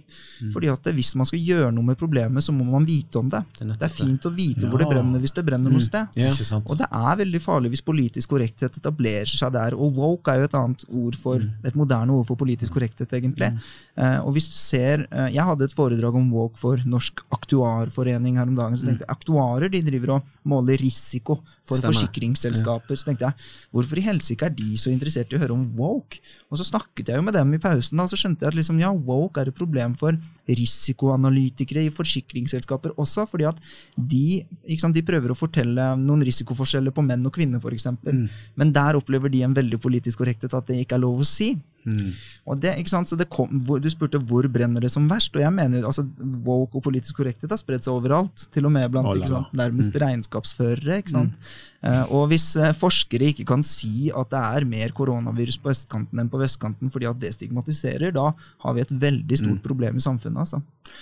Fordi 0.53 0.71
at 0.71 0.89
eh, 0.89 0.95
hvis 0.95 1.13
man 1.19 1.27
skal 1.29 1.41
gjøre 1.41 1.71
noe 1.75 1.91
med 1.91 1.99
problemet, 1.99 2.43
så 2.43 2.55
må 2.55 2.65
man 2.67 2.85
vite 2.87 3.21
om 3.21 3.29
det. 3.31 3.43
Det 3.59 3.67
er 3.67 3.73
Det 3.73 3.87
er 3.87 3.93
fint 3.93 4.27
å 4.27 4.33
vite 4.33 4.69
hvor 4.69 4.81
det 4.81 4.89
brenner 4.89 5.23
hvis 5.23 5.35
det 5.35 5.45
brenner 5.47 5.73
noe 5.73 5.83
sted. 5.83 6.19
Ja. 6.19 6.31
Og 6.61 6.77
det 6.79 6.89
er 6.89 7.19
veldig 7.23 7.41
farlig 7.43 7.73
hvis 7.73 7.85
politisk 7.85 8.33
korrekthet 8.33 8.79
etablerer 8.81 9.29
seg 9.29 9.53
der. 9.55 9.77
Og 9.77 9.95
woke 9.97 10.33
er 10.33 10.43
jo 10.43 10.49
et 10.49 10.57
annet 10.59 10.85
ord 10.89 11.19
for, 11.19 11.41
et 11.41 11.79
moderne 11.79 12.15
ord 12.17 12.27
for 12.29 12.39
politisk 12.39 12.75
korrekthet, 12.75 13.11
egentlig. 13.17 13.53
Uh, 13.97 14.19
og 14.25 14.33
hvis 14.35 14.49
du 14.49 14.57
ser, 14.57 15.05
uh, 15.13 15.29
Jeg 15.33 15.45
hadde 15.45 15.67
et 15.67 15.75
foredrag 15.75 16.15
om 16.17 16.31
woke 16.33 16.59
for 16.59 16.81
Norsk 16.89 17.21
Aktuarforening 17.33 18.39
her 18.39 18.49
om 18.49 18.57
dagen. 18.57 18.77
så 18.77 18.89
tenkte 18.89 19.05
jeg, 19.05 19.13
Aktuarer 19.13 19.71
de 19.71 19.83
driver 19.85 20.17
og 20.17 20.33
måler 20.49 20.81
risiko 20.81 21.39
for 21.63 21.79
Stemmer. 21.79 21.95
forsikringsselskaper. 21.95 22.97
Så 22.99 23.07
tenkte 23.07 23.29
jeg, 23.29 23.47
hvorfor 23.71 23.99
i 23.99 24.05
helsike 24.05 24.47
er 24.47 24.53
de 24.55 24.75
så 24.79 24.91
interessert 24.91 25.31
i 25.31 25.37
å 25.37 25.41
høre 25.41 25.55
om 25.55 25.63
woke? 25.77 26.19
Og 26.51 26.59
så 26.59 26.67
snakket 26.67 27.11
jeg 27.11 27.19
jo 27.19 27.25
med 27.25 27.35
dem 27.37 27.53
i 27.55 27.61
pausen, 27.63 27.99
og 28.03 28.11
så 28.11 28.19
skjønte 28.19 28.43
jeg 28.43 28.53
at 28.53 28.59
liksom, 28.59 28.81
ja, 28.83 28.91
woke 28.91 29.41
er 29.41 29.51
et 29.51 29.57
problem 29.57 29.95
for 29.99 30.17
risikoanalytikere 30.49 31.85
i 31.87 31.93
forsikringsselskaper 31.93 32.97
også, 32.99 33.25
fordi 33.29 33.47
at 33.47 33.61
de, 33.95 34.43
ikke 34.67 34.83
sant, 34.83 34.97
de 34.97 35.05
prøver 35.07 35.31
å 35.31 35.39
fortelle 35.39 35.93
noen 36.01 36.25
risikoforskjeller 36.27 36.91
på 36.95 37.05
menn 37.05 37.23
og 37.25 37.35
kvinner, 37.35 37.63
f.eks. 37.63 37.79
eksempel. 37.83 38.25
Men 38.59 38.73
der 38.75 38.99
opplever 38.99 39.31
de 39.31 39.43
en 39.47 39.55
veldig 39.55 39.79
politisk 39.79 40.19
korrekthet 40.21 40.53
at 40.53 40.67
det 40.67 40.83
ikke 40.83 40.99
er 40.99 41.05
lov 41.05 41.23
å 41.23 41.27
si. 41.27 41.53
Og 42.47 42.59
det, 42.63 42.75
ikke 42.79 42.93
sant? 42.93 43.09
Så 43.09 43.17
det 43.19 43.29
kom, 43.33 43.51
hvor, 43.67 43.81
du 43.83 43.89
spurte 43.91 44.21
hvor 44.21 44.47
brenner 44.51 44.83
det 44.83 44.91
som 44.93 45.05
verst, 45.11 45.35
og 45.35 45.43
jeg 45.43 45.53
mener 45.55 45.85
altså, 45.87 46.05
woke 46.45 46.79
og 46.79 46.85
politisk 46.87 47.19
korrekthet 47.19 47.51
har 47.51 47.61
spredt 47.61 47.87
seg 47.87 47.95
overalt. 47.95 48.47
Til 48.53 48.69
og 48.69 48.75
med 48.75 48.89
blant 48.93 49.11
ikke 49.15 49.31
sant, 49.31 49.53
nærmest 49.57 49.95
regnskapsførere. 50.03 51.01
ikke 51.03 51.15
sant? 51.15 51.53
Eh, 51.83 52.03
og 52.15 52.29
hvis 52.31 52.45
uh, 52.55 52.69
forskere 52.79 53.33
ikke 53.33 53.45
kan 53.47 53.63
si 53.67 54.07
at 54.15 54.29
det 54.31 54.39
er 54.39 54.65
mer 54.69 54.93
koronavirus 54.95 55.57
på 55.59 55.71
østkanten 55.73 56.21
enn 56.21 56.29
på 56.31 56.39
vestkanten 56.39 56.91
fordi 56.91 57.09
at 57.09 57.19
det 57.19 57.33
stigmatiserer, 57.35 58.13
da 58.15 58.29
har 58.63 58.77
vi 58.77 58.83
et 58.85 58.93
veldig 59.01 59.39
stort 59.41 59.59
problem 59.65 59.99
i 59.99 60.03
samfunnet. 60.03 60.45
altså. 60.45 60.61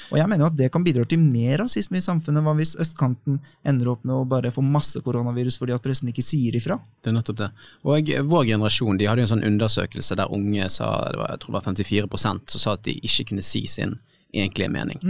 Og 0.09 0.17
jeg 0.17 0.29
mener 0.29 0.45
jo 0.45 0.49
at 0.49 0.57
det 0.57 0.71
kan 0.73 0.85
bidra 0.85 1.05
til 1.05 1.21
mer 1.21 1.61
rasisme 1.61 1.99
i 1.99 2.03
samfunnet. 2.03 2.41
Hva 2.45 2.55
hvis 2.57 2.73
østkanten 2.81 3.37
ender 3.67 3.91
opp 3.93 4.07
med 4.07 4.15
å 4.15 4.25
bare 4.25 4.53
få 4.53 4.63
masse 4.65 5.01
koronavirus 5.05 5.59
fordi 5.61 5.75
at 5.75 5.85
pressen 5.85 6.09
ikke 6.09 6.25
sier 6.25 6.57
ifra? 6.57 6.79
Det 7.01 7.11
er 7.11 7.17
nettopp 7.19 7.43
det. 7.43 7.51
Og 7.85 8.11
vår 8.31 8.49
generasjon 8.49 8.97
de 8.97 9.09
hadde 9.09 9.21
jo 9.21 9.29
en 9.29 9.33
sånn 9.35 9.47
undersøkelse 9.51 10.17
der 10.17 10.33
unge 10.33 10.70
sa, 10.71 10.91
det 11.11 11.19
var, 11.19 11.31
jeg 11.33 11.43
tror 11.43 11.53
det 11.53 11.59
var 11.59 11.67
54 11.69 12.07
som 12.25 12.59
sa 12.65 12.75
at 12.77 12.83
de 12.87 12.97
ikke 13.03 13.29
kunne 13.31 13.45
si 13.45 13.65
sin 13.69 13.97
egentlige 14.33 14.71
mening. 14.71 15.01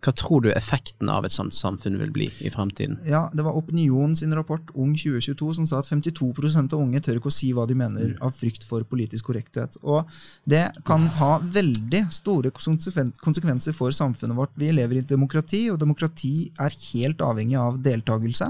Hva 0.00 0.14
tror 0.16 0.40
du 0.40 0.48
effekten 0.48 1.10
av 1.12 1.26
et 1.28 1.34
sånt 1.34 1.52
samfunn 1.52 1.98
vil 2.00 2.12
bli 2.14 2.28
i 2.40 2.48
fremtiden? 2.52 2.96
Ja, 3.04 3.26
Det 3.34 3.44
var 3.44 3.56
Opinion 3.58 4.14
sin 4.16 4.32
rapport 4.32 4.70
Ung 4.72 4.94
2022 4.96 5.50
som 5.58 5.66
sa 5.68 5.80
at 5.82 5.90
52% 5.90 6.72
av 6.72 6.80
unge 6.80 7.02
tør 7.04 7.18
ikke 7.20 7.28
å 7.28 7.34
si 7.36 7.50
hva 7.52 7.66
de 7.68 7.76
mener 7.76 8.14
av 8.24 8.32
frykt 8.32 8.64
for 8.64 8.86
politisk 8.88 9.28
korrekthet. 9.28 9.76
Og 9.82 10.08
Det 10.48 10.70
kan 10.88 11.04
ha 11.20 11.38
veldig 11.38 12.06
store 12.16 12.50
konsekvenser 12.50 13.76
for 13.76 13.92
samfunnet 13.92 14.36
vårt. 14.36 14.56
Vi 14.56 14.72
lever 14.72 14.96
i 14.96 15.04
et 15.04 15.12
demokrati, 15.12 15.68
og 15.70 15.78
demokrati 15.78 16.50
er 16.58 16.70
helt 16.92 17.20
avhengig 17.20 17.60
av 17.60 17.76
deltakelse. 17.84 18.48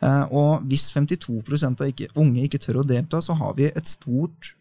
Eh, 0.00 0.24
Og 0.32 0.64
hvis 0.64 0.92
52% 0.96 1.84
av 1.84 2.16
unge 2.16 2.48
ikke 2.48 2.58
tør 2.58 2.80
å 2.80 2.86
delta, 2.86 3.20
så 3.20 3.36
har 3.36 3.52
vi 3.54 3.68
et 3.68 3.86
stort 3.86 4.54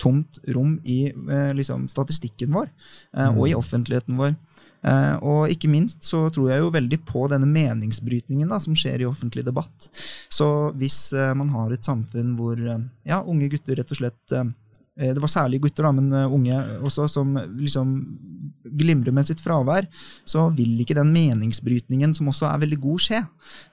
tomt 0.00 0.38
rom 0.54 0.78
i 0.84 1.04
eh, 1.10 1.52
liksom, 1.56 1.88
statistikken 1.90 2.52
vår 2.54 2.70
eh, 3.16 3.30
og 3.30 3.46
i 3.48 3.54
offentligheten 3.56 4.18
vår. 4.20 4.34
Eh, 4.82 5.14
og 5.22 5.52
ikke 5.52 5.70
minst 5.70 6.02
så 6.08 6.24
tror 6.34 6.50
jeg 6.50 6.62
jo 6.64 6.72
veldig 6.74 6.98
på 7.06 7.26
denne 7.30 7.48
meningsbrytningen 7.50 8.50
da, 8.50 8.58
som 8.62 8.76
skjer 8.78 9.04
i 9.04 9.08
offentlig 9.08 9.44
debatt. 9.46 9.90
Så 10.32 10.48
hvis 10.78 11.12
man 11.38 11.52
har 11.54 11.72
et 11.74 11.86
samfunn 11.86 12.34
hvor 12.38 12.58
ja, 12.58 13.20
unge 13.22 13.50
gutter 13.52 13.78
rett 13.78 13.94
og 13.94 14.00
slett 14.00 14.36
det 14.92 15.22
var 15.22 15.30
særlig 15.32 15.62
gutter, 15.64 15.86
da, 15.86 15.92
men 15.96 16.12
eh, 16.12 16.34
unge 16.36 16.58
også, 16.84 17.08
som 17.08 17.32
liksom 17.56 17.94
glimrer 18.72 19.14
med 19.14 19.26
sitt 19.26 19.40
fravær, 19.42 19.86
så 20.28 20.46
vil 20.56 20.80
ikke 20.82 20.96
den 20.96 21.12
meningsbrytningen, 21.14 22.14
som 22.16 22.28
også 22.32 22.48
er 22.48 22.60
veldig 22.62 22.78
god, 22.82 23.02
skje. 23.02 23.20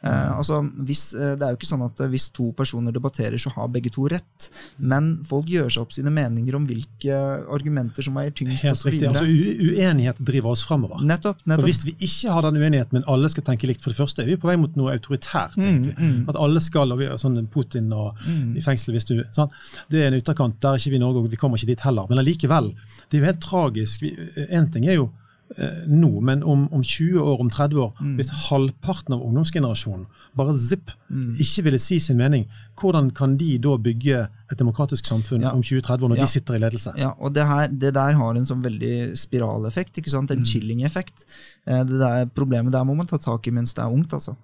Eh, 0.03 0.37
altså, 0.37 0.61
hvis, 0.87 1.09
eh, 1.15 1.35
det 1.39 1.45
er 1.45 1.53
jo 1.53 1.59
ikke 1.59 1.69
sånn 1.69 1.85
at 1.85 2.03
eh, 2.03 2.11
hvis 2.11 2.29
to 2.35 2.49
personer 2.57 2.95
debatterer, 2.95 3.37
så 3.41 3.51
har 3.55 3.71
begge 3.73 3.91
to 3.93 4.07
rett. 4.11 4.49
Men 4.77 5.11
folk 5.27 5.49
gjør 5.51 5.69
seg 5.69 5.85
opp 5.85 5.95
sine 5.95 6.13
meninger 6.13 6.57
om 6.57 6.67
hvilke 6.69 7.19
argumenter 7.51 8.05
som 8.05 8.17
veier 8.19 8.33
tyngst 8.35 8.65
Helt 8.65 8.85
riktig. 8.87 9.07
Altså, 9.11 9.25
uenighet 9.27 10.19
driver 10.25 10.53
oss 10.53 10.65
framover. 10.67 11.03
Nettopp. 11.05 11.43
Og 11.43 11.51
nettopp. 11.53 11.69
Hvis 11.69 11.83
vi 11.87 11.95
ikke 11.99 12.33
har 12.33 12.47
den 12.47 12.59
uenigheten, 12.59 12.99
men 12.99 13.07
alle 13.11 13.29
skal 13.31 13.45
tenke 13.51 13.69
likt, 13.69 13.83
for 13.83 13.93
det 13.93 13.99
første 13.99 14.23
er 14.23 14.31
vi 14.31 14.39
på 14.39 14.49
vei 14.49 14.57
mot 14.59 14.75
noe 14.79 14.95
autoritært. 14.97 15.57
egentlig. 15.59 15.95
At 16.29 16.39
alle 16.39 16.63
skal, 16.63 16.91
og 16.95 17.01
vi 17.01 17.11
sånn 17.19 17.39
Putin 17.51 17.91
og 17.95 18.19
i 18.29 18.63
fengsel 18.63 18.95
hvis 18.95 19.07
du 19.09 19.15
sånn. 19.35 19.51
Det 19.91 20.03
er 20.03 20.11
en 20.11 20.19
ytterkant, 20.19 20.57
der 20.61 20.75
er 20.75 20.81
ikke 20.81 20.93
vi 20.93 20.99
i 20.99 21.03
Norge, 21.09 21.25
og 21.25 21.33
vi 21.33 21.39
kommer 21.39 21.59
ikke 21.59 21.73
dit 21.73 21.85
heller. 21.85 22.07
Men 22.09 22.21
allikevel, 22.21 22.71
det 23.09 23.17
er 23.17 23.23
jo 23.23 23.31
helt 23.31 23.43
tragisk. 23.43 24.05
Én 24.47 24.69
ting 24.73 24.87
er 24.87 24.99
jo 24.99 25.09
eh, 25.57 25.83
nå, 25.89 26.11
men 26.25 26.43
om, 26.43 26.67
om 26.73 26.83
20 26.85 27.19
år, 27.21 27.43
om 27.43 27.51
30 27.53 27.83
år, 27.85 28.03
hvis 28.19 28.33
halvparten 28.49 29.17
av 29.17 29.23
ungdomsgenerasjonen 29.25 30.07
bare 30.37 30.57
zipp 30.57 30.93
ikke 31.41 31.65
ville 31.67 31.81
si 31.81 31.99
sin 32.03 32.19
mening, 32.21 32.47
hvordan 32.79 33.11
kan 33.15 33.37
de 33.39 33.57
da 33.61 33.77
bygge 33.81 34.27
et 34.51 34.57
demokratisk 34.57 35.05
samfunn 35.05 35.41
Ja. 35.43 35.51
om 35.53 35.61
20-30 35.61 36.03
år 36.03 36.09
når 36.09 36.17
Ja. 36.17 36.23
de 36.25 36.27
sitter 36.31 36.55
i 36.55 36.59
ledelse? 36.59 36.93
Ja, 36.97 37.13
og 37.19 37.33
det, 37.33 37.45
her, 37.45 37.67
det 37.67 37.93
der 37.93 38.13
har 38.13 38.35
en 38.35 38.45
sånn 38.45 38.63
veldig 38.63 39.15
spiraleffekt, 39.17 39.97
ikke 40.01 40.09
sant? 40.09 40.31
en 40.31 40.43
chilling-effekt. 40.45 41.25
Eh, 41.67 41.83
Det 41.83 41.99
der 41.99 42.25
Problemet 42.25 42.71
der 42.71 42.83
må 42.83 42.95
man 42.95 43.05
ta 43.07 43.17
tak 43.17 43.47
i 43.47 43.51
mens 43.51 43.73
det 43.73 43.83
er 43.83 43.91
ungt. 43.93 44.09
altså. 44.13 44.35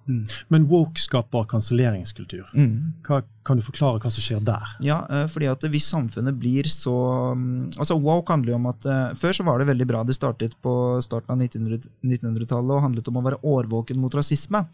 Men 0.50 0.68
woke 0.68 0.98
skaper 0.98 1.44
kanselleringskultur. 1.46 2.44
Mm. 2.54 2.92
Hva, 3.02 3.22
kan 3.44 3.56
du 3.56 3.62
forklare 3.62 4.00
hva 4.00 4.10
som 4.10 4.22
skjer 4.22 4.42
der? 4.44 4.62
Ja, 4.82 5.06
eh, 5.10 5.26
fordi 5.28 5.46
at 5.50 5.60
hvis 5.60 5.86
samfunnet 5.90 6.38
blir 6.38 6.64
så 6.64 7.34
mm, 7.36 7.74
altså 7.78 8.00
Woke 8.00 8.32
handler 8.32 8.50
jo 8.52 8.54
om 8.56 8.66
at 8.66 8.86
eh, 8.86 9.14
Før 9.14 9.32
så 9.32 9.44
var 9.44 9.58
det 9.58 9.66
veldig 9.68 9.86
bra. 9.86 10.02
Det 10.04 10.14
startet 10.16 10.54
på 10.62 11.00
starten 11.02 11.30
av 11.30 11.38
1900 11.38 11.86
1900-tallet 12.04 12.70
og 12.76 12.82
handlet 12.82 13.08
om 13.08 13.16
å 13.20 13.22
være 13.24 13.38
årvåken 13.42 13.96
mot 13.96 14.12
rasisme. 14.14 14.64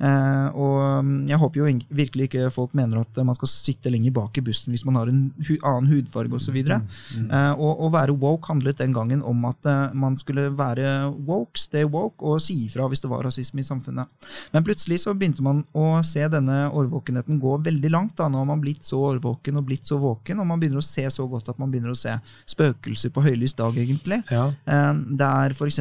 Eh, 0.00 0.48
og 0.54 1.04
mm, 1.04 1.28
Jeg 1.28 1.38
håper 1.38 1.60
jo 1.62 1.70
virkelig 1.90 2.28
ikke 2.30 2.50
folk 2.54 2.74
mener 2.74 3.00
at 3.00 3.16
man 3.24 3.34
skal 3.38 3.48
sitte 3.48 3.90
lenger 3.92 4.12
bak 4.12 4.36
i 4.38 4.44
bussen 4.46 4.72
hvis 4.76 4.84
man 4.86 4.98
har 5.00 5.10
en 5.10 5.22
hu 5.48 5.54
annen 5.64 5.88
hudfarge 5.90 6.36
osv. 6.36 6.56
Eh, 6.60 7.52
og 7.56 7.82
å 7.86 7.90
være 7.94 8.16
woke 8.20 8.50
handlet 8.50 8.80
den 8.82 8.94
gangen 8.96 9.22
om 9.26 9.44
at 9.48 9.68
uh, 9.68 9.94
man 9.96 10.16
skulle 10.20 10.48
være 10.56 11.10
woke, 11.26 11.58
stay 11.60 11.86
woke, 11.88 12.20
og 12.20 12.42
si 12.42 12.58
ifra 12.66 12.88
hvis 12.90 13.02
det 13.02 13.10
var 13.10 13.24
rasisme 13.26 13.62
i 13.62 13.66
samfunnet. 13.66 14.10
Men 14.54 14.66
plutselig 14.66 15.02
så 15.04 15.14
begynte 15.16 15.44
man 15.44 15.62
å 15.76 16.02
se 16.06 16.24
denne 16.32 16.66
årvåkenheten 16.68 17.40
gå 17.42 17.56
veldig 17.66 17.92
langt. 17.92 18.16
da, 18.18 18.28
Nå 18.32 18.42
har 18.42 18.48
man 18.48 18.62
blitt 18.62 18.84
så 18.86 19.00
årvåken 19.12 19.60
og 19.60 19.66
blitt 19.68 19.88
så 19.88 19.98
våken, 20.02 20.40
og 20.42 20.50
man 20.50 20.62
begynner 20.62 20.82
å 20.82 20.86
se 20.86 21.06
så 21.12 21.26
godt 21.30 21.50
at 21.52 21.60
man 21.62 21.72
begynner 21.72 21.94
å 21.94 21.98
se 21.98 22.14
spøkelser 22.48 23.14
på 23.14 23.24
høylys 23.26 23.56
dag, 23.58 23.76
egentlig. 23.76 24.22
Ja. 24.32 24.48
Uh, 24.68 24.94
Det 25.16 25.26
er 25.26 25.56
f.eks. 25.56 25.80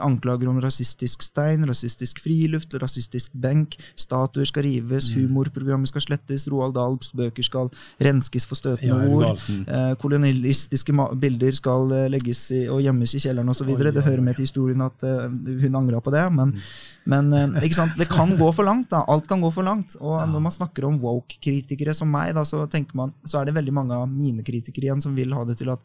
anklager 0.00 0.50
om 0.50 0.60
rasistisk 0.62 1.22
stein, 1.24 1.66
rasistisk 1.68 2.20
friluft, 2.22 2.74
rasistisk 2.80 3.34
benk, 3.34 3.76
statuer 3.98 4.48
skal 4.48 4.66
rives, 4.66 5.10
humorprogrammet 5.14 5.90
skal 5.90 6.04
slettes, 6.04 6.48
Roald 6.50 6.74
Dahls 6.78 7.12
bøker 7.16 7.44
skal 7.44 7.59
skal 7.68 8.06
renskes 8.06 8.46
for 8.48 8.58
støtende 8.58 8.88
Ja, 8.88 9.08
ord. 9.08 9.24
gal? 9.24 9.64
Eh, 9.68 9.94
kolonialistiske 10.00 10.94
bilder 11.20 11.52
skal 11.56 11.92
eh, 11.92 12.08
legges 12.12 12.50
i, 12.56 12.62
og 12.68 12.80
gjemmes 12.84 13.14
i 13.14 13.20
kjelleren 13.22 13.48
osv. 13.52 13.68
Ja, 13.74 13.90
Det 13.90 14.04
hører 14.04 14.22
med 14.24 14.36
til 14.36 14.46
historien 14.46 14.82
at 14.82 15.02
eh, 15.04 15.28
hun 15.64 15.76
angra 15.76 16.00
på 16.00 16.12
det, 16.14 16.26
men, 16.32 16.50
Mm. 16.50 16.60
men 17.06 17.32
eh, 17.56 17.62
ikke 17.68 17.74
sant? 17.78 17.96
det 17.98 18.08
kan 18.08 18.36
gå 18.36 18.52
for 18.54 18.64
langt. 18.64 18.88
da, 18.90 19.04
Alt 19.08 19.26
kan 19.28 19.40
gå 19.40 19.52
for 19.52 19.62
langt. 19.62 19.96
Og 20.00 20.28
når 20.28 20.40
man 20.40 20.52
snakker 20.52 20.84
om 20.86 20.98
woke-kritikere 21.00 21.94
som 21.94 22.10
meg, 22.10 22.34
da, 22.34 22.42
så, 22.44 22.66
man, 22.94 23.12
så 23.24 23.40
er 23.40 23.46
det 23.46 23.54
veldig 23.54 23.72
mange 23.72 23.92
av 23.94 24.08
mine 24.08 24.42
kritikere 24.42 24.84
igjen 24.88 25.00
som 25.02 25.14
vil 25.14 25.32
ha 25.32 25.44
det 25.44 25.58
til 25.58 25.70
at 25.70 25.80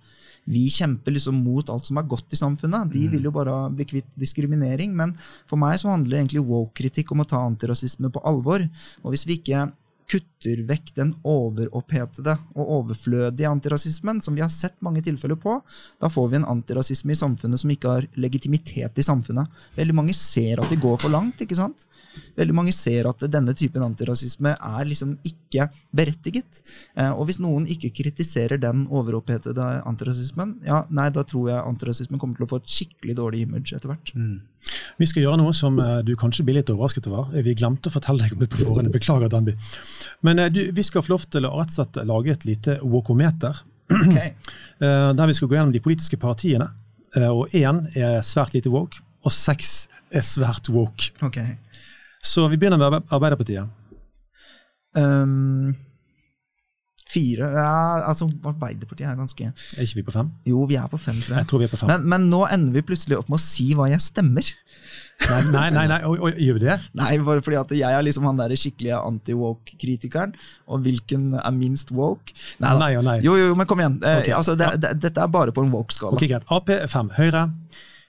vi 0.48 0.68
kjemper 0.70 1.12
liksom 1.12 1.34
mot 1.44 1.68
alt 1.70 1.86
som 1.88 1.98
er 1.98 2.04
godt 2.06 2.32
i 2.32 2.38
samfunnet. 2.38 2.86
Mm. 2.86 2.92
De 2.94 3.08
vil 3.10 3.24
jo 3.24 3.32
bare 3.32 3.70
bli 3.74 3.86
kvitt 3.86 4.06
diskriminering. 4.16 4.94
Men 4.96 5.16
for 5.48 5.58
meg 5.58 5.80
så 5.82 5.90
handler 5.90 6.20
egentlig 6.20 6.44
woke-kritikk 6.46 7.12
om 7.12 7.24
å 7.24 7.28
ta 7.28 7.38
antirasisme 7.42 8.12
på 8.14 8.22
alvor. 8.24 8.62
Og 9.04 9.12
hvis 9.12 9.26
vi 9.26 9.40
ikke 9.40 9.72
kutter 10.12 10.62
vekk 10.70 10.92
den 10.98 11.14
overopphetede 11.26 12.36
og 12.56 12.72
overflødige 12.80 13.50
antirasismen, 13.50 14.22
som 14.22 14.38
vi 14.38 14.44
har 14.44 14.52
sett 14.54 14.78
mange 14.86 15.02
tilfeller 15.06 15.40
på, 15.42 15.58
da 16.02 16.10
får 16.12 16.30
vi 16.32 16.40
en 16.40 16.50
antirasisme 16.56 17.16
i 17.16 17.20
samfunnet 17.20 17.62
som 17.62 17.74
ikke 17.74 17.94
har 17.96 18.10
legitimitet 18.22 19.02
i 19.02 19.06
samfunnet. 19.06 19.50
Veldig 19.78 19.98
mange 19.98 20.16
ser 20.18 20.62
at 20.62 20.70
de 20.70 20.80
går 20.82 21.00
for 21.02 21.14
langt. 21.14 21.42
ikke 21.42 21.58
sant? 21.58 21.88
Veldig 22.38 22.56
mange 22.56 22.74
ser 22.76 23.08
at 23.10 23.24
denne 23.32 23.54
typen 23.58 23.84
antirasisme 23.86 24.56
er 24.56 24.86
liksom 24.90 25.18
ikke 25.28 25.68
berettiget. 25.96 26.62
Eh, 26.98 27.12
Og 27.12 27.26
hvis 27.30 27.40
noen 27.40 27.66
ikke 27.68 27.92
kritiserer 27.96 28.60
den 28.62 28.88
overopphetede 28.88 29.68
antirasismen, 29.88 30.58
ja, 30.66 30.84
nei, 30.90 31.10
da 31.10 31.24
tror 31.24 31.50
jeg 31.52 31.64
antirasismen 31.64 32.20
kommer 32.20 32.36
til 32.40 32.46
å 32.48 32.52
få 32.54 32.60
et 32.62 32.70
skikkelig 32.72 33.16
dårlig 33.18 33.42
image 33.48 33.74
etter 33.76 33.92
hvert. 33.94 34.12
Vi 34.98 35.06
skal 35.06 35.24
gjøre 35.26 35.38
noe 35.42 35.54
som 35.54 35.78
eh, 35.80 36.00
du 36.08 36.16
kanskje 36.20 36.44
blir 36.48 36.58
litt 36.60 36.70
overrasket 36.74 37.08
over. 37.12 37.30
Vi 37.46 37.54
glemte 37.56 37.92
å 37.92 37.94
fortelle 37.94 38.24
deg 38.26 38.34
om 38.34 38.40
det 38.44 38.50
på 38.54 38.62
forhånd. 38.64 38.92
Beklager, 38.94 39.30
Danby. 39.30 39.54
Men 40.26 40.40
eh, 40.40 40.50
du, 40.50 40.62
vi 40.76 40.84
skal 40.84 41.04
få 41.06 41.14
lov 41.16 41.28
til 41.30 41.46
å 41.46 41.54
rett 41.60 41.72
og 41.74 41.78
slett 41.80 42.00
lage 42.10 42.34
et 42.34 42.46
lite 42.50 42.80
wokometer. 42.84 43.62
Ok. 43.96 44.16
eh, 44.18 45.12
Der 45.14 45.28
vi 45.30 45.34
skal 45.38 45.48
gå 45.52 45.56
gjennom 45.60 45.74
de 45.76 45.80
politiske 45.86 46.18
partiene. 46.18 46.72
Eh, 47.16 47.30
Og 47.30 47.54
én 47.54 47.84
er 47.96 48.22
svært 48.26 48.56
lite 48.58 48.72
woke, 48.74 48.98
og 49.24 49.32
seks 49.32 49.88
er 50.16 50.22
svært 50.26 50.70
woke. 50.74 51.12
Ok. 51.26 51.38
Så 52.26 52.48
vi 52.52 52.60
begynner 52.60 52.82
med 52.82 53.12
Arbeiderpartiet. 53.14 53.70
Um, 54.96 55.76
fire 57.12 57.50
ja, 57.52 57.72
altså 58.08 58.30
Arbeiderpartiet 58.48 59.10
er 59.10 59.18
ganske 59.20 59.50
Er 59.50 59.82
ikke 59.84 59.98
vi 60.00 60.04
på 60.08 60.14
fem? 60.16 60.30
Jo, 60.48 60.62
vi 60.70 60.78
er 60.80 60.88
på 60.88 61.00
fem, 61.00 61.18
tror 61.20 61.36
Jeg 61.36 61.44
jeg. 61.44 61.50
tror 61.52 61.62
vi 61.62 61.68
er 61.68 61.74
på 61.74 61.80
fem. 61.82 61.92
Men, 61.92 62.06
men 62.14 62.30
nå 62.32 62.46
ender 62.48 62.78
vi 62.80 62.86
plutselig 62.90 63.20
opp 63.20 63.32
med 63.32 63.40
å 63.40 63.44
si 63.44 63.68
hva 63.78 63.90
jeg 63.92 64.04
stemmer. 64.04 64.52
Nei, 65.26 65.42
nei, 65.48 65.66
nei, 65.72 65.86
nei. 65.92 66.00
Og, 66.08 66.20
og, 66.20 66.40
gjør 66.42 66.58
vi 66.58 66.64
det? 66.66 66.78
Nei, 67.00 67.12
bare 67.28 67.44
fordi 67.44 67.60
at 67.62 67.74
jeg 67.78 67.98
er 67.98 68.04
liksom 68.04 68.28
han 68.28 68.40
der 68.40 68.56
skikkelige 68.60 69.00
anti-woke-kritikeren. 69.00 70.36
Og 70.68 70.84
hvilken 70.86 71.30
er 71.40 71.56
minst 71.56 71.94
woke? 71.96 72.36
Nei. 72.64 72.74
Nei 72.82 72.92
nei. 73.06 73.18
Jo, 73.24 73.38
jo, 73.40 73.54
men 73.58 73.70
kom 73.70 73.84
igjen. 73.84 74.00
Eh, 74.04 74.32
altså, 74.36 74.58
det, 74.60 74.74
det, 74.84 74.96
dette 75.06 75.24
er 75.24 75.32
bare 75.32 75.56
på 75.56 75.64
en 75.64 75.72
woke-skala. 75.76 76.18
Ok, 76.18 76.28
Greit. 76.32 76.48
Ap 76.52 76.72
fem. 76.92 77.14
Høyre? 77.16 77.48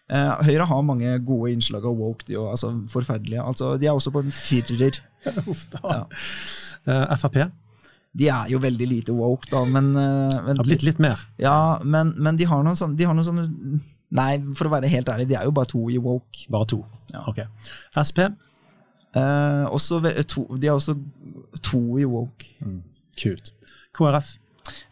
Eh, 0.07 0.33
Høyre 0.47 0.69
har 0.71 0.83
mange 0.87 1.17
gode 1.27 1.51
innslag 1.57 1.87
av 1.89 1.99
woke. 1.99 2.27
De, 2.29 2.39
altså 2.39 2.73
forferdelige. 2.93 3.43
Altså, 3.43 3.75
de 3.81 3.89
er 3.89 3.97
også 3.97 4.13
på 4.15 4.23
en 4.23 4.35
firer. 4.35 5.01
Uff 5.51 5.67
da. 5.73 5.83
Ja. 5.85 6.03
Eh, 6.87 7.17
Frp 7.19 7.41
De 8.17 8.29
er 8.31 8.53
jo 8.53 8.63
veldig 8.63 8.87
lite 8.89 9.17
woke, 9.17 9.49
da, 9.51 9.65
men, 9.67 9.91
eh, 9.99 10.39
men 10.47 10.63
har 10.63 10.69
blitt 10.69 10.87
litt 10.87 11.03
mer. 11.03 11.21
Ja, 11.43 11.83
men, 11.83 12.15
men 12.17 12.39
de 12.39 12.47
har 12.49 12.63
sånne, 12.79 12.97
de 12.97 13.09
har 13.09 13.17
noen 13.17 13.27
sånne 13.27 13.85
Nei, 14.17 14.37
for 14.55 14.69
å 14.69 14.71
være 14.71 14.87
helt 14.87 15.09
ærlig, 15.11 15.25
de 15.27 15.35
er 15.35 15.49
jo 15.49 15.51
bare 15.51 15.67
to 15.67 15.81
i 15.91 15.97
woke. 15.99 16.45
Bare 16.55 16.69
to. 16.71 16.77
Ja. 17.11 17.25
Ok. 17.27 17.41
Sp? 17.99 18.21
Eh, 19.19 19.65
også, 19.67 19.99
to, 20.31 20.45
de 20.55 20.69
er 20.71 20.77
også 20.77 20.95
to 21.67 21.81
i 21.99 22.07
woke. 22.07 22.53
Kult. 23.19 23.51
KrF? 23.99 24.31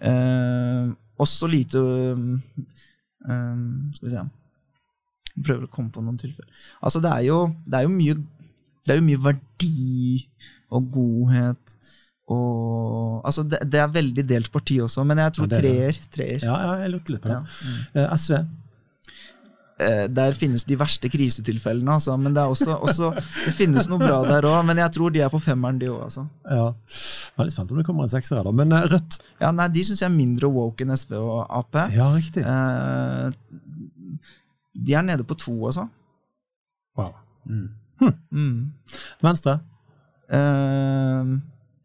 Eh, 0.02 0.90
også 1.22 1.46
lite 1.46 1.78
um, 1.78 2.42
um, 3.30 3.92
Skal 3.94 4.08
vi 4.08 4.10
se 4.10 4.24
Jeg 5.34 5.46
Prøver 5.48 5.66
å 5.66 5.72
komme 5.72 5.90
på 5.94 6.02
noen 6.04 6.18
tilfeller. 6.20 6.66
Altså, 6.80 7.02
det 7.02 7.10
er 7.10 7.24
jo, 7.28 7.38
det 7.66 7.80
er 7.80 7.88
jo 7.88 7.94
mye 7.94 8.18
Det 8.84 8.94
er 8.94 9.00
jo 9.00 9.06
mye 9.06 9.24
verdi 9.24 10.28
og 10.74 10.92
godhet 10.94 11.78
og 12.32 13.24
Altså, 13.24 13.44
det, 13.48 13.60
det 13.68 13.80
er 13.80 13.92
veldig 13.92 14.24
delt 14.28 14.50
parti 14.52 14.78
også, 14.80 15.04
men 15.04 15.20
jeg 15.20 15.32
tror 15.36 15.48
Ja, 15.48 15.56
er 15.56 15.64
treer. 15.64 15.98
treer. 16.12 16.44
Ja, 16.44 16.58
ja, 16.66 16.74
jeg 16.84 16.92
lurte 16.92 17.14
litt 17.14 17.24
på 17.24 17.32
det. 17.32 17.40
Ja. 17.96 18.04
Uh, 18.04 18.16
SV? 18.16 18.38
Eh, 19.74 20.04
der 20.06 20.36
finnes 20.38 20.62
de 20.68 20.76
verste 20.78 21.08
krisetilfellene, 21.10 21.96
altså. 21.96 22.14
Men 22.20 22.34
det, 22.36 22.44
også, 22.46 22.76
også, 22.78 23.10
det 23.16 23.54
finnes 23.56 23.88
noe 23.90 23.98
bra 23.98 24.20
der 24.28 24.46
òg. 24.46 24.60
Men 24.68 24.78
jeg 24.78 24.92
tror 24.94 25.14
de 25.14 25.24
er 25.24 25.32
på 25.32 25.40
femmeren, 25.42 25.80
de 25.80 25.88
òg, 25.90 26.04
altså. 26.06 26.26
Ja. 26.46 26.68
Jeg 26.86 27.42
er 27.42 27.48
litt 27.48 27.56
spent 27.56 27.72
om 27.74 27.80
det 27.80 27.86
kommer 27.88 28.06
en 28.06 28.12
sekser 28.12 28.38
her, 28.38 28.46
da. 28.46 28.52
Men 28.54 28.76
uh, 28.76 28.84
Rødt? 28.92 29.18
Ja, 29.42 29.50
nei, 29.56 29.66
de 29.74 29.86
syns 29.88 30.04
jeg 30.04 30.10
er 30.10 30.14
mindre 30.14 30.52
woke 30.54 30.86
enn 30.86 30.94
SV 30.94 31.16
og 31.18 31.40
Ap. 31.48 31.80
Ja, 31.96 32.12
riktig. 32.14 32.44
De 34.84 34.94
er 34.94 35.06
nede 35.06 35.24
på 35.26 35.36
to, 35.38 35.54
altså. 35.66 35.88
Wow. 36.98 37.14
Mm. 37.48 38.72
Venstre? 39.22 39.58
Uh, 40.28 41.34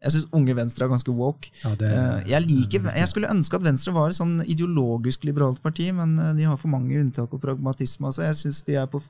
jeg 0.00 0.14
syns 0.14 0.28
Unge 0.36 0.56
Venstre 0.56 0.86
er 0.86 0.92
ganske 0.92 1.12
woke. 1.12 1.50
Ja, 1.64 1.74
det 1.76 1.90
uh, 1.92 2.30
jeg, 2.30 2.46
liker, 2.46 2.88
jeg 2.96 3.08
skulle 3.10 3.30
ønske 3.30 3.58
at 3.58 3.66
Venstre 3.66 3.92
var 3.94 4.10
et 4.10 4.18
sånn 4.18 4.38
ideologisk 4.48 5.26
liberalt 5.28 5.60
parti, 5.62 5.90
men 5.92 6.16
eh, 6.18 6.32
de 6.38 6.48
har 6.48 6.56
for 6.60 6.72
mange 6.72 6.96
unntak 6.96 7.32
og 7.36 7.42
pragmatisme. 7.42 8.08
Altså. 8.08 8.24
Jeg 8.24 8.40
syns 8.40 8.64
de 8.68 8.78
er 8.80 8.88
på 8.90 9.02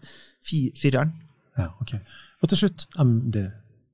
fireren. 0.43 1.15
ja, 1.59 1.71
ok. 1.83 1.95
Og 2.43 2.51
til 2.51 2.65
slutt 2.65 2.87
MDG. 2.99 3.51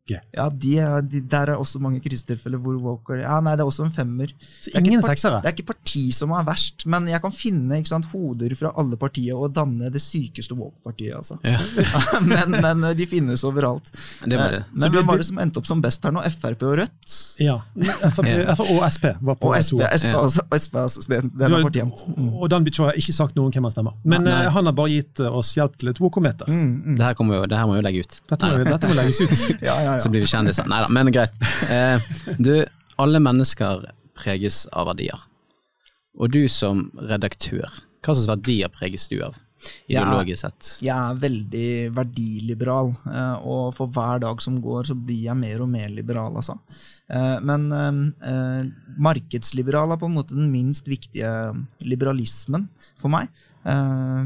Ja, 0.09 0.49
de 0.51 0.79
er, 0.79 1.01
de, 1.03 1.21
Der 1.27 1.51
er 1.51 1.57
også 1.59 1.81
mange 1.83 1.99
krisetilfeller 2.01 2.61
hvor 2.63 2.77
Walker 2.79 3.15
er 3.19 3.25
Ja, 3.25 3.41
nei, 3.43 3.57
det 3.57 3.65
er 3.65 3.71
også 3.71 3.85
en 3.87 3.91
femmer. 3.91 4.27
Så 4.61 4.71
Det 4.71 4.75
er 4.75 4.79
ikke 4.81 4.93
ingen 4.93 5.01
et 5.03 5.09
seksere? 5.11 5.41
Det 5.43 5.51
er 5.51 5.57
ikke 5.57 5.67
parti 5.73 6.05
som 6.15 6.31
er 6.31 6.45
verst, 6.47 6.87
men 6.87 7.09
jeg 7.11 7.21
kan 7.25 7.33
finne 7.35 7.81
ikke 7.81 7.89
sant, 7.91 8.07
hoder 8.13 8.55
fra 8.57 8.71
alle 8.79 8.97
partier 8.97 9.35
og 9.35 9.53
danne 9.57 9.91
det 9.91 10.03
sykeste 10.05 10.55
Walker-partiet, 10.55 11.17
Altså. 11.17 11.39
Ja. 11.43 11.59
men, 12.31 12.55
men 12.63 12.87
de 12.97 13.07
finnes 13.11 13.43
overalt. 13.47 13.91
Det 14.25 14.39
var 14.39 14.55
det. 14.55 14.61
Eh, 14.63 14.71
Men 14.77 14.93
hvem 14.95 15.07
var 15.11 15.17
det 15.19 15.27
som 15.27 15.39
endte 15.43 15.59
opp 15.59 15.67
som 15.67 15.83
best 15.83 16.05
her 16.07 16.15
nå? 16.15 16.23
Frp 16.37 16.63
og 16.63 16.77
Rødt? 16.79 17.17
Ja. 17.43 17.59
FrP, 18.13 18.29
Ja. 18.31 18.55
F 18.55 18.61
og 18.63 18.83
SP 18.93 19.11
var 19.21 19.35
på 19.41 19.51
Og 19.51 19.57
SP. 19.59 19.81
SP, 19.91 20.07
Ja. 20.13 20.21
altså, 20.23 20.43
SP 20.55 20.75
altså, 20.77 21.03
den, 21.09 21.31
den 21.35 21.51
har- 21.51 21.59
er 21.59 21.63
fortjent. 21.67 22.07
Mm. 22.17 22.31
Og 22.35 22.49
Dan 22.51 22.65
Bichoy 22.65 22.87
har 22.91 22.93
ikke 22.99 23.13
sagt 23.17 23.35
noe 23.37 23.47
om 23.47 23.53
hvem 23.53 23.65
han 23.65 23.73
stemmer. 23.75 23.95
Men 24.05 24.25
Nei. 24.25 24.33
eh, 24.45 24.51
han 24.53 24.65
har 24.67 24.73
bare 24.73 24.91
gitt 24.95 25.21
eh, 25.21 25.27
oss 25.41 25.55
hjelp 25.57 25.77
til 25.79 25.89
et 25.91 25.99
walkometer. 26.01 26.47
Mm, 26.47 26.83
mm. 26.93 26.97
Det 26.97 27.05
her, 27.05 27.15
det 27.47 27.59
her 27.59 27.67
må 27.67 27.73
vi 27.75 27.81
jo 27.81 27.87
legge 27.89 28.01
ut. 28.07 28.21
Dette, 28.29 28.47
må- 28.47 28.65
dette 28.71 28.89
må 28.89 28.95
legges 28.95 29.21
ut. 29.21 29.61
Ja, 29.67 29.75
ja, 29.83 29.96
Så 30.03 30.11
blir 30.13 30.25
vi 30.25 30.31
kjendiser. 30.31 30.69
Nei 30.71 30.83
da, 30.85 30.91
men 30.93 31.13
greit. 31.15 31.37
Eh, 31.71 32.01
du, 32.39 32.53
alle 33.03 33.23
mennesker 33.23 33.89
preges 34.17 34.65
av 34.73 34.91
verdier. 34.93 35.27
Og 36.17 36.33
du 36.33 36.47
som 36.49 36.87
redaktør, 36.97 37.67
hva 38.01 38.15
slags 38.15 38.31
verdier 38.31 38.73
preges 38.73 39.09
du 39.13 39.19
av? 39.27 39.37
Ideologisk 39.89 40.45
sett. 40.45 40.69
Jeg 40.85 40.95
er 40.95 41.17
veldig 41.21 41.71
verdiliberal, 41.97 42.93
eh, 43.11 43.47
og 43.49 43.73
for 43.77 43.91
hver 43.93 44.21
dag 44.23 44.41
som 44.45 44.61
går, 44.63 44.91
så 44.91 44.97
blir 44.97 45.25
jeg 45.31 45.41
mer 45.41 45.65
og 45.65 45.71
mer 45.73 45.89
liberal, 45.93 46.37
altså. 46.39 46.59
Eh, 47.09 47.41
Men 47.41 47.69
markedsliberal 48.97 49.93
er 49.93 50.01
på 50.01 50.09
en 50.09 50.17
måte 50.17 50.37
den 50.37 50.53
minst 50.53 50.89
viktige 50.89 51.33
liberalismen 51.85 52.69
for 52.97 53.13
meg. 53.13 53.29
Eh, 53.67 54.25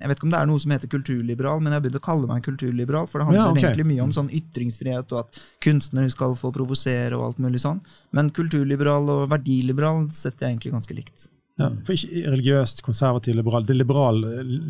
Jeg 0.00 0.08
vet 0.08 0.18
ikke 0.18 0.28
om 0.28 0.34
det 0.34 0.40
er 0.40 0.48
noe 0.48 0.62
som 0.62 0.72
heter 0.72 0.90
kulturliberal, 0.92 1.60
men 1.60 1.72
jeg 1.72 1.80
har 1.80 1.86
begynt 1.86 2.00
å 2.00 2.04
kalle 2.08 2.28
meg 2.30 2.44
kulturliberal, 2.46 3.08
for 3.10 3.20
det 3.20 3.28
handler 3.28 3.42
Ja, 3.44 3.48
okay. 3.52 3.64
egentlig 3.68 3.88
mye 3.92 4.04
om 4.06 4.14
sånn 4.16 4.30
ytringsfrihet, 4.32 5.12
og 5.12 5.26
at 5.26 5.40
kunstnere 5.64 6.10
skal 6.14 6.36
få 6.38 6.52
provosere 6.54 7.18
og 7.18 7.26
alt 7.30 7.42
mulig 7.42 7.60
sånn. 7.64 7.82
Men 8.12 8.30
kulturliberal 8.30 9.10
og 9.10 9.26
verdiliberal 9.32 10.08
setter 10.16 10.46
jeg 10.46 10.56
egentlig 10.56 10.72
ganske 10.78 10.96
likt. 10.96 11.28
Ja, 11.58 11.72
for 11.82 11.96
ikke 11.98 12.30
religiøst, 12.30 12.84
konservativ, 12.86 13.34
liberal. 13.34 13.64
Det 13.66 13.74
er 13.74 13.80
liberal, 13.80 14.20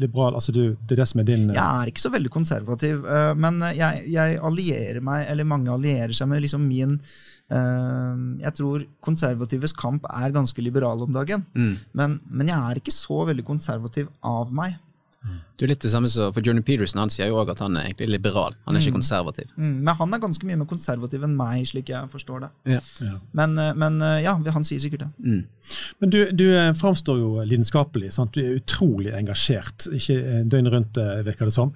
liberal 0.00 0.38
altså 0.38 0.54
du, 0.56 0.62
det 0.88 0.96
er 0.96 1.02
det 1.02 1.08
som 1.10 1.20
er 1.20 1.26
din 1.28 1.50
eh, 1.50 1.56
Jeg 1.58 1.82
er 1.82 1.90
ikke 1.90 2.00
så 2.00 2.12
veldig 2.14 2.30
konservativ, 2.32 3.02
eh, 3.04 3.32
men 3.36 3.60
jeg, 3.76 4.06
jeg 4.08 4.38
allierer 4.40 5.02
meg, 5.04 5.26
eller 5.28 5.44
mange 5.44 5.68
allierer 5.74 6.16
seg 6.16 6.30
med 6.32 6.40
liksom 6.46 6.64
min 6.64 6.96
eh, 6.96 7.37
Jeg 7.50 8.52
tror 8.58 8.82
konservatives 9.04 9.72
kamp 9.72 10.04
er 10.10 10.32
ganske 10.34 10.62
liberal 10.62 11.02
om 11.02 11.12
dagen, 11.16 11.46
Mm. 11.54 11.76
men, 11.94 12.20
men 12.30 12.46
jeg 12.48 12.56
er 12.58 12.74
ikke 12.80 12.92
så 12.92 13.24
veldig 13.26 13.44
konservativ 13.44 14.08
av 14.22 14.52
meg. 14.52 14.76
Du 15.58 15.64
er 15.66 15.72
litt 15.72 15.82
det 15.82 15.90
samme 15.90 16.06
som 16.10 16.30
For 16.30 16.46
Johnny 16.46 16.62
Peterson 16.62 17.00
han 17.02 17.10
sier 17.10 17.32
jo 17.32 17.40
òg 17.40 17.50
at 17.50 17.60
han 17.64 17.74
er 17.76 17.88
egentlig 17.88 18.06
liberal, 18.12 18.54
han 18.66 18.76
er 18.78 18.84
ikke 18.84 18.94
konservativ. 18.94 19.50
Mm, 19.58 19.80
men 19.82 19.96
han 19.98 20.14
er 20.14 20.20
ganske 20.22 20.46
mye 20.46 20.58
mer 20.60 20.68
konservativ 20.70 21.24
enn 21.26 21.34
meg, 21.38 21.64
slik 21.66 21.90
jeg 21.90 22.10
forstår 22.12 22.44
det. 22.44 22.50
Ja. 22.76 22.78
ja. 23.02 23.16
Men, 23.40 23.56
eh, 23.58 23.72
men 23.74 23.98
eh, 24.04 24.20
ja, 24.22 24.36
han 24.54 24.66
sier 24.66 24.78
sikkert 24.82 25.02
det. 25.02 25.10
Mm. 25.18 25.74
Men 25.98 26.14
du, 26.14 26.18
du 26.38 26.44
eh, 26.52 26.70
framstår 26.78 27.18
jo 27.18 27.32
lidenskapelig. 27.42 28.12
Sant? 28.14 28.38
Du 28.38 28.44
er 28.44 28.60
utrolig 28.60 29.10
engasjert. 29.18 29.88
Ikke 29.98 30.20
døgnet 30.46 30.76
rundt, 30.76 31.02
virker 31.26 31.50
det 31.50 31.56
som. 31.58 31.74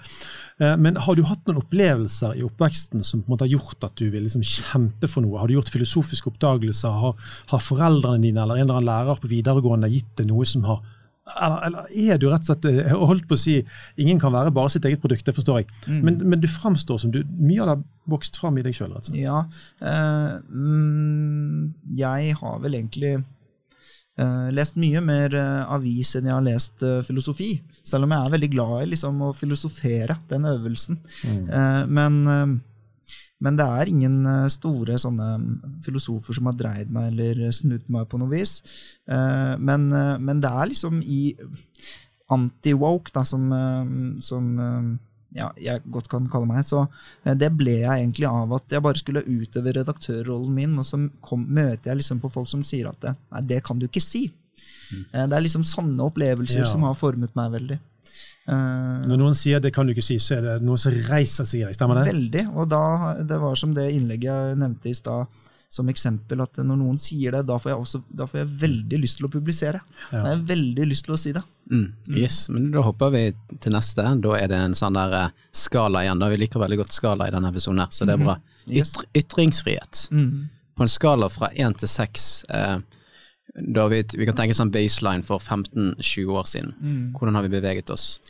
Eh, 0.63 0.77
Men 0.79 1.03
har 1.03 1.19
du 1.19 1.27
hatt 1.27 1.43
noen 1.49 1.61
opplevelser 1.65 2.39
i 2.39 2.47
oppveksten 2.47 3.03
som 3.03 3.25
på 3.25 3.31
en 3.31 3.35
måte 3.35 3.49
har 3.49 3.57
gjort 3.57 3.91
at 3.91 3.99
du 3.99 4.07
vil 4.15 4.29
liksom 4.29 4.47
kjempe 4.47 5.11
for 5.11 5.27
noe? 5.27 5.41
Har 5.43 5.51
du 5.51 5.59
gjort 5.59 5.75
filosofiske 5.75 6.31
oppdagelser? 6.31 7.03
Har, 7.03 7.19
har 7.51 7.67
foreldrene 7.67 8.23
dine 8.23 8.47
eller 8.47 8.63
en 8.63 8.69
eller 8.69 8.79
annen 8.79 8.91
lærer 8.93 9.23
på 9.23 9.31
videregående 9.33 9.91
gitt 9.91 10.15
deg 10.23 10.31
noe 10.31 10.47
som 10.49 10.71
har 10.71 10.85
Eller, 11.23 11.59
eller 11.69 11.93
er 12.13 12.19
du 12.19 12.27
rett 12.33 12.43
og 12.43 12.49
slett 12.51 12.65
jeg 12.67 12.97
holdt 12.99 13.29
på 13.31 13.37
å 13.39 13.41
si, 13.41 13.61
Ingen 14.03 14.19
kan 14.19 14.33
være 14.35 14.51
bare 14.55 14.73
sitt 14.75 14.87
eget 14.89 15.03
produkt, 15.05 15.23
det 15.29 15.37
forstår 15.37 15.61
jeg. 15.61 15.69
Men, 16.03 16.19
men 16.19 16.41
du 16.43 16.49
framstår 16.51 16.99
som 16.99 17.13
du 17.15 17.21
Mye 17.39 17.63
av 17.63 17.69
det 17.69 17.77
har 17.77 17.85
vokst 18.11 18.41
fram 18.43 18.59
i 18.59 18.65
deg 18.67 18.75
sjøl, 18.75 18.91
rett 18.97 19.07
og 19.07 19.13
slett. 19.13 19.23
Ja. 19.23 19.45
eh, 19.87 20.33
mm, 20.51 21.71
jeg 21.95 22.35
har 22.41 22.57
vel 22.65 22.75
egentlig 22.81 23.13
eh, 23.21 24.49
lest 24.59 24.75
mye 24.83 25.03
mer 25.07 25.37
eh, 25.39 25.71
avis 25.77 26.11
enn 26.19 26.27
jeg 26.27 26.35
har 26.35 26.43
lest 26.49 26.83
eh, 26.83 26.99
filosofi. 27.07 27.53
Selv 27.87 28.09
om 28.09 28.17
jeg 28.17 28.27
er 28.27 28.35
veldig 28.35 28.51
glad 28.57 28.75
i 28.81 28.91
liksom, 28.97 29.23
å 29.29 29.31
filosofere, 29.39 30.19
den 30.33 30.51
øvelsen. 30.51 30.99
Eh, 31.31 31.83
men, 31.87 32.19
eh, 32.27 32.45
men 33.43 33.57
det 33.59 33.67
er 33.67 33.91
ingen 33.91 34.17
eh, 34.31 34.49
store 34.55 34.95
sånne 35.03 35.29
filosofer 35.85 36.37
som 36.39 36.47
har 36.51 36.57
dreid 36.59 36.93
meg 36.95 37.11
eller 37.13 37.51
snudd 37.55 37.89
meg 37.93 38.07
på 38.13 38.21
noe 38.23 38.31
vis. 38.31 38.61
Eh, 39.11 39.55
men, 39.59 39.89
eh, 39.93 40.17
men 40.23 40.41
det 40.45 40.51
er 40.53 40.71
liksom 40.71 41.01
i 41.03 41.23
anti-woke, 42.33 43.13
da, 43.13 43.25
som, 43.29 43.49
som 44.25 44.47
ja, 45.37 45.51
jeg 45.61 45.83
godt 45.93 46.09
kan 46.13 46.29
kalle 46.33 46.49
meg. 46.49 46.65
Så 46.65 46.85
det 47.25 47.51
ble 47.59 47.79
jeg 47.83 47.91
egentlig 48.07 48.29
av 48.31 48.55
at 48.57 48.73
jeg 48.73 48.85
bare 48.85 49.01
skulle 49.01 49.25
utøve 49.27 49.75
redaktørrollen 49.77 50.55
min, 50.57 50.79
og 50.81 50.87
så 50.89 51.01
kom, 51.25 51.45
møter 51.49 51.93
jeg 51.93 52.01
liksom 52.03 52.23
på 52.23 52.31
folk 52.33 52.49
som 52.49 52.65
sier 52.65 52.89
at 52.93 53.01
det, 53.05 53.15
nei, 53.35 53.43
det 53.53 53.61
kan 53.67 53.81
du 53.81 53.89
ikke 53.89 54.05
si. 54.05 54.27
Eh, 55.13 55.27
Det 55.27 55.33
er 55.37 55.45
liksom 55.45 55.65
sånne 55.65 56.05
opplevelser 56.09 56.65
Ja. 56.65 56.71
som 56.73 56.85
har 56.89 56.95
formet 56.99 57.35
meg 57.37 57.53
veldig. 57.59 57.79
Eh, 58.49 59.07
Når 59.07 59.19
noen 59.21 59.35
sier 59.39 59.61
'det 59.61 59.73
kan 59.73 59.87
du 59.87 59.93
ikke 59.95 60.03
si', 60.03 60.19
så 60.19 60.37
er 60.39 60.41
det 60.43 60.63
noen 60.63 60.79
som 60.79 60.93
reiser 60.93 61.45
seg 61.47 61.61
i 61.61 61.65
deg. 61.65 61.75
Stemmer 61.75 62.03
det? 62.03 62.13
Veldig. 62.13 62.45
Og 62.57 62.69
da, 62.69 63.15
det 63.23 63.39
var 63.41 63.55
som 63.55 63.73
det 63.75 63.93
innlegget 63.93 64.31
jeg 64.31 64.59
nevnte 64.59 64.91
i 64.91 64.95
stad, 64.95 65.27
som 65.73 65.89
eksempel, 65.89 66.43
at 66.43 66.59
når 66.61 66.77
noen 66.77 66.99
sier 67.01 67.33
det, 67.33 67.47
da 67.47 67.57
får 67.57 67.71
jeg, 67.71 67.79
også, 67.81 68.03
da 68.13 68.27
får 68.27 68.39
jeg 68.43 68.49
veldig 68.61 68.99
lyst 69.01 69.17
til 69.17 69.27
å 69.27 69.31
publisere. 69.33 69.81
Da 70.11 70.21
har 70.21 70.35
jeg 70.37 70.43
veldig 70.51 70.87
lyst 70.91 71.05
til 71.07 71.15
å 71.15 71.19
si 71.19 71.33
det. 71.33 71.43
Mm. 71.71 71.93
Yes, 72.11 72.49
men 72.51 72.71
da 72.73 72.83
hopper 72.85 73.11
vi 73.11 73.33
til 73.59 73.73
neste. 73.73 74.05
Da 74.21 74.35
er 74.37 74.49
det 74.49 74.59
en 74.59 74.75
sånn 74.75 74.99
der 74.99 75.13
eh, 75.17 75.31
skala 75.53 76.03
igjen. 76.05 76.19
da 76.21 76.29
Vi 76.29 76.37
liker 76.43 76.61
veldig 76.61 76.77
godt 76.83 76.93
skala 76.93 77.29
i 77.29 77.31
denne 77.31 77.49
episoden, 77.49 77.79
her, 77.79 77.89
så 77.91 78.05
det 78.05 78.19
er 78.19 78.25
bra. 78.25 78.37
Yes. 78.67 78.93
Ytr 78.93 79.07
ytringsfrihet. 79.23 80.09
Mm. 80.13 80.51
På 80.77 80.83
en 80.85 80.89
skala 80.93 81.29
fra 81.33 81.49
én 81.57 81.73
til 81.79 81.89
seks, 81.89 82.45
eh, 82.51 82.79
da 83.55 83.87
vi, 83.93 84.01
vi 84.17 84.27
kan 84.29 84.37
tenke 84.39 84.57
sånn 84.57 84.73
baseline 84.73 85.23
for 85.27 85.43
15-20 85.43 86.31
år 86.33 86.47
siden. 86.49 86.73
Hvordan 87.17 87.37
har 87.37 87.43
vi 87.47 87.53
beveget 87.53 87.91
oss? 87.91 88.21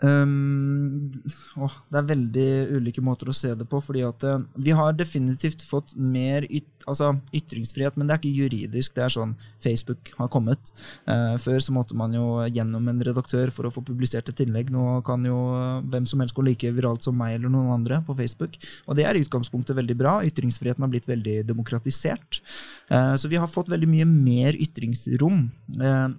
Um, 0.00 1.12
åh, 1.60 1.74
det 1.92 1.98
er 2.00 2.06
veldig 2.08 2.44
ulike 2.78 3.02
måter 3.04 3.28
å 3.28 3.34
se 3.36 3.50
det 3.52 3.66
på. 3.68 3.82
fordi 3.84 4.00
at 4.06 4.24
uh, 4.24 4.40
Vi 4.56 4.72
har 4.72 4.96
definitivt 4.96 5.60
fått 5.66 5.92
mer 5.94 6.46
yt, 6.48 6.68
altså, 6.88 7.12
ytringsfrihet, 7.36 7.98
men 8.00 8.08
det 8.08 8.16
er 8.16 8.22
ikke 8.22 8.46
juridisk. 8.46 8.94
Det 8.96 9.04
er 9.04 9.12
sånn 9.12 9.34
Facebook 9.60 10.12
har 10.16 10.30
kommet. 10.32 10.72
Uh, 11.04 11.36
før 11.42 11.60
så 11.60 11.74
måtte 11.76 11.96
man 11.98 12.16
jo 12.16 12.40
gjennom 12.48 12.88
en 12.88 13.04
redaktør 13.04 13.52
for 13.52 13.68
å 13.68 13.74
få 13.74 13.84
publisert 13.84 14.30
et 14.32 14.40
innlegg. 14.46 14.72
Nå 14.72 15.02
kan 15.04 15.24
jo 15.26 15.36
eh, 15.58 15.84
hvem 15.92 16.06
som 16.08 16.20
helst 16.22 16.36
gå 16.36 16.44
like 16.46 16.70
viralt 16.74 17.04
som 17.04 17.16
meg 17.18 17.36
eller 17.36 17.52
noen 17.52 17.72
andre 17.74 18.00
på 18.06 18.16
Facebook. 18.16 18.56
Og 18.88 18.96
det 18.96 19.04
er 19.04 19.18
i 19.18 19.24
utgangspunktet 19.24 19.76
veldig 19.76 19.96
bra. 19.98 20.14
Ytringsfriheten 20.26 20.84
har 20.84 20.92
blitt 20.92 21.08
veldig 21.10 21.40
demokratisert. 21.48 22.40
Så 22.90 23.28
vi 23.30 23.38
har 23.38 23.50
fått 23.50 23.70
veldig 23.70 23.86
mye 23.86 24.06
mer 24.08 24.56
ytringsrom. 24.58 25.44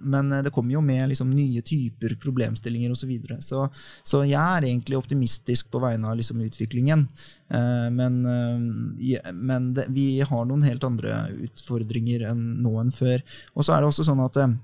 Men 0.00 0.32
det 0.44 0.52
kommer 0.54 0.76
jo 0.76 0.82
med 0.84 1.10
liksom 1.10 1.32
nye 1.32 1.60
typer 1.66 2.14
problemstillinger 2.22 2.94
osv. 2.94 3.02
Så, 3.02 3.08
videre. 3.10 3.40
så 3.42 3.66
så 4.02 4.22
jeg 4.24 4.38
er 4.40 4.66
egentlig 4.68 4.98
optimistisk 4.98 5.70
på 5.72 5.80
vegne 5.82 6.10
av 6.10 6.18
liksom 6.18 6.42
utviklingen. 6.44 7.06
Eh, 7.52 7.88
men 7.94 8.18
eh, 8.26 9.30
men 9.32 9.72
det, 9.76 9.86
vi 9.94 10.20
har 10.20 10.44
noen 10.48 10.64
helt 10.66 10.84
andre 10.84 11.24
utfordringer 11.48 12.28
enn 12.32 12.44
nå 12.64 12.76
enn 12.82 12.92
før. 12.94 13.22
Og 13.54 13.66
så 13.66 13.76
er 13.76 13.82
det 13.82 13.92
også 13.92 14.06
sånn 14.08 14.22
at 14.24 14.40
eh, 14.42 14.54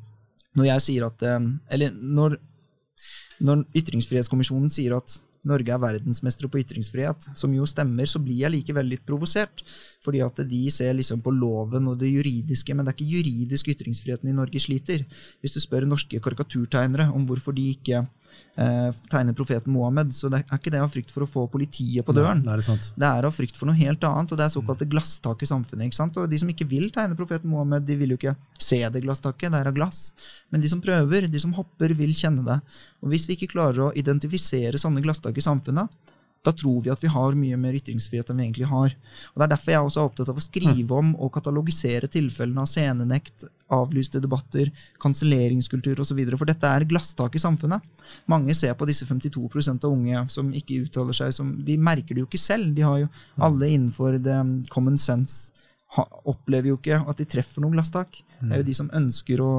når 0.59 0.71
jeg 0.73 0.83
sier 0.83 1.05
at 1.07 1.23
Eller 1.71 1.93
når, 1.93 2.39
når 3.45 3.61
Ytringsfrihetskommisjonen 3.79 4.73
sier 4.73 4.97
at 4.97 5.19
Norge 5.47 5.71
er 5.71 5.81
verdensmestere 5.81 6.51
på 6.51 6.61
ytringsfrihet, 6.63 7.29
som 7.39 7.53
jo 7.55 7.67
stemmer, 7.69 8.09
så 8.11 8.21
blir 8.23 8.43
jeg 8.43 8.53
likevel 8.53 8.89
litt 8.91 9.05
provosert. 9.07 9.63
Fordi 10.05 10.23
at 10.25 10.43
de 10.51 10.63
ser 10.75 10.97
liksom 10.99 11.23
på 11.23 11.33
loven 11.35 11.89
og 11.91 11.99
det 12.01 12.11
juridiske, 12.11 12.75
men 12.75 12.85
det 12.85 12.93
er 12.93 12.99
ikke 12.99 13.19
juridisk 13.19 13.71
ytringsfriheten 13.75 14.33
i 14.33 14.37
Norge 14.37 14.63
sliter. 14.63 15.05
Hvis 15.41 15.55
du 15.55 15.61
spør 15.63 15.87
norske 15.89 16.21
karikaturtegnere 16.25 17.11
om 17.15 17.27
hvorfor 17.29 17.55
de 17.57 17.71
ikke 17.77 18.05
eh, 18.59 18.89
tegner 19.13 19.37
profeten 19.39 19.73
Mohammed, 19.75 20.13
så 20.17 20.31
det 20.33 20.43
er 20.43 20.59
ikke 20.59 20.73
det 20.75 20.83
av 20.83 20.91
frykt 20.93 21.13
for 21.15 21.25
å 21.25 21.31
få 21.31 21.45
politiet 21.53 22.07
på 22.07 22.15
døren. 22.17 22.43
Nei, 22.47 22.57
det 22.59 22.67
er. 22.73 22.91
Det 23.03 23.09
er 23.09 23.29
av 23.29 23.37
frykt 23.37 23.59
for 23.59 23.71
noe 23.71 23.79
helt 23.79 24.05
annet, 24.09 24.35
og 24.35 24.41
det 24.41 24.47
er 24.47 24.55
såkalte 24.55 24.89
glasstak 24.91 25.43
i 25.45 25.51
samfunnet. 25.51 25.89
ikke 25.89 26.01
sant? 26.01 26.19
Og 26.21 26.29
De 26.31 26.41
som 26.41 26.53
ikke 26.53 26.69
vil 26.69 26.91
tegne 26.95 27.19
profeten 27.19 27.51
Mohammed, 27.53 27.87
de 27.89 27.97
vil 28.01 28.15
jo 28.15 28.21
ikke 28.21 28.37
se 28.59 28.83
det 28.83 29.05
glasstaket, 29.07 29.53
det 29.53 29.63
er 29.63 29.73
av 29.73 29.79
glass. 29.79 30.13
Men 30.51 30.65
de 30.65 30.71
som 30.73 30.83
prøver, 30.85 31.29
de 31.31 31.43
som 31.43 31.55
hopper, 31.57 31.95
vil 31.99 32.15
kjenne 32.15 32.45
det. 32.47 32.61
Og 33.03 33.13
Hvis 33.13 33.29
vi 33.29 33.39
ikke 33.39 33.53
klarer 33.57 33.89
å 33.89 33.95
identifisere 33.97 34.81
sånne 34.81 35.03
glasstak 35.05 35.39
i 35.39 35.45
samfunnet, 35.45 35.89
da 36.47 36.53
tror 36.55 36.83
vi 36.85 36.91
at 36.93 37.03
vi 37.03 37.11
har 37.11 37.37
mye 37.37 37.59
mer 37.61 37.77
ytringsfrihet 37.79 38.31
enn 38.31 38.41
vi 38.41 38.47
egentlig 38.47 38.69
har. 38.71 38.95
Og 39.33 39.39
Det 39.41 39.47
er 39.47 39.53
derfor 39.53 39.73
jeg 39.73 39.87
også 39.89 40.01
er 40.01 40.11
opptatt 40.11 40.33
av 40.33 40.39
å 40.39 40.45
skrive 40.45 40.99
om 40.99 41.15
og 41.17 41.33
katalogisere 41.35 42.11
tilfellene 42.11 42.63
av 42.63 42.71
scenenekt, 42.71 43.47
avlyste 43.75 44.23
debatter, 44.23 44.71
kanselleringskultur 45.03 46.01
osv. 46.01 46.23
For 46.39 46.49
dette 46.49 46.71
er 46.71 46.87
glasstak 46.89 47.37
i 47.37 47.43
samfunnet. 47.43 47.85
Mange 48.31 48.55
ser 48.57 48.77
på 48.79 48.89
disse 48.89 49.07
52% 49.09 49.85
av 49.85 49.93
unge 49.93 50.25
som 50.33 50.55
ikke 50.55 50.85
uttaler 50.87 51.17
seg 51.17 51.35
som 51.37 51.53
De 51.67 51.77
merker 51.77 52.15
det 52.15 52.23
jo 52.23 52.31
ikke 52.31 52.41
selv. 52.41 52.71
De 52.77 52.87
har 52.87 53.03
jo 53.03 53.11
alle 53.37 53.73
innenfor 53.75 54.21
det 54.23 54.39
common 54.73 54.99
sense 54.99 55.53
opplever 56.29 56.69
jo 56.69 56.77
ikke 56.77 56.99
at 57.01 57.21
de 57.21 57.25
treffer 57.29 57.65
noe 57.65 57.73
glasstak. 57.73 58.21
Det 58.39 58.51
er 58.53 58.61
jo 58.61 58.67
de 58.69 58.75
som 58.77 58.91
ønsker 58.95 59.41
å, 59.41 59.53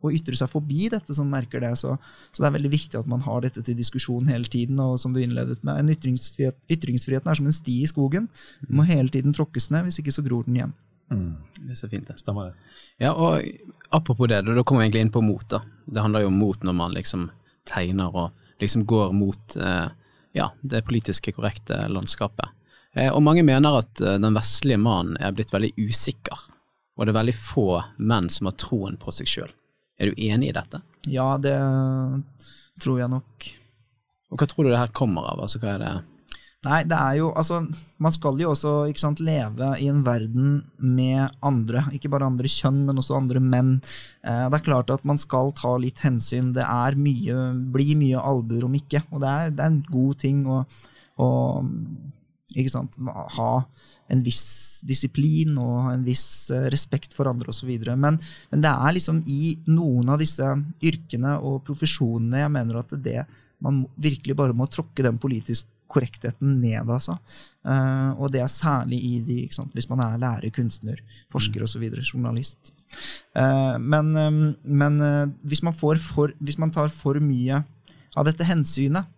å 0.00 0.12
ytre 0.14 0.38
seg 0.38 0.48
forbi 0.50 0.88
dette, 0.92 1.14
som 1.14 1.28
merker 1.30 1.60
det. 1.62 1.74
Så, 1.78 1.92
så 2.32 2.42
det 2.42 2.48
er 2.48 2.56
veldig 2.56 2.72
viktig 2.72 2.98
at 2.98 3.10
man 3.10 3.22
har 3.26 3.44
dette 3.44 3.62
til 3.66 3.76
diskusjon 3.76 4.30
hele 4.32 4.48
tiden. 4.50 4.80
Og 4.82 4.96
som 5.02 5.12
du 5.12 5.20
innledet 5.20 5.60
med, 5.60 5.76
en 5.76 5.92
ytringsfrihet, 5.92 6.58
ytringsfriheten 6.72 7.30
er 7.30 7.38
som 7.38 7.50
en 7.50 7.58
sti 7.58 7.76
i 7.84 7.90
skogen. 7.92 8.30
Den 8.64 8.80
må 8.80 8.88
hele 8.88 9.12
tiden 9.12 9.36
tråkkes 9.36 9.68
ned, 9.74 9.86
hvis 9.86 10.00
ikke 10.02 10.16
så 10.16 10.24
gror 10.26 10.48
den 10.48 10.58
igjen. 10.58 10.74
Det 11.08 11.70
er 11.70 11.78
så 11.78 11.90
fint, 11.92 12.08
det. 12.08 12.18
Stemmer 12.18 12.50
det. 12.50 12.74
Ja, 13.04 13.12
og 13.12 13.44
apropos 13.94 14.32
det, 14.32 14.42
da 14.48 14.64
kommer 14.64 14.82
vi 14.82 14.88
egentlig 14.88 15.04
inn 15.06 15.14
på 15.14 15.22
mot, 15.22 15.44
da. 15.50 15.62
Det 15.86 16.02
handler 16.02 16.24
jo 16.24 16.32
om 16.32 16.40
mot 16.40 16.66
når 16.66 16.76
man 16.80 16.96
liksom 16.96 17.28
tegner 17.68 18.16
og 18.16 18.62
liksom 18.62 18.86
går 18.88 19.12
mot 19.14 19.56
eh, 19.60 19.88
ja, 20.36 20.50
det 20.62 20.84
politiske 20.88 21.34
korrekte 21.36 21.84
landskapet. 21.92 22.55
Eh, 22.96 23.12
og 23.12 23.22
mange 23.24 23.44
mener 23.46 23.82
at 23.82 24.00
eh, 24.00 24.18
den 24.22 24.36
vestlige 24.36 24.80
mannen 24.80 25.18
er 25.20 25.34
blitt 25.36 25.52
veldig 25.52 25.74
usikker, 25.76 26.46
og 26.96 27.04
det 27.04 27.12
er 27.12 27.20
veldig 27.20 27.36
få 27.36 27.68
menn 27.98 28.30
som 28.32 28.48
har 28.48 28.56
troen 28.60 28.96
på 29.00 29.12
seg 29.12 29.28
sjøl. 29.30 29.54
Er 30.00 30.10
du 30.10 30.20
enig 30.28 30.50
i 30.50 30.56
dette? 30.56 30.80
Ja, 31.08 31.36
det 31.40 31.56
tror 32.82 33.00
jeg 33.00 33.12
nok. 33.12 33.48
Og 34.32 34.40
hva 34.40 34.48
tror 34.48 34.66
du 34.66 34.72
det 34.72 34.80
her 34.80 34.92
kommer 34.96 35.28
av? 35.30 35.44
Altså, 35.44 35.60
hva 35.62 35.76
er 35.76 35.82
det 35.84 35.94
Nei, 36.66 36.80
det 36.88 36.96
er 36.98 37.18
jo 37.20 37.28
Altså, 37.38 37.60
man 38.02 38.14
skal 38.14 38.40
jo 38.40 38.48
også 38.50 38.72
ikke 38.90 39.02
sant, 39.02 39.20
leve 39.22 39.68
i 39.78 39.86
en 39.92 40.00
verden 40.06 40.64
med 40.82 41.36
andre. 41.44 41.84
Ikke 41.94 42.10
bare 42.10 42.26
andre 42.26 42.50
kjønn, 42.50 42.80
men 42.88 42.98
også 42.98 43.18
andre 43.20 43.42
menn. 43.44 43.76
Eh, 44.24 44.46
det 44.50 44.58
er 44.58 44.66
klart 44.66 44.90
at 44.90 45.04
man 45.06 45.20
skal 45.20 45.52
ta 45.56 45.76
litt 45.78 46.02
hensyn. 46.02 46.50
Det 46.56 46.64
er 46.64 46.98
mye, 46.98 47.36
blir 47.76 47.94
mye 48.00 48.24
albuer 48.32 48.66
om 48.66 48.74
ikke. 48.74 49.04
Og 49.12 49.22
det 49.22 49.30
er, 49.30 49.54
det 49.54 49.62
er 49.62 49.72
en 49.74 49.82
god 49.92 50.18
ting 50.24 50.42
å, 50.50 50.62
å 51.22 51.28
ikke 52.56 52.72
sant, 52.72 52.96
ha 53.36 53.52
en 54.12 54.22
viss 54.24 54.82
disiplin 54.86 55.56
og 55.58 55.90
en 55.92 56.04
viss 56.06 56.48
eh, 56.54 56.68
respekt 56.72 57.14
for 57.16 57.28
andre 57.30 57.50
osv. 57.52 57.72
Men, 57.98 58.18
men 58.52 58.62
det 58.64 58.72
er 58.72 58.96
liksom 58.96 59.22
i 59.26 59.56
noen 59.68 60.12
av 60.14 60.22
disse 60.22 60.46
yrkene 60.80 61.36
og 61.42 61.64
profesjonene 61.66 62.44
jeg 62.44 62.54
mener 62.54 62.80
at 62.82 62.94
det 63.02 63.24
man 63.64 63.86
virkelig 63.96 64.36
bare 64.36 64.56
må 64.56 64.68
tråkke 64.68 65.04
den 65.04 65.18
politiske 65.18 65.72
korrektheten 65.90 66.56
ned, 66.60 66.88
altså. 66.90 67.16
Uh, 67.66 68.10
og 68.18 68.32
det 68.34 68.40
er 68.42 68.50
særlig 68.50 68.98
i 69.06 69.12
de, 69.22 69.38
hvis 69.74 69.88
man 69.90 70.02
er 70.02 70.18
lærer, 70.22 70.50
kunstner, 70.54 71.00
forsker 71.32 71.62
osv., 71.62 71.84
journalist. 72.02 72.72
Uh, 73.36 73.78
men 73.78 74.10
um, 74.16 74.40
men 74.62 75.00
uh, 75.00 75.24
hvis, 75.46 75.62
man 75.62 75.74
for, 75.74 76.34
hvis 76.40 76.58
man 76.58 76.74
tar 76.74 76.90
for 76.94 77.20
mye 77.22 77.62
av 78.16 78.26
dette 78.28 78.46
hensynet, 78.46 79.12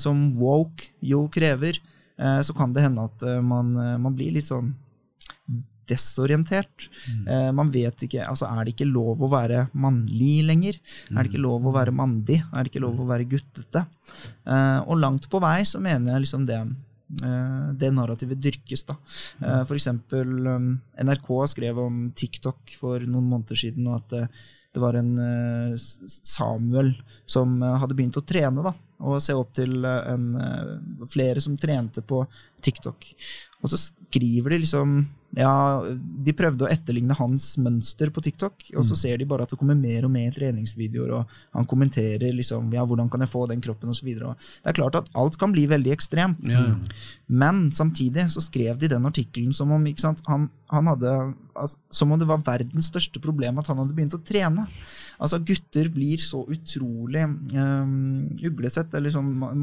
som 0.00 0.16
woke 0.34 0.88
jo 1.04 1.26
krever, 1.30 1.76
så 2.42 2.54
kan 2.56 2.74
det 2.74 2.84
hende 2.86 3.06
at 3.06 3.22
eh, 3.22 3.40
man, 3.44 3.74
eh, 3.78 3.96
man 4.02 4.16
blir 4.18 4.34
litt 4.34 4.48
sånn 4.48 4.74
desorientert. 5.88 6.88
Eh, 7.28 7.50
man 7.56 7.70
vet 7.72 8.04
ikke, 8.04 8.26
altså 8.28 8.48
Er 8.48 8.64
det 8.64 8.74
ikke 8.74 8.88
lov 8.90 9.22
å 9.24 9.30
være 9.32 9.68
mannlig 9.72 10.42
lenger? 10.46 10.80
Er 11.10 11.22
det 11.22 11.32
ikke 11.32 11.46
lov 11.46 11.64
å 11.64 11.72
være 11.74 11.94
mandig? 11.94 12.42
Er 12.52 12.64
det 12.64 12.72
ikke 12.72 12.84
lov 12.84 13.00
å 13.00 13.08
være 13.08 13.28
guttete? 13.30 13.86
Eh, 14.44 14.80
og 14.84 15.00
langt 15.00 15.30
på 15.30 15.40
vei 15.42 15.62
så 15.68 15.80
mener 15.80 16.14
jeg 16.14 16.26
liksom 16.26 16.44
det 16.48 16.60
eh, 16.60 17.72
det 17.80 17.92
narrativet 17.94 18.42
dyrkes. 18.42 18.84
da. 18.90 18.98
Eh, 19.40 19.64
For 19.64 19.78
eksempel 19.78 20.52
um, 20.52 20.70
NRK 21.00 21.32
skrev 21.54 21.80
om 21.86 22.08
TikTok 22.12 22.76
for 22.80 23.00
noen 23.08 23.30
måneder 23.32 23.56
siden, 23.56 23.88
og 23.88 24.02
at 24.02 24.28
det, 24.74 24.82
var 24.82 24.98
en 24.98 25.14
eh, 25.18 25.78
Samuel 26.06 26.92
som 27.26 27.62
eh, 27.62 27.78
hadde 27.80 27.96
begynt 27.96 28.18
å 28.20 28.26
trene. 28.26 28.64
da. 28.64 28.74
Og 28.98 29.20
se 29.22 29.36
opp 29.38 29.52
til 29.56 29.84
eh, 29.86 30.10
en, 30.12 30.32
eh, 30.42 31.06
flere 31.12 31.42
som 31.42 31.56
trente 31.60 32.02
på 32.02 32.24
TikTok. 32.64 33.06
Og 33.62 33.70
så 33.72 33.78
skriver 33.78 34.54
de 34.54 34.64
liksom 34.64 34.98
Ja, 35.36 35.84
de 35.84 36.32
prøvde 36.32 36.64
å 36.64 36.70
etterligne 36.72 37.12
hans 37.18 37.50
mønster 37.60 38.08
på 38.14 38.22
TikTok, 38.24 38.62
og 38.80 38.84
så 38.86 38.96
ser 38.96 39.18
de 39.20 39.26
bare 39.28 39.44
at 39.44 39.50
det 39.52 39.58
kommer 39.60 39.76
mer 39.76 40.06
og 40.06 40.12
mer 40.14 40.30
treningsvideoer, 40.32 41.10
og 41.18 41.34
han 41.52 41.68
kommenterer 41.68 42.32
liksom 42.32 42.70
Ja, 42.72 42.86
hvordan 42.88 43.10
kan 43.12 43.20
jeg 43.20 43.28
få 43.28 43.44
den 43.50 43.60
kroppen, 43.60 43.90
og 43.92 43.98
så 43.98 44.06
videre. 44.06 44.32
Det 44.62 44.72
er 44.72 44.78
klart 44.78 44.96
at 44.96 45.10
alt 45.12 45.36
kan 45.38 45.52
bli 45.52 45.66
veldig 45.68 45.92
ekstremt. 45.92 46.40
Ja. 46.48 46.78
Men 47.28 47.68
samtidig 47.70 48.30
så 48.32 48.40
skrev 48.40 48.80
de 48.80 48.88
den 48.88 49.04
artikkelen 49.04 49.52
som 49.52 49.74
om 49.76 49.84
ikke 49.90 50.06
sant, 50.06 50.24
han, 50.26 50.48
han 50.72 50.88
hadde, 50.94 51.12
altså, 51.54 51.76
som 51.90 52.14
om 52.14 52.18
det 52.18 52.30
var 52.30 52.46
verdens 52.46 52.88
største 52.88 53.20
problem 53.20 53.60
at 53.60 53.68
han 53.68 53.82
hadde 53.82 53.98
begynt 53.98 54.16
å 54.16 54.24
trene. 54.24 54.64
Altså 55.18 55.40
Gutter 55.42 55.88
blir 55.90 56.20
så 56.22 56.44
utrolig 56.46 57.24
um, 57.58 58.28
uglesett. 58.46 58.94
eller 58.94 59.10
sånn, 59.10 59.32
man, 59.38 59.58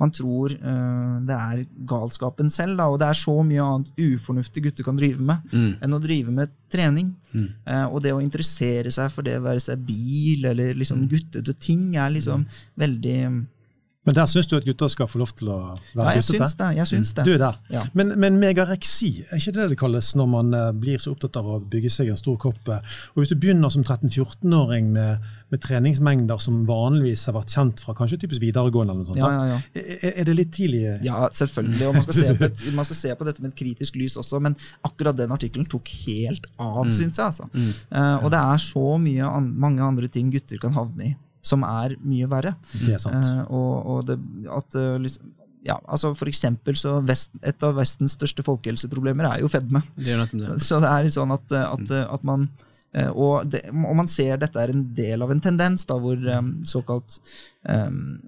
man, 0.00 0.12
tror 0.16 0.50
eh, 0.56 1.16
det 1.28 1.36
er 1.36 1.60
galskapen 1.86 2.48
selv, 2.50 2.78
da, 2.80 2.88
og 2.90 2.96
det 2.98 3.06
er 3.06 3.18
så 3.20 3.34
mye 3.46 3.62
annet 3.62 3.92
ufornuftig 4.00 4.64
gutter 4.64 4.84
kan 4.88 4.96
drive 4.98 5.20
med 5.20 5.52
Mm. 5.52 5.76
enn 5.84 5.94
å 5.94 6.00
drive 6.02 6.32
med 6.34 6.50
trening. 6.72 7.12
Eh, 7.66 7.84
og 7.86 8.02
det 8.02 8.12
å 8.16 8.22
interessere 8.22 8.90
seg 8.90 9.12
for 9.12 9.22
det 9.22 9.36
å 9.38 9.44
være 9.44 9.60
seg 9.60 9.84
bil 9.86 10.44
eller 10.50 10.74
liksom 10.74 11.04
guttete 11.08 11.54
ting 11.60 11.94
er 11.96 12.10
liksom 12.10 12.46
veldig 12.76 13.46
Men 14.02 14.16
der 14.16 14.26
syns 14.26 14.48
du 14.50 14.56
at 14.56 14.64
gutter 14.66 14.88
skal 14.90 15.06
få 15.06 15.20
lov 15.20 15.30
til 15.38 15.46
å 15.52 15.56
være 15.94 16.08
Ja, 16.08 16.14
jeg 16.16 16.24
guttete? 16.24 16.38
syns 16.42 16.54
det. 16.58 16.68
Jeg 16.80 16.88
syns 16.90 17.10
det. 17.14 17.24
Du 17.28 17.30
er 17.36 17.38
der. 17.38 17.58
Ja. 17.70 17.82
Men, 17.94 18.08
men 18.18 18.40
megareksi, 18.42 19.10
er 19.30 19.38
ikke 19.38 19.52
det 19.54 19.66
det 19.70 19.78
kalles 19.78 20.08
når 20.18 20.26
man 20.32 20.48
eh, 20.58 20.72
blir 20.74 20.98
så 20.98 21.12
opptatt 21.14 21.38
av 21.38 21.46
å 21.46 21.60
bygge 21.70 21.90
seg 21.94 22.10
en 22.10 22.18
stor 22.18 22.34
kropp? 22.42 22.66
Og 22.72 23.20
Hvis 23.22 23.30
du 23.30 23.36
begynner 23.38 23.70
som 23.70 23.84
13-14-åring 23.86 24.88
med, 24.96 25.22
med 25.54 25.62
treningsmengder 25.62 26.42
som 26.42 26.64
vanligvis 26.66 27.24
har 27.30 27.36
vært 27.38 27.54
kjent 27.54 27.84
fra 27.84 27.94
kanskje 28.02 28.18
typisk 28.24 28.42
videregående, 28.42 28.90
eller 28.96 29.06
noe 29.06 29.12
sånt, 29.12 29.22
Ja. 29.22 29.62
Er, 29.78 30.12
er 30.18 30.24
det 30.32 30.34
litt 30.40 30.52
tidlig? 30.58 30.82
Ja, 31.06 31.22
selvfølgelig. 31.30 31.86
Og 31.92 31.94
man 32.00 32.06
skal, 32.08 32.18
se 32.18 32.34
på 32.42 32.76
man 32.82 32.90
skal 32.90 33.00
se 33.04 33.14
på 33.22 33.30
dette 33.30 33.42
med 33.46 33.52
et 33.54 33.58
kritisk 33.62 34.02
lys 34.02 34.18
også, 34.18 34.42
men 34.42 34.58
akkurat 34.82 35.14
den 35.22 35.30
artikkelen 35.38 35.70
tok 35.70 35.86
helt 36.08 36.50
av, 36.58 36.90
syns 36.90 37.22
jeg. 37.22 37.26
altså. 37.30 37.46
Eh, 37.54 38.16
og 38.18 38.32
det 38.34 38.42
er 38.42 38.66
så 38.66 38.96
mye 38.98 39.30
an 39.30 39.52
mange 39.62 39.82
andre 39.92 40.10
ting 40.10 40.34
gutter 40.34 40.58
kan 40.58 40.74
havne 40.74 41.12
i, 41.12 41.14
som 41.42 41.64
er 41.66 41.96
mye 42.06 42.28
verre. 42.30 42.54
Det 42.72 42.94
er 42.96 43.02
sant. 43.02 43.24
Eh, 43.26 43.44
og, 43.50 43.86
og 43.96 44.04
det, 44.06 44.18
at 44.54 44.76
eh, 44.78 44.96
liksom, 45.02 45.32
ja, 45.66 45.76
altså 45.86 46.12
For 46.18 46.26
eksempel 46.26 46.74
så 46.74 46.96
vest, 47.06 47.30
Et 47.46 47.62
av 47.62 47.76
Vestens 47.78 48.16
største 48.16 48.42
folkehelseproblemer 48.42 49.28
er 49.28 49.40
jo 49.44 49.50
fedme. 49.52 49.82
Det 49.94 50.14
er 50.16 50.24
Så, 50.26 50.38
det. 50.56 50.60
så 50.66 50.80
det 50.82 50.90
er 50.90 51.04
litt 51.06 51.14
sånn 51.14 51.34
at, 51.34 51.52
at, 51.54 51.92
at 52.16 52.24
man 52.26 52.48
eh, 52.94 53.10
og, 53.10 53.46
det, 53.50 53.60
og 53.70 53.94
man 54.00 54.10
ser 54.10 54.38
dette 54.42 54.58
er 54.58 54.72
en 54.74 54.84
del 54.94 55.22
av 55.22 55.30
en 55.30 55.42
tendens 55.42 55.86
da, 55.86 55.98
hvor 56.02 56.18
um, 56.18 56.52
såkalt 56.66 57.20
um, 57.70 58.18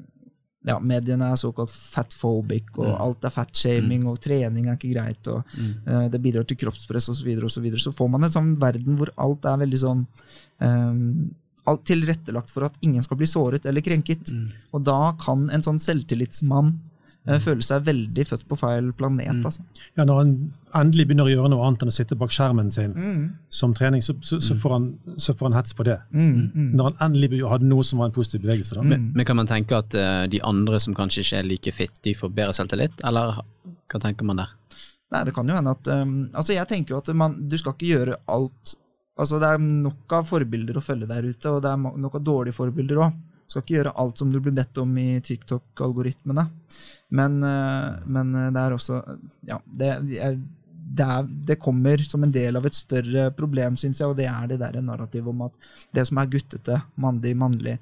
ja, 0.65 0.79
Mediene 0.81 1.27
er 1.35 1.37
såkalt 1.37 1.71
fatphobic, 1.75 2.71
og 2.79 2.87
Mm. 2.87 3.01
alt 3.05 3.25
er 3.29 3.33
fatshaming, 3.35 4.07
og 4.09 4.17
trening 4.25 4.71
er 4.71 4.79
ikke 4.79 4.95
greit, 4.95 5.27
og 5.29 5.43
eh, 5.61 6.07
det 6.09 6.23
bidrar 6.25 6.47
til 6.49 6.57
kroppspress 6.57 7.11
osv. 7.13 7.19
Så, 7.19 7.27
videre, 7.27 7.45
og 7.45 7.53
så, 7.53 7.61
videre. 7.61 7.83
så 7.83 7.93
får 7.93 8.09
man 8.15 8.25
en 8.25 8.33
sånn 8.33 8.55
verden 8.63 8.97
hvor 8.97 9.11
alt 9.21 9.45
er 9.45 9.59
veldig 9.61 9.81
sånn 9.83 10.07
um, 10.65 11.35
alt 11.71 11.85
tilrettelagt 11.89 12.51
for 12.53 12.67
at 12.69 12.75
ingen 12.85 13.05
skal 13.05 13.21
bli 13.21 13.29
såret 13.31 13.67
eller 13.67 13.85
krenket. 13.85 14.31
Mm. 14.33 14.49
Og 14.77 14.83
da 14.85 15.15
kan 15.21 15.47
en 15.51 15.65
sånn 15.65 15.81
selvtillitsmann 15.81 16.75
eh, 17.29 17.39
føle 17.41 17.65
seg 17.65 17.87
veldig 17.87 18.27
født 18.29 18.45
på 18.51 18.59
feil 18.61 18.91
planet. 18.97 19.31
Mm. 19.33 19.47
Altså. 19.49 19.65
Ja, 19.97 20.05
Når 20.05 20.19
han 20.21 20.33
endelig 20.81 21.07
begynner 21.09 21.29
å 21.31 21.33
gjøre 21.33 21.53
noe 21.55 21.67
annet 21.69 21.87
enn 21.87 21.93
å 21.93 21.97
sitte 21.97 22.19
bak 22.21 22.35
skjermen 22.37 22.73
sin 22.75 22.93
Mm. 22.93 23.23
som 23.49 23.75
trening, 23.75 24.03
så, 24.03 24.17
så, 24.21 24.41
så, 24.45 24.57
får 24.61 24.77
han, 24.77 24.91
så 25.17 25.35
får 25.35 25.51
han 25.51 25.59
hets 25.59 25.73
på 25.75 25.87
det. 25.89 25.99
Mm, 26.13 26.51
mm. 26.55 26.71
Når 26.77 26.91
han 26.91 27.11
endelig 27.11 27.43
hadde 27.49 27.71
noe 27.71 27.85
som 27.85 28.03
var 28.03 28.11
en 28.11 28.17
positiv 28.19 28.45
bevegelse. 28.45 28.75
da. 28.75 28.83
Men, 28.83 29.13
men 29.15 29.25
kan 29.25 29.37
man 29.41 29.49
tenke 29.49 29.79
at 29.79 29.95
uh, 29.95 30.27
de 30.29 30.43
andre 30.45 30.81
som 30.81 30.95
kanskje 30.95 31.25
ikke 31.25 31.41
er 31.41 31.49
like 31.49 31.73
fit, 31.73 32.03
de 32.05 32.15
får 32.15 32.35
bedre 32.35 32.53
selvtillit, 32.61 33.01
eller 33.05 33.41
hva 33.89 34.01
tenker 34.01 34.25
man 34.29 34.43
der? 34.43 34.53
Nei, 35.15 35.25
det 35.25 35.35
kan 35.37 35.47
jo 35.47 35.55
hende 35.55 35.71
at 35.71 35.89
um, 35.95 36.15
Altså, 36.35 36.55
jeg 36.57 36.67
tenker 36.67 36.97
jo 36.97 36.99
at 36.99 37.09
man, 37.15 37.37
du 37.49 37.55
skal 37.61 37.77
ikke 37.77 37.91
gjøre 37.93 38.17
alt 38.35 38.73
Altså, 39.15 39.39
det 39.39 39.51
er 39.53 39.63
nok 39.63 40.17
av 40.17 40.27
forbilder 40.27 40.79
å 40.79 40.83
følge 40.83 41.07
der 41.11 41.29
ute, 41.29 41.53
og 41.53 41.63
det 41.63 41.71
er 41.71 42.01
nok 42.03 42.19
av 42.19 42.27
dårlige 42.27 42.57
forbilder 42.57 43.05
òg. 43.05 43.23
Skal 43.47 43.63
ikke 43.63 43.77
gjøre 43.77 43.95
alt 44.01 44.19
som 44.19 44.33
du 44.33 44.41
blir 44.41 44.55
bedt 44.57 44.79
om 44.81 44.91
i 44.99 45.21
TikTok-algoritmene. 45.23 46.47
Men, 47.15 47.39
eh, 47.45 47.89
men 48.07 48.35
eh, 48.35 48.51
det 48.55 48.63
er 48.63 48.75
også 48.75 49.01
Ja, 49.47 49.61
det, 49.67 49.91
det, 50.01 51.05
er, 51.05 51.29
det 51.51 51.61
kommer 51.63 52.01
som 52.09 52.25
en 52.25 52.33
del 52.33 52.57
av 52.59 52.67
et 52.67 52.75
større 52.77 53.29
problem, 53.37 53.77
syns 53.79 54.01
jeg, 54.01 54.09
og 54.09 54.17
det 54.19 54.27
er 54.31 54.49
det 54.51 54.59
der 54.63 54.81
narrativet 54.83 55.31
om 55.31 55.45
at 55.47 55.59
det 55.95 56.07
som 56.09 56.19
er 56.19 56.33
guttete, 56.33 56.81
mandig, 57.01 57.37
mannlig, 57.39 57.77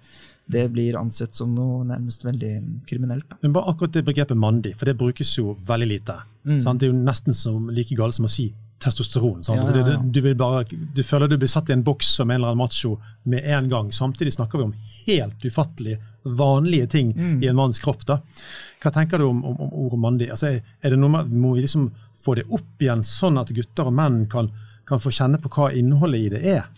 det 0.53 0.67
blir 0.75 0.99
ansett 0.99 1.39
som 1.39 1.55
noe 1.55 1.87
nærmest 1.87 2.27
veldig 2.27 2.53
kriminelt. 2.91 3.29
Da. 3.31 3.39
Men 3.47 3.55
bare 3.55 3.73
akkurat 3.73 3.95
det 3.95 4.05
begrepet 4.11 4.37
mandig, 4.37 4.75
for 4.77 4.91
det 4.91 4.99
brukes 5.01 5.31
jo 5.39 5.57
veldig 5.69 5.89
lite. 5.89 6.19
Mm. 6.45 6.59
Sant? 6.61 6.83
Det 6.83 6.91
er 6.91 6.93
jo 6.93 6.99
nesten 7.07 7.39
som, 7.39 7.71
like 7.73 7.97
galt 7.97 8.19
som 8.19 8.29
å 8.29 8.33
si 8.33 8.51
testosteron. 8.83 9.41
Ja, 9.47 9.57
Altså, 9.61 9.79
ja, 9.81 9.89
ja. 9.95 9.99
Du, 10.03 10.21
Du, 10.21 10.35
bare, 10.39 10.65
du 10.69 11.03
føler 11.07 11.29
du 11.31 11.37
blir 11.39 11.49
satt 11.51 11.71
i 11.71 11.75
en 11.77 11.85
boks 11.87 12.11
som 12.19 12.31
en 12.31 12.37
eller 12.41 12.53
annen 12.53 12.63
macho 12.65 12.97
med 13.25 13.45
en 13.45 13.69
gang. 13.71 13.91
Samtidig 13.95 14.33
snakker 14.37 14.59
vi 14.59 14.65
om 14.69 14.75
helt 15.07 15.45
ufattelig 15.47 15.99
vanlige 16.25 16.87
ting 16.97 17.13
Mm. 17.17 17.43
i 17.43 17.47
en 17.49 17.57
manns 17.57 17.79
kropp. 17.83 18.05
da. 18.07 18.19
Hva 18.83 18.93
tenker 18.95 19.19
du 19.19 19.25
om, 19.31 19.45
om, 19.45 19.57
om 19.61 19.71
ordet 19.87 19.99
mandig? 19.99 20.31
Altså, 20.31 20.47
er, 20.53 20.63
er 20.83 20.91
det 20.91 20.99
noe 20.99 21.11
med, 21.11 21.31
må 21.33 21.55
vi 21.55 21.63
liksom 21.67 21.91
få 22.23 22.35
det 22.39 22.45
opp 22.55 22.83
igjen, 22.83 23.03
sånn 23.03 23.39
at 23.41 23.49
gutter 23.55 23.89
og 23.91 23.95
menn 23.99 24.27
kan, 24.31 24.51
kan 24.87 25.01
få 25.03 25.11
kjenne 25.11 25.39
på 25.43 25.51
hva 25.51 25.73
innholdet 25.75 26.21
i 26.21 26.29
det 26.37 26.43
er? 26.59 26.69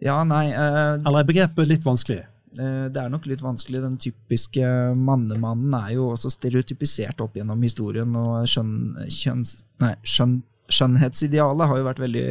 Ja, 0.00 0.20
nei 0.24 0.48
Uh, 0.52 1.00
Eller 1.06 1.20
er 1.24 1.26
begrepet 1.26 1.66
litt 1.66 1.82
vanskelig? 1.86 2.20
Eh, 2.58 2.88
Det 2.92 2.96
er 3.02 3.08
nok 3.10 3.26
litt 3.26 3.40
vanskelig. 3.42 3.80
Den 3.82 3.96
typiske 4.00 4.62
mannemannen 4.96 5.74
er 5.74 5.94
jo 5.96 6.10
også 6.12 6.30
stereotypisert 6.30 7.20
opp 7.24 7.34
gjennom 7.36 7.60
historien, 7.62 8.14
og 8.16 8.46
skjønn, 8.48 8.94
kjønns, 9.10 9.56
nei, 9.82 9.94
skjønn, 10.02 10.42
skjønnhetsidealet 10.68 11.70
har 11.70 11.80
jo 11.80 11.86
vært 11.86 12.02
veldig 12.02 12.26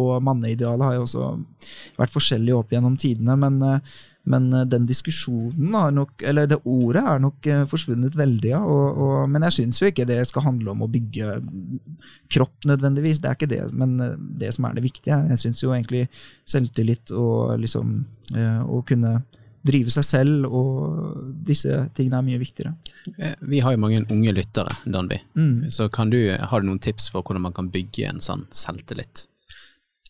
Og 0.00 0.10
manneidealet 0.24 0.88
har 0.88 0.96
jo 0.96 1.04
også 1.06 1.28
vært 1.98 2.12
forskjellig 2.14 2.54
opp 2.56 2.72
gjennom 2.72 2.96
tidene, 3.00 3.36
men, 3.36 3.58
men 4.30 4.48
den 4.70 4.88
diskusjonen 4.88 5.76
har 5.76 5.92
nok 5.94 6.24
Eller 6.24 6.48
det 6.50 6.62
ordet 6.64 7.04
er 7.04 7.22
nok 7.22 7.50
eh, 7.50 7.66
forsvunnet 7.70 8.16
veldig, 8.16 8.50
ja. 8.54 8.62
Og, 8.64 9.02
og, 9.04 9.14
men 9.30 9.44
jeg 9.48 9.58
syns 9.58 9.82
jo 9.82 9.90
ikke 9.90 10.08
det 10.08 10.22
skal 10.30 10.46
handle 10.48 10.72
om 10.72 10.86
å 10.86 10.90
bygge 10.90 11.38
kropp 12.32 12.68
nødvendigvis. 12.70 13.20
Det 13.20 13.30
er 13.30 13.38
ikke 13.38 13.52
det, 13.52 13.62
men 13.76 13.94
eh, 14.00 14.18
det 14.40 14.54
som 14.56 14.68
er 14.68 14.78
det 14.78 14.86
viktige. 14.88 15.20
Jeg 15.34 15.44
syns 15.44 15.62
jo 15.62 15.74
egentlig 15.76 16.06
selvtillit 16.48 17.12
og 17.12 17.58
liksom 17.62 17.98
eh, 18.34 18.60
å 18.64 18.80
kunne 18.88 19.18
drive 19.64 19.92
seg 19.92 20.04
selv 20.04 20.48
og 20.48 21.20
disse 21.46 21.78
tingene 21.96 22.20
er 22.20 22.26
mye 22.26 22.40
viktigere. 22.40 22.74
Eh, 23.16 23.36
Vi 23.40 23.62
har 23.64 23.74
jo 23.74 23.80
mange 23.80 24.02
unge 24.12 24.34
lyttere, 24.36 24.72
Danby. 24.84 25.20
Mm. 25.36 25.70
Så 25.72 25.88
kan 25.88 26.10
du, 26.12 26.18
har 26.36 26.60
du 26.60 26.68
noen 26.68 26.82
tips 26.82 27.08
for 27.12 27.24
hvordan 27.24 27.46
man 27.46 27.56
kan 27.56 27.70
bygge 27.72 28.08
en 28.10 28.20
sånn 28.24 28.44
selvtillit? 28.52 29.26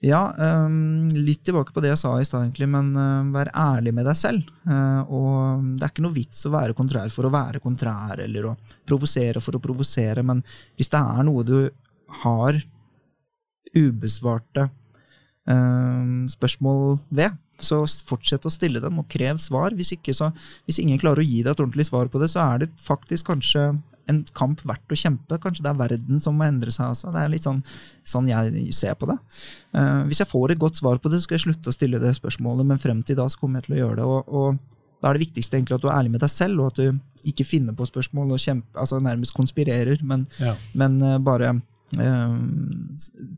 Ja, 0.04 0.34
um, 0.66 1.08
litt 1.16 1.44
tilbake 1.46 1.72
på 1.72 1.80
det 1.80 1.94
jeg 1.94 2.00
sa 2.02 2.10
i 2.20 2.26
stad, 2.26 2.42
egentlig, 2.44 2.66
men 2.68 2.90
uh, 2.98 3.24
vær 3.32 3.48
ærlig 3.56 3.94
med 3.96 4.04
deg 4.04 4.18
selv. 4.18 4.50
Uh, 4.66 5.00
og 5.06 5.70
det 5.78 5.86
er 5.86 5.92
ikke 5.94 6.04
noe 6.04 6.16
vits 6.16 6.42
å 6.44 6.52
være 6.52 6.76
kontrær 6.76 7.12
for 7.14 7.24
å 7.24 7.32
være 7.32 7.62
kontrær, 7.64 8.20
eller 8.26 8.50
å 8.50 8.56
provosere 8.84 9.40
for 9.40 9.56
å 9.56 9.62
provosere, 9.64 10.26
men 10.26 10.42
hvis 10.76 10.92
det 10.92 11.00
er 11.00 11.24
noe 11.24 11.46
du 11.46 11.56
har 12.24 12.58
ubesvarte 13.74 14.68
spørsmål 15.44 16.98
ved, 17.14 17.34
så 17.60 17.82
fortsett 18.08 18.46
å 18.46 18.52
stille 18.52 18.80
dem, 18.82 18.98
og 18.98 19.08
krev 19.12 19.38
svar. 19.42 19.74
Hvis, 19.76 19.92
ikke, 19.96 20.14
så, 20.16 20.30
hvis 20.66 20.80
ingen 20.82 21.00
klarer 21.00 21.22
å 21.22 21.26
gi 21.26 21.42
deg 21.42 21.52
et 21.52 21.60
ordentlig 21.60 21.86
svar 21.90 22.08
på 22.10 22.22
det, 22.22 22.30
så 22.32 22.42
er 22.46 22.64
det 22.64 22.70
faktisk 22.80 23.28
kanskje 23.30 23.74
en 24.10 24.20
kamp 24.36 24.60
verdt 24.68 24.92
å 24.92 24.98
kjempe. 24.98 25.38
Kanskje 25.40 25.64
det 25.64 25.70
er 25.70 25.78
verden 25.78 26.20
som 26.20 26.36
må 26.36 26.44
endre 26.44 26.72
seg. 26.74 26.90
Altså. 26.92 27.12
Det 27.14 27.22
er 27.22 27.32
litt 27.32 27.46
sånn, 27.46 27.62
sånn 28.04 28.28
jeg 28.28 28.74
ser 28.76 28.96
på 29.00 29.08
det. 29.08 29.16
Uh, 29.76 30.04
hvis 30.10 30.20
jeg 30.20 30.30
får 30.30 30.52
et 30.52 30.60
godt 30.60 30.80
svar 30.80 31.00
på 31.00 31.12
det, 31.12 31.20
så 31.20 31.28
skal 31.28 31.38
jeg 31.38 31.46
slutte 31.46 31.72
å 31.72 31.76
stille 31.76 32.00
det 32.02 32.12
spørsmålet, 32.18 32.68
men 32.68 32.82
frem 32.82 33.00
til 33.06 33.18
da 33.20 33.28
så 33.32 33.40
kommer 33.40 33.60
jeg 33.60 33.68
til 33.68 33.78
å 33.78 33.82
gjøre 33.82 34.00
det. 34.00 34.08
Og, 34.08 34.34
og 34.40 35.00
da 35.00 35.10
er 35.10 35.16
det 35.16 35.26
viktigste 35.26 35.58
egentlig 35.58 35.78
at 35.78 35.84
du 35.84 35.88
er 35.90 35.96
ærlig 35.98 36.14
med 36.16 36.24
deg 36.24 36.32
selv, 36.32 36.60
og 36.60 36.72
at 36.72 36.82
du 36.82 37.30
ikke 37.30 37.46
finner 37.48 37.76
på 37.76 37.88
spørsmål 37.88 38.34
og 38.36 38.42
kjempe, 38.42 38.68
altså 38.80 39.00
nærmest 39.04 39.36
konspirerer, 39.36 40.04
men, 40.04 40.26
Ja. 40.40 40.52
men 40.76 41.00
uh, 41.04 41.16
bare 41.24 41.54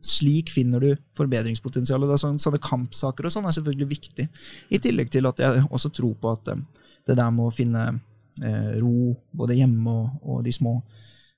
slik 0.02 0.50
finner 0.54 0.80
du 0.82 0.90
forbedringspotensialet. 1.18 2.08
Det 2.08 2.16
er 2.16 2.22
sånn, 2.24 2.38
sånne 2.42 2.60
kampsaker 2.62 3.28
og 3.28 3.34
sånn 3.34 3.48
er 3.48 3.56
selvfølgelig 3.56 3.88
viktig. 3.92 4.28
I 4.72 4.80
tillegg 4.82 5.10
til 5.12 5.28
at 5.28 5.42
jeg 5.42 5.64
også 5.70 5.90
tror 5.96 6.14
på 6.20 6.32
at 6.36 6.52
eh, 6.54 6.62
det 7.06 7.16
der 7.18 7.30
med 7.34 7.48
å 7.48 7.54
finne 7.54 7.84
eh, 8.42 8.72
ro 8.82 9.14
både 9.36 9.58
hjemme 9.58 9.92
og, 9.92 10.16
og 10.24 10.44
de 10.46 10.54
små 10.54 10.78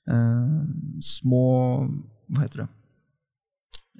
eh, 0.08 0.54
små 1.04 1.44
Hva 2.28 2.44
heter 2.44 2.64
det? 2.64 2.68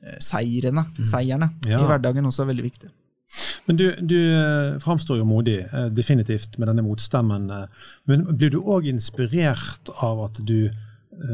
Eh, 0.05 0.19
Seirene, 0.23 0.87
seierne 1.03 1.51
Ja. 1.67 1.83
i 1.83 1.87
hverdagen 1.91 2.27
også 2.29 2.45
er 2.45 2.53
veldig 2.55 2.67
viktig. 2.71 2.91
Men 3.69 3.77
du, 3.77 3.87
du 4.01 4.17
eh, 4.17 4.79
framstår 4.81 5.19
jo 5.21 5.27
modig, 5.29 5.59
definitivt, 5.93 6.57
med 6.59 6.71
denne 6.71 6.85
motstemmen. 6.87 7.51
Men 8.09 8.23
blir 8.39 8.55
du 8.55 8.63
òg 8.63 8.87
inspirert 8.89 9.91
av 10.01 10.23
at 10.31 10.41
du 10.49 10.71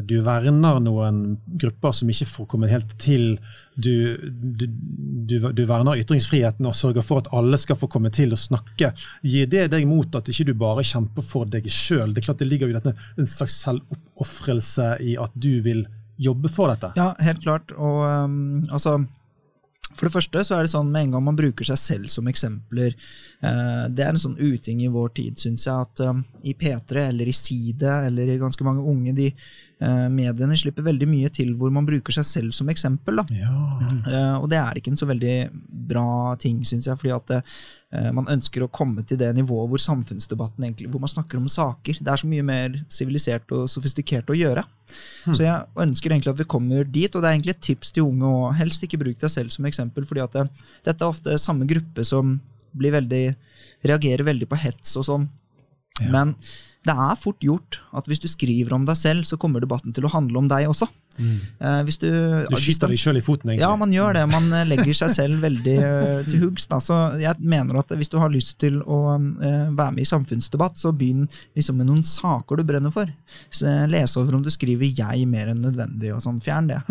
du 0.05 0.17
verner 0.25 0.79
noen 0.81 1.21
grupper 1.61 1.93
som 1.97 2.11
ikke 2.11 2.29
får 2.29 2.47
komme 2.55 2.71
helt 2.71 2.95
til. 3.01 3.35
Du, 3.75 4.17
du, 4.25 4.67
du, 4.69 5.37
du 5.53 5.65
verner 5.69 6.01
ytringsfriheten 6.01 6.67
og 6.69 6.77
sørger 6.79 7.05
for 7.05 7.23
at 7.23 7.31
alle 7.37 7.59
skal 7.61 7.79
få 7.81 7.89
komme 7.93 8.13
til 8.15 8.33
å 8.35 8.41
snakke. 8.41 8.93
Gir 9.27 9.51
det 9.51 9.67
deg 9.75 9.89
mot 9.91 10.17
at 10.17 10.31
ikke 10.31 10.49
du 10.51 10.55
bare 10.59 10.87
kjemper 10.87 11.27
for 11.27 11.51
deg 11.51 11.69
sjøl? 11.71 12.15
Det 12.17 12.25
det 12.25 12.49
ligger 12.49 12.71
jo 12.71 12.79
dette, 12.79 12.95
en 13.21 13.29
slags 13.31 13.59
selvoppofrelse 13.65 14.95
i 15.05 15.19
at 15.21 15.35
du 15.35 15.61
vil 15.65 15.85
jobbe 16.21 16.51
for 16.53 16.71
dette. 16.71 16.93
Ja, 16.99 17.13
helt 17.25 17.43
klart. 17.45 17.75
Og 17.75 18.05
um, 18.07 18.63
altså 18.71 19.01
for 19.95 20.09
det 20.09 20.15
første 20.15 20.43
så 20.47 20.57
er 20.57 20.67
det 20.67 20.73
sånn 20.73 20.91
med 20.93 21.07
en 21.07 21.17
gang 21.17 21.25
man 21.29 21.39
bruker 21.39 21.67
seg 21.69 21.81
selv 21.81 22.13
som 22.13 22.29
eksempler 22.31 22.93
eh, 22.93 23.85
Det 23.95 24.05
er 24.05 24.11
en 24.13 24.21
sånn 24.21 24.39
uting 24.39 24.83
i 24.85 24.91
vår 24.93 25.15
tid, 25.19 25.39
syns 25.41 25.67
jeg, 25.69 25.75
at 25.75 26.03
um, 26.09 26.25
i 26.43 26.57
P3 26.59 27.07
eller 27.09 27.31
i 27.31 27.37
Side 27.37 27.95
eller 28.09 28.33
i 28.35 28.41
ganske 28.41 28.67
mange 28.67 28.85
unge 28.91 29.15
de 29.17 29.29
eh, 29.31 30.09
mediene 30.13 30.59
slipper 30.59 30.87
veldig 30.87 31.09
mye 31.11 31.31
til 31.35 31.55
hvor 31.59 31.73
man 31.75 31.87
bruker 31.89 32.17
seg 32.17 32.29
selv 32.29 32.57
som 32.57 32.71
eksempel. 32.73 33.23
Ja. 33.35 33.55
Eh, 33.85 34.37
og 34.41 34.51
det 34.53 34.61
er 34.61 34.81
ikke 34.81 34.95
en 34.95 35.01
så 35.01 35.09
veldig 35.11 35.39
bra 35.91 36.35
ting, 36.41 36.63
syns 36.67 36.91
jeg, 36.91 37.01
fordi 37.01 37.15
at 37.15 37.39
man 38.17 38.27
ønsker 38.33 38.65
å 38.65 38.71
komme 38.75 39.05
til 39.07 39.19
det 39.21 39.29
nivået 39.37 39.71
hvor 39.71 39.83
samfunnsdebatten 39.83 40.65
egentlig, 40.67 40.89
hvor 40.91 41.03
man 41.03 41.13
snakker 41.13 41.39
om 41.39 41.51
saker. 41.51 42.01
Det 42.01 42.11
er 42.11 42.21
så 42.21 42.31
mye 42.31 42.47
mer 42.47 42.75
sivilisert 42.93 43.55
og 43.55 43.69
sofistikert 43.71 44.33
å 44.33 44.39
gjøre. 44.39 44.65
Så 45.27 45.45
jeg 45.45 45.85
ønsker 45.85 46.13
egentlig 46.13 46.33
at 46.35 46.41
vi 46.41 46.49
kommer 46.57 46.85
dit, 46.85 47.09
og 47.15 47.23
det 47.23 47.29
er 47.29 47.37
egentlig 47.37 47.55
et 47.55 47.63
tips 47.69 47.95
til 47.95 48.09
unge 48.09 48.27
òg. 48.29 48.49
Helst 48.59 48.85
ikke 48.87 49.01
bruk 49.01 49.21
deg 49.23 49.33
selv 49.33 49.55
som 49.55 49.69
eksempel, 49.69 50.07
fordi 50.09 50.25
at 50.25 50.37
det, 50.37 50.45
dette 50.91 51.07
er 51.07 51.15
ofte 51.15 51.39
samme 51.41 51.69
gruppe 51.71 52.05
som 52.09 52.37
blir 52.75 52.95
veldig, 52.97 53.25
reagerer 53.87 54.27
veldig 54.27 54.51
på 54.51 54.59
hets 54.65 54.97
og 55.01 55.09
sånn. 55.09 55.27
Men 56.11 56.35
det 56.85 56.93
er 56.93 57.17
fort 57.17 57.41
gjort 57.41 57.79
at 57.97 58.09
hvis 58.11 58.21
du 58.21 58.29
skriver 58.29 58.75
om 58.77 58.85
deg 58.85 58.97
selv, 59.01 59.25
så 59.25 59.39
kommer 59.41 59.63
debatten 59.65 59.95
til 59.97 60.05
å 60.05 60.13
handle 60.13 60.43
om 60.43 60.51
deg 60.51 60.69
også. 60.69 60.89
Mm. 61.15 61.85
hvis 61.87 62.01
du, 62.03 62.09
Du 62.51 62.57
skyter 62.59 62.91
deg 62.91 62.99
sjøl 62.99 63.21
i 63.21 63.23
foten, 63.23 63.53
egentlig. 63.53 63.63
ja, 63.63 63.77
man 63.79 63.93
gjør 63.95 64.17
det. 64.17 64.25
Man 64.33 64.49
eh, 64.51 64.65
legger 64.67 64.97
seg 64.99 65.13
selv 65.15 65.45
veldig 65.45 65.75
eh, 65.79 66.23
til 66.27 66.43
huggs. 66.43 66.67
Så 66.83 66.97
jeg 67.23 67.39
mener 67.39 67.79
at 67.79 67.95
hvis 67.95 68.11
du 68.11 68.19
har 68.19 68.33
lyst 68.35 68.57
til 68.59 68.81
å 68.83 68.99
eh, 69.15 69.69
være 69.71 69.95
med 69.95 70.03
i 70.03 70.09
samfunnsdebatt, 70.11 70.75
så 70.81 70.91
begynn 70.91 71.29
liksom 71.55 71.79
med 71.79 71.87
noen 71.87 72.03
saker 72.03 72.59
du 72.59 72.65
brenner 72.67 72.91
for. 72.95 73.07
Eh, 73.07 73.85
les 73.95 74.17
over 74.19 74.35
om 74.35 74.43
du 74.43 74.51
skriver 74.51 74.91
'jeg' 74.91 75.29
mer 75.31 75.55
enn 75.55 75.63
nødvendig, 75.63 76.11
og 76.17 76.21
sånn. 76.27 76.43
Fjern 76.43 76.67
det. 76.73 76.83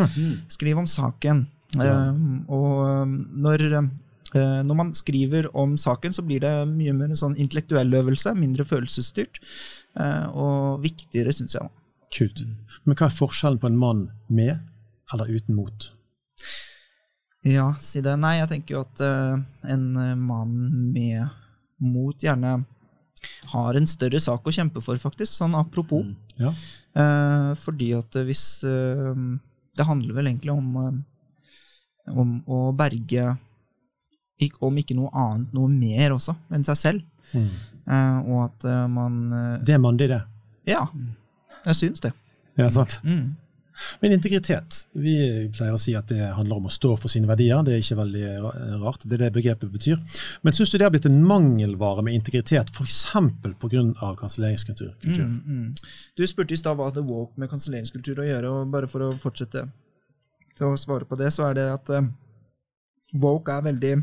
Skriv 0.48 0.78
om 0.80 0.88
saken. 0.88 1.46
Ja. 1.74 2.14
og 2.54 2.88
eh, 2.88 3.14
når, 3.44 3.64
eh, 4.38 4.60
når 4.64 4.76
man 4.78 4.94
skriver 4.94 5.50
om 5.58 5.76
saken, 5.78 6.14
så 6.14 6.24
blir 6.26 6.40
det 6.40 6.54
mye 6.70 6.94
mer 6.94 7.12
en 7.12 7.20
sånn 7.20 7.36
intellektuell 7.38 7.92
øvelse, 7.94 8.34
mindre 8.38 8.64
følelsesstyrt, 8.64 9.40
eh, 9.42 9.83
og 9.94 10.82
viktigere, 10.82 11.34
syns 11.36 11.54
jeg. 11.54 11.70
Kult. 12.14 12.44
Men 12.86 12.98
hva 12.98 13.08
er 13.08 13.14
forskjellen 13.14 13.60
på 13.62 13.70
en 13.70 13.78
mann 13.80 14.08
med 14.30 14.58
eller 15.14 15.30
uten 15.30 15.58
mot? 15.58 15.90
Ja, 17.44 17.74
si 17.84 18.02
det. 18.04 18.16
Nei, 18.22 18.38
jeg 18.40 18.50
tenker 18.54 18.78
jo 18.78 18.84
at 18.86 19.02
eh, 19.04 19.34
en 19.74 19.88
eh, 20.00 20.14
mann 20.16 20.54
med 20.94 21.28
mot 21.84 22.16
gjerne 22.24 22.62
har 23.52 23.76
en 23.76 23.88
større 23.90 24.20
sak 24.24 24.48
å 24.48 24.54
kjempe 24.56 24.82
for, 24.84 25.00
faktisk. 25.02 25.34
Sånn 25.36 25.58
apropos. 25.60 26.08
Ja. 26.40 26.54
Eh, 26.96 27.50
fordi 27.60 27.92
at 27.98 28.16
eh, 28.20 28.26
hvis 28.28 28.64
eh, 28.70 29.18
Det 29.74 29.86
handler 29.88 30.14
vel 30.14 30.30
egentlig 30.30 30.54
om, 30.54 30.68
eh, 30.78 32.14
om 32.14 32.36
å 32.46 32.68
berge 32.78 33.34
Om 34.64 34.82
ikke 34.82 34.98
noe 34.98 35.12
annet, 35.14 35.54
noe 35.56 35.70
mer 35.72 36.16
også, 36.16 36.36
enn 36.54 36.66
seg 36.68 36.80
selv. 36.80 37.06
Mm. 37.34 37.52
Uh, 37.84 38.20
og 38.32 38.42
at 38.46 38.66
uh, 38.70 38.84
man 38.88 39.16
uh, 39.34 39.64
Det 39.66 39.76
er 39.76 39.80
mandig, 39.84 40.08
det. 40.12 40.22
Ja, 40.70 40.86
jeg 41.66 41.76
syns 41.76 42.04
det. 42.04 42.14
Ja, 42.56 42.70
sant? 42.72 43.00
Mm. 43.04 43.34
Men 44.00 44.14
integritet. 44.14 44.84
Vi 44.94 45.16
pleier 45.56 45.74
å 45.74 45.82
si 45.82 45.96
at 45.98 46.12
det 46.12 46.22
handler 46.38 46.60
om 46.62 46.68
å 46.70 46.72
stå 46.72 46.94
for 47.02 47.12
sine 47.12 47.28
verdier. 47.28 47.64
Det 47.66 47.74
er 47.74 47.82
ikke 47.82 47.98
veldig 47.98 48.28
rart. 48.84 49.02
Det 49.02 49.18
er 49.18 49.24
det 49.26 49.32
begrepet 49.34 49.72
betyr. 49.74 49.98
Men 50.46 50.54
syns 50.54 50.70
du 50.70 50.78
det 50.78 50.86
har 50.86 50.94
blitt 50.94 51.08
en 51.10 51.18
mangelvare 51.26 52.06
med 52.06 52.14
integritet, 52.20 52.70
f.eks. 52.70 53.00
pga. 53.42 54.12
kanselleringskultur? 54.20 54.94
kultur? 55.02 55.26
Mm, 55.26 55.42
mm. 55.42 55.98
Du 56.14 56.22
spurte 56.30 56.54
i 56.54 56.62
stad 56.62 56.78
hva 56.78 56.92
hadde 56.92 57.06
woke 57.10 57.42
med 57.42 57.50
kanselleringskultur 57.52 58.22
å 58.22 58.30
gjøre, 58.30 58.54
og 58.54 58.78
bare 58.78 58.92
for 58.92 59.08
å 59.08 59.12
fortsette 59.20 59.66
å 60.62 60.76
svare 60.78 61.10
på 61.10 61.18
det, 61.18 61.34
så 61.34 61.50
er 61.50 61.58
det 61.58 61.68
at 61.74 61.94
woke 63.26 63.58
er 63.58 63.66
veldig 63.72 63.96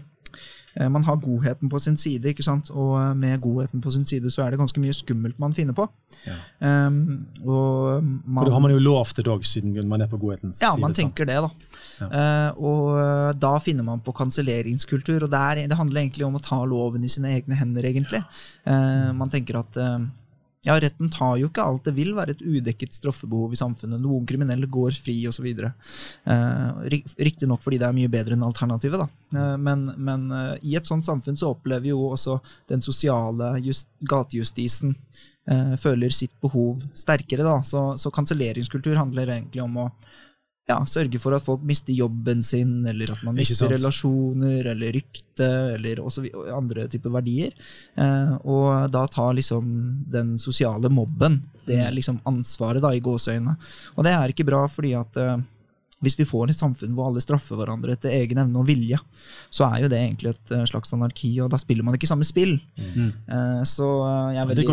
Man 0.91 1.03
har 1.03 1.17
godheten 1.19 1.69
på 1.69 1.81
sin 1.83 1.97
side, 1.99 2.31
ikke 2.31 2.45
sant? 2.47 2.71
og 2.71 2.93
eh, 3.01 3.15
med 3.19 3.41
godheten 3.43 3.83
på 3.83 3.91
sin 3.91 4.05
side 4.07 4.31
så 4.31 4.45
er 4.45 4.53
det 4.53 4.61
ganske 4.61 4.81
mye 4.83 4.95
skummelt 4.95 5.41
man 5.43 5.55
finner 5.57 5.75
på. 5.77 5.87
Ja. 6.27 6.37
Um, 6.87 7.27
og 7.43 8.05
man, 8.05 8.39
For 8.39 8.51
da 8.51 8.55
har 8.55 8.63
man 8.63 8.75
jo 8.75 8.83
lov 8.83 9.11
til 9.17 9.27
dog, 9.27 9.45
siden 9.47 9.75
man 9.91 10.05
er 10.05 10.11
på 10.11 10.21
godhetens 10.21 10.63
ja, 10.63 10.71
side. 10.71 10.83
man 10.83 10.95
sant? 10.95 11.03
tenker 11.03 11.27
det, 11.27 11.41
da. 11.43 11.51
Eh, 12.07 12.63
og 12.63 13.01
eh, 13.03 13.33
da 13.41 13.53
finner 13.63 13.87
man 13.87 14.03
på 14.05 14.15
kanselleringskultur, 14.17 15.27
og 15.27 15.33
der, 15.33 15.65
det 15.67 15.79
handler 15.79 16.05
egentlig 16.05 16.29
om 16.29 16.39
å 16.39 16.45
ta 16.45 16.63
loven 16.65 17.05
i 17.05 17.13
sine 17.13 17.35
egne 17.35 17.59
hender, 17.59 17.91
egentlig. 17.91 18.23
Uh, 18.63 19.11
man 19.17 19.33
tenker 19.33 19.59
at 19.61 19.81
eh, 19.81 19.99
ja, 20.67 20.75
retten 20.81 21.09
tar 21.09 21.39
jo 21.41 21.49
ikke 21.49 21.65
alt. 21.65 21.87
Det 21.87 21.95
vil 21.97 22.13
være 22.17 22.35
et 22.35 22.43
udekket 22.45 22.93
straffebehov 22.93 23.55
i 23.55 23.59
samfunnet. 23.61 24.01
Noen 24.03 24.27
kriminelle 24.29 24.69
går 24.69 24.93
fri, 25.01 25.17
osv. 25.31 25.47
Eh, 25.57 26.83
Riktignok 27.17 27.65
fordi 27.65 27.79
det 27.81 27.89
er 27.89 27.97
mye 27.97 28.13
bedre 28.13 28.37
enn 28.37 28.45
alternativet, 28.45 29.01
da. 29.01 29.41
Eh, 29.41 29.57
men 29.57 29.89
men 29.97 30.29
eh, 30.37 30.55
i 30.69 30.77
et 30.77 30.89
sånt 30.89 31.09
samfunn 31.09 31.41
så 31.41 31.55
opplever 31.55 31.95
jo 31.95 32.11
også 32.11 32.37
den 32.69 32.85
sosiale 32.85 33.55
just, 33.65 33.89
gatejustisen 34.05 34.93
eh, 35.49 35.77
føler 35.81 36.13
sitt 36.13 36.37
behov 36.45 36.85
sterkere, 36.93 37.47
da. 37.47 37.63
Så, 37.65 37.95
så 37.97 38.13
kanselleringskultur 38.13 39.01
handler 39.01 39.33
egentlig 39.39 39.65
om 39.65 39.81
å 39.87 39.91
ja, 40.71 40.79
sørge 40.89 41.19
for 41.21 41.35
at 41.37 41.45
folk 41.45 41.63
mister 41.67 41.93
jobben 41.97 42.43
sin, 42.47 42.79
eller 42.87 43.11
at 43.13 43.23
man 43.27 43.37
mister 43.37 43.69
relasjoner, 43.75 44.71
eller 44.73 44.95
rykte, 44.97 45.51
eller 45.77 46.01
også 46.07 46.25
andre 46.57 46.87
typer 46.93 47.13
verdier. 47.19 47.53
Eh, 47.99 48.35
og 48.49 48.91
da 48.95 49.05
tar 49.11 49.35
liksom 49.39 49.71
den 50.11 50.37
sosiale 50.39 50.89
mobben 50.93 51.43
det 51.67 51.77
Mm. 51.77 51.87
er 51.87 51.93
liksom 51.95 52.21
ansvaret, 52.27 52.83
da, 52.83 52.91
i 52.97 53.01
gåseøynene. 53.05 53.57
Og 53.97 54.05
det 54.07 54.13
er 54.17 54.33
ikke 54.33 54.47
bra, 54.49 54.65
fordi 54.69 54.95
at 54.99 55.17
eh, 55.21 55.37
hvis 56.01 56.17
vi 56.17 56.25
får 56.25 56.49
et 56.51 56.57
samfunn 56.57 56.95
hvor 56.97 57.11
alle 57.11 57.21
straffer 57.21 57.59
hverandre 57.61 57.93
etter 57.93 58.09
egen 58.17 58.39
evne 58.41 58.57
og 58.63 58.65
vilje, 58.71 58.97
så 59.53 59.67
er 59.69 59.83
jo 59.85 59.91
det 59.93 59.99
egentlig 60.01 60.31
et 60.33 60.53
eh, 60.57 60.65
slags 60.71 60.95
anarki, 60.97 61.35
og 61.45 61.51
da 61.53 61.59
spiller 61.61 61.85
man 61.85 61.95
ikke 61.99 62.09
samme 62.09 62.25
spill. 62.25 62.55
Eh, 62.81 63.63
så 63.69 63.89
eh, 64.09 64.35
jeg 64.35 64.43
er 64.43 64.49
veldig. 64.55 64.67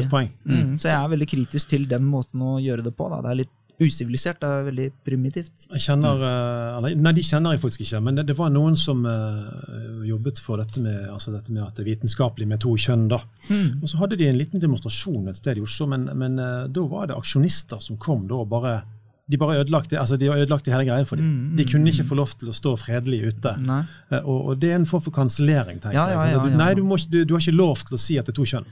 Mm, 0.48 0.78
så 0.80 0.88
jeg 0.88 0.96
er 1.02 1.12
veldig 1.18 1.28
kritisk 1.36 1.68
til 1.76 1.86
den 1.92 2.08
måten 2.08 2.42
å 2.42 2.56
gjøre 2.64 2.86
det 2.88 2.96
på. 2.96 3.10
Da. 3.12 3.20
Det 3.26 3.34
er 3.34 3.42
litt 3.44 3.54
usivilisert, 3.78 4.40
det 4.42 4.50
er 4.50 4.66
veldig 4.68 4.88
primitivt. 5.06 5.68
Jeg 5.70 5.84
kjenner, 5.84 6.24
eh, 6.26 6.88
nei, 6.98 7.14
de 7.14 7.24
kjenner 7.26 7.54
jeg 7.54 7.62
faktisk 7.62 7.86
ikke, 7.86 8.02
men 8.08 8.18
det, 8.18 8.26
det 8.32 8.38
var 8.38 8.50
noen 8.54 8.78
som 8.80 9.04
uh, 9.06 10.02
jobbet 10.08 10.42
for 10.42 10.62
dette 10.62 10.82
med, 10.82 11.06
altså 11.14 11.34
dette 11.36 11.54
med 11.54 11.62
at 11.66 11.78
det 11.78 11.86
er 11.86 11.92
vitenskapelig 11.92 12.48
med 12.50 12.62
to 12.64 12.74
kjønn. 12.74 13.08
da. 13.12 13.22
Mm. 13.52 13.84
Og 13.84 13.92
Så 13.92 14.02
hadde 14.02 14.18
de 14.18 14.30
en 14.30 14.40
liten 14.40 14.64
demonstrasjon 14.64 15.30
et 15.30 15.38
sted 15.38 15.60
i 15.60 15.66
Oslo, 15.66 15.90
men, 15.94 16.10
men 16.18 16.40
uh, 16.42 16.66
da 16.66 16.86
var 16.90 17.12
det 17.12 17.20
aksjonister 17.20 17.84
som 17.84 18.02
kom 18.02 18.26
da 18.30 18.42
og 18.42 18.50
bare 18.54 18.80
de 19.30 19.38
bare 19.38 19.58
ødelagte, 19.60 19.98
altså 20.00 20.16
de 20.18 20.28
har 20.30 20.38
ødelagt 20.40 20.68
hele 20.72 20.86
greia 20.88 21.04
for 21.04 21.18
dem. 21.20 21.26
Mm, 21.28 21.58
De 21.58 21.66
kunne 21.68 21.90
ikke 21.92 22.06
få 22.08 22.16
lov 22.16 22.30
til 22.40 22.48
å 22.48 22.54
stå 22.56 22.72
fredelig 22.80 23.28
ute. 23.34 23.52
Eh, 24.12 24.22
Og, 24.24 24.46
og 24.48 24.60
det 24.62 24.70
er 24.72 24.76
en 24.80 24.86
form 24.86 25.02
for 25.04 25.12
kansellering, 25.12 25.82
tenker 25.84 25.94
Ja, 25.98 26.06
ja, 26.10 26.22
jeg. 26.24 26.32
ja, 26.38 26.44
Du- 26.44 26.50
ja. 26.50 26.58
Nei, 26.58 26.74
du, 26.76 26.84
må, 26.84 26.96
ikke- 26.96 27.12
du, 27.12 27.26
du 27.26 27.34
har 27.34 27.42
ikke 27.42 27.56
lov 27.58 27.76
til 27.84 27.98
å 27.98 28.00
si 28.00 28.18
at 28.18 28.26
det 28.26 28.32
er 28.32 28.38
to 28.40 28.46
kjønn. 28.48 28.66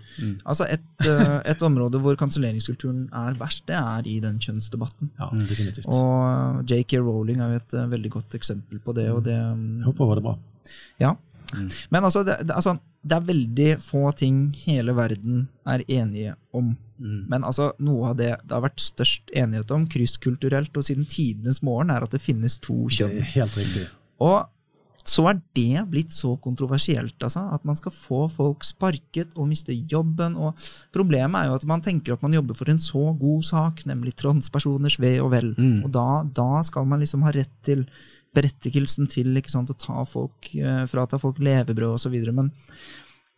Altså 0.45 0.66
et, 0.72 0.82
eh, 1.06 1.41
et 1.51 1.60
område 1.62 1.99
hvor 1.99 2.16
kanselleringskulturen 2.16 3.10
er 3.12 3.34
verst, 3.34 3.66
det 3.68 3.76
er 3.76 4.08
i 4.08 4.20
den 4.24 4.39
kjønnsdebatten. 4.39 5.10
Ja, 5.20 5.28
definitivt. 5.34 5.88
Og 5.91 6.64
JK 6.72 6.99
Rowling 7.03 7.41
er 7.41 7.49
jo 7.49 7.56
et 7.56 7.74
eh, 7.74 7.86
veldig 7.91 8.12
godt 8.12 8.30
eksempel 8.39 8.80
på 8.80 8.95
det. 8.95 9.10
Og 9.12 9.24
det 9.24 9.36
mm, 9.36 9.80
Jeg 9.80 9.86
håper 9.91 10.16
det 10.16 10.24
var 10.24 10.30
bra. 10.32 10.38
ja. 10.99 11.16
Men 11.93 12.08
altså 12.08 12.24
det, 12.26 12.39
det, 12.48 12.56
altså, 12.56 12.76
det 13.06 13.18
er 13.18 13.28
veldig 13.28 13.70
få 13.84 14.10
ting 14.18 14.39
hele 14.66 14.96
verden 14.98 15.48
er 15.68 15.84
enige 15.88 16.36
om. 16.56 16.74
Men 16.98 17.43
altså, 17.43 17.72
noe 17.84 18.12
av 18.14 18.18
det 18.20 18.32
det 18.43 18.56
har 18.56 18.64
vært 18.64 18.82
størst 18.84 19.34
enighet 19.36 19.72
om, 19.76 19.86
krysskulturelt 19.91 20.78
og 20.78 20.88
siden 20.88 21.08
tidenes 21.12 21.62
morgen, 21.66 21.91
er 21.93 22.06
at 22.06 22.16
det 22.16 22.24
finnes 22.24 22.58
to 22.64 22.86
Det 22.88 22.98
kjønn. 23.00 23.18
er 23.22 23.32
helt 23.36 23.58
riktig. 23.60 23.88
Og 24.24 24.46
så 25.06 25.28
er 25.30 25.38
det 25.53 25.84
blitt 25.91 26.14
så 26.14 26.32
kontroversielt, 26.41 27.16
altså, 27.22 27.43
at 27.53 27.66
man 27.68 27.78
skal 27.78 27.93
få 27.93 28.24
folk 28.32 28.66
sparket 28.66 29.36
og 29.38 29.47
miste 29.51 29.76
jobben. 29.91 30.34
og 30.36 30.58
Problemet 30.95 31.43
er 31.43 31.51
jo 31.51 31.60
at 31.60 31.68
man 31.70 31.84
tenker 31.86 32.16
at 32.16 32.26
man 32.26 32.34
jobber 32.34 32.58
for 32.58 32.72
en 32.74 32.82
så 32.82 33.14
god 33.20 33.45
sak, 33.45 33.86
nemlig 33.86 34.16
transpersoners 34.18 34.97
ve 34.99 35.20
og 35.22 35.30
vel. 35.36 35.53
Og 35.86 35.91
da, 35.93 36.24
da 36.26 36.64
skal 36.66 36.89
man 36.89 37.06
liksom 37.06 37.22
ha 37.28 37.34
rett 37.36 37.53
til 37.64 37.86
berettigelsen 38.36 39.08
til 39.08 39.38
sant, 39.47 39.70
å 39.70 39.78
ta 39.80 40.03
folk, 40.10 40.49
eh, 40.56 40.86
frata 40.91 41.20
folk 41.22 41.38
levebrød 41.39 41.95
osv. 41.99 42.16
Men 42.34 42.51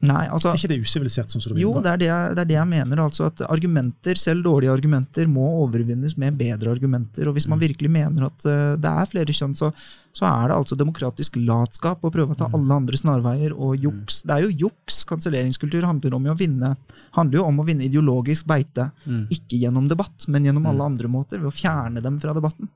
Nei, 0.05 0.27
altså, 0.29 0.51
Er 0.51 0.59
ikke 0.59 0.69
det 0.69 0.83
usivilisert, 0.85 1.31
sånn 1.33 1.41
som 1.41 1.55
du 1.55 1.61
Jo, 1.63 1.71
det 1.81 1.89
er 1.89 2.01
det, 2.03 2.07
jeg, 2.11 2.33
det 2.37 2.41
er 2.43 2.49
det 2.51 2.55
jeg 2.59 2.69
mener. 2.69 2.99
Altså 3.01 3.25
at 3.31 3.41
argumenter, 3.47 4.19
selv 4.21 4.45
dårlige 4.45 4.75
argumenter, 4.75 5.25
må 5.31 5.47
overvinnes 5.63 6.13
med 6.21 6.37
bedre 6.37 6.69
argumenter. 6.75 7.25
Og 7.25 7.33
hvis 7.33 7.47
man 7.49 7.57
virkelig 7.63 7.89
mener 7.89 8.27
at 8.27 8.45
uh, 8.45 8.75
det 8.77 8.91
er 8.91 9.09
flere 9.09 9.33
kjønn, 9.33 9.57
så, 9.57 9.71
så 10.13 10.29
er 10.29 10.51
det 10.51 10.59
altså 10.59 10.77
demokratisk 10.77 11.39
latskap 11.41 12.05
å 12.05 12.13
prøve 12.13 12.37
å 12.37 12.37
ta 12.37 12.51
alle 12.53 12.77
andre 12.77 13.01
snarveier 13.01 13.57
og 13.57 13.73
juks. 13.87 14.21
Det 14.21 14.37
er 14.37 14.45
jo 14.45 14.67
juks. 14.67 15.01
Kanselleringskultur 15.09 15.89
handler 15.89 16.19
om 16.19 16.29
å 16.29 16.37
vinne 16.37 16.75
handler 17.17 17.41
jo 17.41 17.47
om 17.49 17.61
å 17.61 17.65
vinne 17.65 17.87
ideologisk 17.89 18.45
beite. 18.49 18.91
Ikke 19.33 19.57
gjennom 19.63 19.89
debatt, 19.89 20.29
men 20.29 20.45
gjennom 20.45 20.69
alle 20.69 20.91
andre 20.93 21.09
måter, 21.09 21.41
ved 21.41 21.49
å 21.49 21.57
fjerne 21.57 22.05
dem 22.05 22.21
fra 22.21 22.37
debatten. 22.37 22.69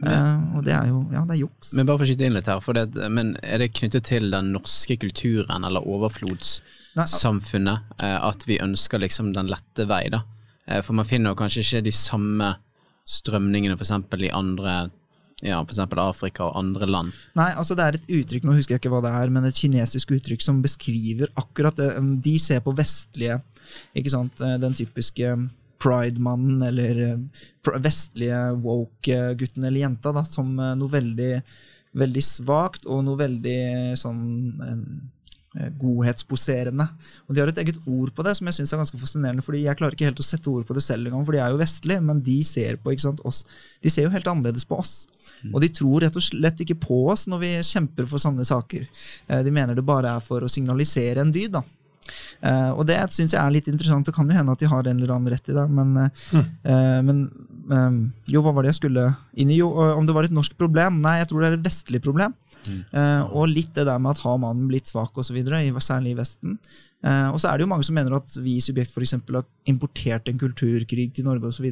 Eh, 0.00 0.56
og 0.56 0.64
det 0.64 0.72
er 0.72 0.88
jo 0.88 1.02
ja, 1.12 1.24
det 1.28 1.34
er 1.36 1.42
juks. 1.42 1.74
Men 1.76 1.88
bare 1.88 2.00
for 2.00 2.06
å 2.06 2.10
skyte 2.10 2.24
inn 2.26 2.36
litt 2.36 2.48
her, 2.48 2.60
det, 2.78 3.08
men 3.12 3.34
er 3.44 3.60
det 3.60 3.74
knyttet 3.76 4.08
til 4.08 4.30
den 4.32 4.52
norske 4.54 4.96
kulturen 5.00 5.66
eller 5.68 5.84
overflodssamfunnet 5.84 7.78
uh, 8.00 8.18
at 8.30 8.46
vi 8.48 8.60
ønsker 8.64 9.02
liksom 9.02 9.34
den 9.36 9.50
lette 9.52 9.84
vei, 9.90 10.06
da? 10.12 10.24
Uh, 10.64 10.80
For 10.80 10.96
man 10.96 11.08
finner 11.08 11.36
kanskje 11.38 11.64
ikke 11.66 11.84
de 11.90 11.94
samme 11.96 12.54
strømningene 13.10 13.76
eksempel 13.76 14.24
i 14.28 14.32
andre 14.32 14.88
ja, 15.40 15.56
eksempel 15.64 16.00
Afrika 16.02 16.44
og 16.46 16.56
andre 16.60 16.86
land. 16.88 17.12
Nei, 17.38 17.48
altså 17.56 17.76
det 17.76 17.84
er 17.84 17.96
et 17.96 18.10
uttrykk, 18.12 18.44
nå 18.44 18.56
husker 18.58 18.76
jeg 18.76 18.82
ikke 18.82 18.92
hva 18.92 19.00
det 19.04 19.12
er, 19.22 19.30
men 19.32 19.46
et 19.48 19.56
kinesisk 19.56 20.12
uttrykk 20.12 20.44
som 20.44 20.60
beskriver 20.64 21.32
akkurat 21.40 21.76
det. 21.80 21.94
De 22.24 22.34
ser 22.40 22.60
på 22.64 22.74
vestlige, 22.76 23.38
ikke 23.96 24.12
sant, 24.12 24.36
den 24.36 24.76
typiske 24.76 25.32
pride-mannen 25.80 26.62
eller 26.68 27.02
eh, 27.06 27.78
vestlige 27.82 28.40
woke-gutten 28.64 29.64
eller 29.64 29.84
jenta 29.86 30.12
da, 30.16 30.24
som 30.28 30.52
eh, 30.58 30.74
noe 30.78 30.92
veldig, 30.92 31.32
veldig 32.00 32.24
svakt 32.24 32.86
og 32.86 33.04
noe 33.06 33.18
veldig 33.18 33.60
sånn 33.98 34.20
um, 34.62 34.84
godhetsposerende. 35.50 36.84
Og 37.26 37.34
De 37.34 37.40
har 37.42 37.50
et 37.50 37.58
eget 37.58 37.80
ord 37.90 38.12
på 38.14 38.22
det 38.22 38.36
som 38.38 38.46
jeg 38.46 38.60
synes 38.60 38.72
er 38.72 38.80
ganske 38.84 39.00
fascinerende. 39.00 39.42
fordi 39.42 39.64
Jeg 39.64 39.78
klarer 39.80 39.96
ikke 39.96 40.06
helt 40.06 40.22
å 40.22 40.26
sette 40.26 40.50
ord 40.52 40.68
på 40.68 40.76
det 40.76 40.84
selv 40.86 41.08
engang, 41.08 41.24
for 41.26 41.34
de 41.34 41.40
er 41.42 41.50
jo 41.50 41.58
vestlige, 41.58 42.04
men 42.06 42.20
de 42.22 42.36
ser 42.46 42.78
på 42.78 42.94
oss. 43.26 43.42
De 43.82 43.90
ser 43.90 44.06
jo 44.06 44.12
helt 44.14 44.30
annerledes 44.30 44.64
på 44.64 44.78
oss. 44.78 45.08
Og 45.50 45.60
de 45.64 45.72
tror 45.72 46.04
rett 46.04 46.16
og 46.16 46.22
slett 46.22 46.62
ikke 46.62 46.78
på 46.78 47.00
oss 47.10 47.26
når 47.26 47.42
vi 47.42 47.52
kjemper 47.66 48.06
for 48.06 48.22
sanne 48.22 48.44
saker. 48.46 48.86
Eh, 49.26 49.42
De 49.42 49.50
mener 49.50 49.74
det 49.74 49.86
bare 49.86 50.14
er 50.16 50.20
for 50.20 50.44
å 50.44 50.52
signalisere 50.52 51.20
en 51.20 51.32
dyd. 51.32 51.50
da. 51.58 51.64
Eh, 52.40 52.70
og 52.72 52.86
det 52.88 52.98
syns 53.14 53.34
jeg 53.34 53.40
er 53.40 53.54
litt 53.54 53.68
interessant. 53.70 54.06
Det 54.06 54.14
kan 54.16 54.28
jo 54.28 54.36
hende 54.36 54.54
at 54.54 54.62
de 54.62 54.68
har 54.70 54.86
en 54.86 55.00
eller 55.00 55.14
annen 55.14 55.32
rett 55.32 55.50
i 55.50 55.56
det. 55.56 55.66
Men, 55.70 55.94
mm. 56.00 56.44
uh, 56.66 57.00
men 57.06 57.24
um, 57.70 57.98
jo, 58.30 58.42
hva 58.44 58.54
var 58.56 58.64
det 58.64 58.74
jeg 58.74 58.80
skulle 58.80 59.08
inn 59.34 59.52
i? 59.52 59.58
Jo, 59.60 59.72
eh, 59.82 59.96
om 59.98 60.06
det 60.08 60.16
var 60.16 60.28
et 60.28 60.36
norsk 60.36 60.56
problem? 60.60 61.00
Nei, 61.04 61.18
jeg 61.20 61.30
tror 61.30 61.42
det 61.42 61.50
er 61.50 61.58
et 61.58 61.66
vestlig 61.66 62.02
problem. 62.04 62.36
Eh, 62.60 63.22
og 63.32 63.48
litt 63.48 63.72
det 63.76 63.86
der 63.88 64.00
med 64.02 64.12
at 64.12 64.22
har 64.24 64.40
mannen 64.40 64.68
blitt 64.68 64.90
svak 64.90 65.16
osv., 65.20 65.38
særlig 65.80 66.12
i 66.12 66.18
Vesten. 66.18 66.58
Og 67.00 67.38
så 67.40 67.48
er 67.48 67.56
det 67.56 67.64
jo 67.64 67.70
mange 67.70 67.86
som 67.86 67.94
mener 67.96 68.12
at 68.12 68.34
vi 68.44 68.58
i 68.58 68.60
Subjekt 68.60 68.92
eksempel, 69.00 69.38
har 69.38 69.46
importert 69.72 70.28
en 70.28 70.40
kulturkrig 70.40 71.06
til 71.16 71.24
Norge 71.24 71.48
osv. 71.48 71.70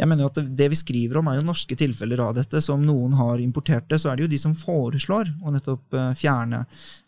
Jeg 0.00 0.08
mener 0.08 0.24
jo 0.24 0.30
at 0.30 0.40
det, 0.56 0.70
vi 0.72 0.78
skriver 0.80 1.20
om, 1.20 1.28
er 1.28 1.36
jo 1.36 1.44
norske 1.44 1.76
tilfeller 1.76 2.22
av 2.24 2.32
dette. 2.38 2.62
Så 2.64 2.72
om 2.72 2.86
noen 2.86 3.12
har 3.18 3.42
importert 3.44 3.90
det, 3.92 4.00
så 4.00 4.08
er 4.08 4.16
det 4.16 4.24
jo 4.24 4.32
de 4.32 4.40
som 4.40 4.56
foreslår 4.56 5.34
å 5.44 5.52
nettopp 5.52 5.98
fjerne 6.16 6.62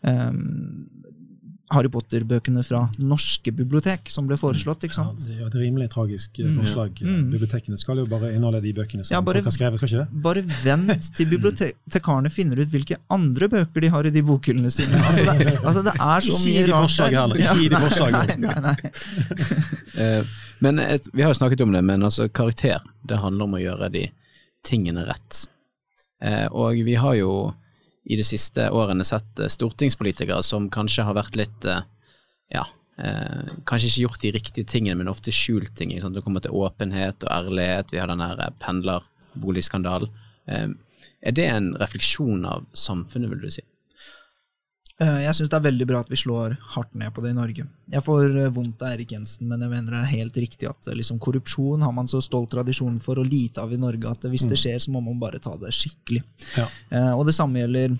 eh, 0.05 0.29
Harry 1.73 1.89
Potter-bøkene 1.89 2.61
fra 2.63 2.83
norske 3.01 3.49
bibliotek, 3.57 4.09
som 4.13 4.27
ble 4.29 4.37
foreslått. 4.37 4.83
ikke 4.85 4.93
sant? 4.99 5.23
Ja, 5.25 5.33
det 5.33 5.41
er 5.41 5.47
et 5.47 5.55
rimelig 5.63 5.87
tragisk 5.95 6.37
eh, 6.39 6.51
forslag. 6.59 6.99
Mm. 7.01 7.31
Bibliotekene 7.33 7.79
skal 7.81 7.97
jo 7.97 8.05
bare 8.11 8.29
inneholde 8.35 8.61
de 8.61 8.73
bøkene 8.77 9.01
som 9.03 9.15
Ja, 9.15 9.21
bare- 9.25 9.41
folk 9.41 9.49
har 9.49 9.55
skrevet, 9.57 9.79
skal 9.81 9.89
ikke 9.89 10.03
det? 10.03 10.21
Bare 10.27 10.43
vent 10.61 11.09
til 11.17 11.25
bibliotekarene 11.31 12.29
finner 12.37 12.61
ut 12.61 12.69
hvilke 12.69 12.99
andre 13.09 13.49
bøker 13.49 13.81
de 13.81 13.89
har 13.95 14.05
i 14.05 14.13
de 14.13 14.21
bokhyllene 14.27 14.69
sine. 14.69 15.01
Altså 15.01 15.25
det, 15.25 15.47
altså 15.67 15.83
det 15.89 15.95
er 15.97 16.27
så 16.29 16.37
mye 16.45 16.67
rart 16.69 16.97
der. 16.99 17.17
heller, 17.17 17.41
ikke 17.41 17.57
gi 17.63 17.67
de 17.69 17.75
Ja, 17.75 17.83
forslag. 17.87 18.11
Nei, 18.13 18.37
nei, 18.45 18.59
nei. 18.61 18.75
Eh, 19.95 20.23
Men 20.59 20.79
et, 20.79 21.05
vi 21.13 21.21
har 21.23 21.29
jo 21.31 21.37
snakket 21.39 21.61
om 21.63 21.71
det, 21.71 21.81
men 21.83 22.03
altså 22.03 22.27
karakter, 22.29 22.81
det 23.07 23.17
handler 23.19 23.45
om 23.47 23.53
å 23.55 23.59
gjøre 23.61 23.87
de 23.91 24.05
tingene 24.67 25.05
rett. 25.07 25.45
Eh, 26.21 26.47
Og 26.51 26.79
vi 26.85 26.95
har 26.99 27.15
jo 27.15 27.31
i 28.05 28.17
de 28.19 28.25
siste 28.25 28.69
årene 28.69 29.05
sett 29.07 29.39
eh, 29.41 29.51
stortingspolitikere 29.51 30.41
som 30.45 30.69
kanskje 30.73 31.05
har 31.07 31.17
vært 31.17 31.37
litt 31.39 31.67
eh, 31.69 31.83
ja, 32.53 32.65
eh, 33.01 33.53
kanskje 33.67 33.89
ikke 33.89 34.05
gjort 34.05 34.23
de 34.23 34.33
riktige 34.37 34.69
tingene, 34.69 34.99
men 35.01 35.11
ofte 35.11 35.33
skjult 35.33 35.73
ting. 35.77 35.91
ikke 35.91 36.05
sant? 36.05 36.17
Det 36.17 36.25
kommer 36.25 36.43
til 36.43 36.55
åpenhet 36.55 37.25
og 37.25 37.31
ærlighet. 37.33 37.93
Vi 37.93 38.01
har 38.01 38.11
den 38.11 38.23
der 38.23 38.43
eh, 38.45 38.57
pendlerboligskandalen. 38.61 40.25
Eh, 40.47 40.67
er 41.25 41.33
det 41.33 41.47
en 41.49 41.71
refleksjon 41.81 42.45
av 42.45 42.67
samfunnet, 42.77 43.31
vil 43.33 43.47
du 43.47 43.53
si? 43.53 43.65
Eh, 45.01 45.25
Jeg 45.25 45.35
syns 45.35 45.49
det 45.51 45.57
er 45.57 45.65
veldig 45.65 45.85
bra 45.89 45.99
at 46.05 46.11
vi 46.11 46.15
slår 46.15 46.53
hardt 46.75 46.93
ned 46.95 47.11
på 47.11 47.19
det 47.23 47.33
i 47.33 47.35
Norge. 47.35 47.65
Jeg 47.91 48.03
får 48.05 48.25
eh, 48.31 48.51
vondt 48.55 48.81
av 48.85 48.93
Erik 48.95 49.11
Jensen, 49.11 49.47
men 49.49 49.59
jeg 49.65 49.73
mener 49.73 49.91
det 49.91 50.01
er 50.05 50.13
helt 50.21 50.37
riktig 50.39 50.69
at 50.69 50.87
eh, 50.87 50.95
liksom, 50.95 51.19
korrupsjon 51.19 51.83
har 51.83 51.91
man 51.95 52.07
så 52.07 52.21
stolt 52.23 52.53
tradisjon 52.55 53.01
for 53.03 53.19
og 53.19 53.27
lite 53.27 53.59
av 53.63 53.73
i 53.75 53.79
Norge 53.81 54.07
at 54.07 54.27
hvis 54.31 54.47
det 54.47 54.59
skjer, 54.61 54.79
så 54.79 54.93
må 54.95 55.01
man 55.03 55.19
bare 55.19 55.41
ta 55.43 55.57
det 55.59 55.73
skikkelig. 55.75 56.23
Ja. 56.55 56.67
Eh, 56.95 57.11
Og 57.17 57.25
det 57.27 57.35
samme 57.35 57.59
gjelder 57.63 57.97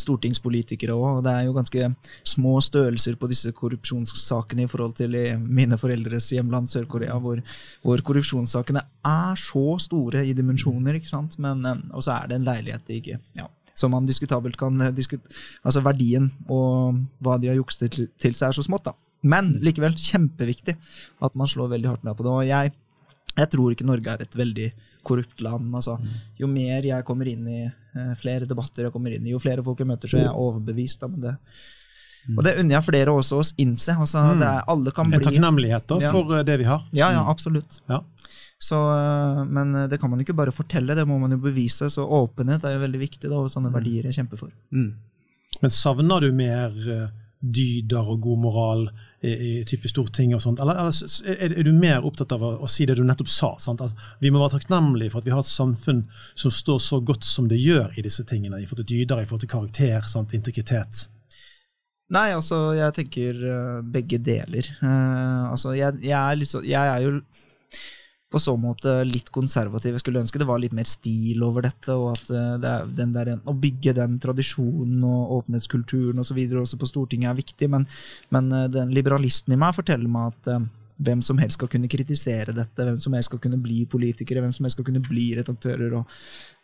stortingspolitikere 0.00 0.94
òg. 0.96 1.18
Det 1.22 1.30
er 1.36 1.44
jo 1.44 1.52
ganske 1.54 1.88
små 2.26 2.54
størrelser 2.64 3.14
på 3.20 3.28
disse 3.30 3.52
korrupsjonssakene 3.54 4.64
i 4.64 4.70
forhold 4.70 4.96
til 4.98 5.12
mine 5.42 5.76
foreldres 5.78 6.30
hjemland 6.32 6.70
Sør-Korea, 6.72 7.18
hvor, 7.20 7.42
hvor 7.84 8.00
korrupsjonssakene 8.08 8.80
er 9.06 9.36
så 9.38 9.76
store 9.84 10.24
i 10.26 10.32
dimensjoner, 10.34 10.96
ikke 10.98 11.12
sant? 11.12 11.36
Men, 11.38 11.60
og 11.92 12.02
så 12.02 12.16
er 12.16 12.30
det 12.32 12.38
en 12.40 12.48
leilighet 12.48 12.86
de 12.88 12.98
ikke 13.02 13.18
ja, 13.36 13.46
som 13.74 13.92
man 13.94 14.08
diskutabelt 14.08 14.58
kan 14.60 14.80
eh, 14.80 14.92
diskut 14.94 15.26
Altså 15.64 15.82
verdien 15.84 16.28
og 16.48 17.00
hva 17.22 17.38
de 17.40 17.50
har 17.50 17.58
jukset 17.58 17.90
til, 17.92 18.10
til 18.20 18.36
seg, 18.36 18.50
er 18.50 18.56
så 18.56 18.66
smått, 18.66 18.90
da. 18.90 18.96
Men 19.20 19.52
likevel 19.60 19.96
kjempeviktig 20.00 20.76
at 21.20 21.34
man 21.36 21.50
slår 21.50 21.74
veldig 21.74 21.90
hardt 21.90 22.06
ned 22.06 22.16
på 22.16 22.24
det. 22.24 22.32
Og 22.32 22.46
jeg, 22.48 22.72
jeg 23.36 23.50
tror 23.52 23.74
ikke 23.74 23.88
Norge 23.88 24.14
er 24.14 24.24
et 24.24 24.38
veldig 24.38 24.70
korrupt 25.06 25.42
land. 25.44 25.68
Altså, 25.76 25.98
jo 26.40 26.48
mer 26.50 26.88
jeg 26.88 27.06
kommer 27.08 27.28
inn 27.28 27.44
i 27.48 27.60
eh, 27.66 28.14
flere 28.20 28.48
debatter 28.48 28.88
jeg 28.88 28.94
kommer 28.94 29.12
inn 29.16 29.26
i, 29.26 29.34
jo 29.34 29.42
flere 29.42 29.64
folk 29.66 29.82
jeg 29.82 29.90
møter, 29.90 30.10
så 30.10 30.20
er 30.20 30.26
jeg 30.28 30.46
overbevist 30.46 31.04
om 31.08 31.20
det. 31.26 31.36
Og 32.36 32.44
det 32.44 32.56
unner 32.60 32.76
jeg 32.76 32.86
flere 32.86 33.12
også 33.16 33.40
å 33.40 33.44
innse. 33.62 33.94
Altså, 33.96 34.22
det 34.38 34.48
er, 34.48 34.64
alle 34.70 34.92
kan 34.96 35.08
bli... 35.10 35.20
En 35.20 35.26
takknemlighet 35.28 35.94
Ja. 36.02 36.12
for 36.14 36.36
eh, 36.36 36.44
det 36.46 36.58
vi 36.60 36.68
har. 36.68 36.82
Ja, 36.96 37.10
ja, 37.16 37.24
absolutt. 37.30 37.80
Ja. 37.90 38.02
Så, 38.60 38.76
øh, 38.76 39.44
men 39.48 39.74
øh, 39.74 39.86
det 39.88 40.00
kan 40.00 40.10
man 40.12 40.20
jo 40.20 40.26
ikke 40.28 40.36
bare 40.36 40.52
fortelle, 40.52 40.94
det 40.94 41.06
må 41.08 41.18
man 41.18 41.32
jo 41.32 41.38
bevise. 41.40 41.88
Så 41.90 42.04
åpenhet 42.04 42.64
er 42.64 42.76
jo 42.76 42.84
veldig 42.84 43.00
viktig, 43.00 43.30
da, 43.30 43.38
og 43.40 43.52
sånne 43.52 43.72
verdier 43.72 44.10
jeg 44.10 44.18
kjemper 44.20 44.42
for. 44.42 44.52
Mm. 44.74 44.90
Men 45.62 45.72
savner 45.74 46.20
du 46.20 46.32
mer 46.36 46.76
eh, 46.92 47.06
dyder 47.40 48.10
og 48.12 48.20
god 48.20 48.42
moral 48.42 48.82
i, 49.24 49.30
i 49.32 49.52
type 49.68 49.88
storting 49.88 50.34
og 50.36 50.42
sånt? 50.44 50.60
Eller, 50.60 50.76
eller 50.76 51.32
er, 51.32 51.54
er 51.56 51.64
du 51.64 51.72
mer 51.72 52.04
opptatt 52.04 52.32
av 52.36 52.44
å, 52.44 52.50
å 52.60 52.68
si 52.68 52.84
det 52.88 52.98
du 53.00 53.02
nettopp 53.04 53.32
sa? 53.32 53.54
Sant? 53.64 53.80
Altså, 53.84 53.96
vi 54.20 54.32
må 54.32 54.42
være 54.42 54.58
takknemlige 54.58 55.14
for 55.14 55.22
at 55.24 55.28
vi 55.28 55.32
har 55.34 55.40
et 55.40 55.48
samfunn 55.50 56.04
som 56.34 56.52
står 56.52 56.82
så 56.84 57.00
godt 57.00 57.24
som 57.24 57.48
det 57.48 57.60
gjør 57.60 57.96
i 57.96 58.04
disse 58.04 58.24
tingene, 58.28 58.60
i 58.60 58.68
forhold 58.68 58.84
til 58.84 59.00
dyder, 59.00 59.24
i 59.24 59.28
forhold 59.28 59.46
til 59.46 59.54
karakter, 59.56 60.04
sant? 60.08 60.36
integritet. 60.36 61.06
Nei, 62.10 62.30
altså, 62.34 62.72
jeg 62.74 62.94
tenker 62.96 63.38
øh, 63.46 63.76
begge 63.86 64.18
deler. 64.18 64.66
Uh, 64.82 65.52
altså, 65.52 65.76
jeg, 65.78 66.00
jeg, 66.02 66.18
er 66.18 66.48
så, 66.48 66.62
jeg 66.66 66.94
er 66.94 67.04
jo 67.04 67.20
på 68.30 68.38
så 68.42 68.54
måte 68.58 69.00
litt 69.06 69.30
konservativ. 69.34 69.94
Jeg 69.94 70.02
skulle 70.02 70.22
ønske 70.22 70.38
det 70.38 70.46
var 70.46 70.60
litt 70.62 70.74
mer 70.74 70.86
stil 70.86 71.42
over 71.42 71.66
dette, 71.66 71.94
og 71.94 72.12
at 72.12 72.28
øh, 72.30 72.56
det 72.62 72.72
er 72.72 72.90
den 72.98 73.14
der, 73.14 73.32
å 73.42 73.54
bygge 73.58 73.94
den 73.98 74.18
tradisjonen 74.22 75.02
og 75.06 75.36
åpenhetskulturen 75.40 76.22
osv. 76.22 76.38
også 76.62 76.78
på 76.78 76.90
Stortinget 76.90 77.30
er 77.32 77.40
viktig, 77.40 77.70
men, 77.70 77.86
men 78.34 78.52
den 78.70 78.94
liberalisten 78.94 79.54
i 79.54 79.58
meg 79.58 79.74
forteller 79.74 80.10
meg 80.10 80.30
at 80.30 80.52
uh, 80.54 80.68
hvem 81.00 81.22
som 81.26 81.38
helst 81.40 81.58
skal 81.58 81.70
kunne 81.72 81.90
kritisere 81.90 82.54
dette, 82.54 82.86
hvem 82.86 82.98
som 83.02 83.14
helst 83.16 83.30
skal 83.30 83.42
kunne 83.42 83.58
bli 83.62 83.84
politikere, 83.90 84.42
hvem 84.44 84.54
som 84.54 84.66
helst 84.66 84.78
skal 84.78 84.86
kunne 84.90 85.02
bli 85.06 85.30
redaktører. 85.38 85.94
Og, 86.00 86.16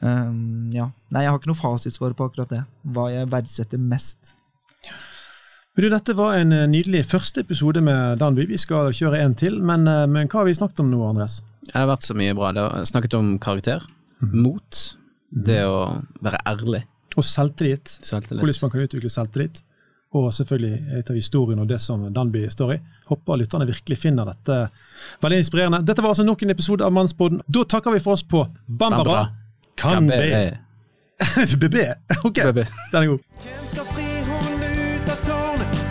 um, 0.03 0.73
ja. 0.75 0.91
Nei, 1.15 1.25
jeg 1.25 1.33
har 1.33 1.41
ikke 1.41 1.55
noe 1.55 1.61
fasitsvar 1.61 2.17
på 2.19 2.29
akkurat 2.29 2.53
det. 2.53 2.65
Hva 2.95 3.09
jeg 3.15 3.31
verdsetter 3.33 3.81
mest. 3.81 4.35
Men 5.77 5.83
du, 5.83 5.91
Dette 5.93 6.15
var 6.17 6.39
en 6.41 6.53
eh, 6.57 6.65
nydelig 6.73 7.03
første 7.05 7.43
episode 7.45 7.83
med 7.85 8.17
Danby. 8.19 8.47
Vi 8.49 8.57
skal 8.57 8.95
kjøre 8.97 9.19
en 9.21 9.35
til, 9.37 9.59
men, 9.61 9.83
eh, 9.85 10.07
men 10.09 10.25
hva 10.25 10.41
har 10.41 10.47
vi 10.49 10.55
snakket 10.57 10.81
om 10.81 10.89
nå, 10.89 11.03
Andres? 11.05 11.43
Det 11.69 11.75
har 11.77 11.91
vært 11.91 12.07
så 12.07 12.17
mye 12.17 12.33
bra. 12.39 12.55
Det 12.57 12.63
har 12.65 12.87
snakket 12.89 13.17
om 13.19 13.35
karakter, 13.43 13.85
mot, 14.33 14.79
det 15.29 15.59
å 15.69 15.83
være 16.25 16.41
ærlig. 16.49 16.81
Og 17.21 17.27
selvtillit. 17.29 17.93
Selvtillit. 18.01 18.41
Hvordan 18.41 18.63
man 18.65 18.73
kan 18.73 18.87
utvikle 18.87 19.11
selvtillit. 19.13 19.61
Og 20.17 20.31
selvfølgelig 20.33 20.97
et 20.97 21.13
av 21.13 21.19
historien 21.19 21.61
og 21.61 21.69
det 21.69 21.81
som 21.85 22.07
Danby 22.15 22.47
står 22.49 22.73
i. 22.79 22.79
Håper 23.11 23.43
lytterne 23.43 23.69
virkelig 23.69 23.99
finner 24.01 24.31
dette 24.31 24.57
veldig 25.21 25.43
inspirerende. 25.43 25.83
Dette 25.85 26.01
var 26.01 26.15
altså 26.15 26.25
nok 26.25 26.47
en 26.47 26.55
episode 26.57 26.87
av 26.89 26.95
Mannsboden. 26.97 27.43
Da 27.53 27.67
takker 27.69 27.99
vi 27.99 28.01
for 28.01 28.17
oss 28.17 28.25
på 28.25 28.47
Bambara. 28.65 29.27
Kan 29.77 30.09
be. 30.09 30.57
BB. 31.61 31.85
Ok, 32.25 32.41
BB. 32.49 32.65
den 32.65 33.03
er 33.03 33.13
god. 33.13 33.96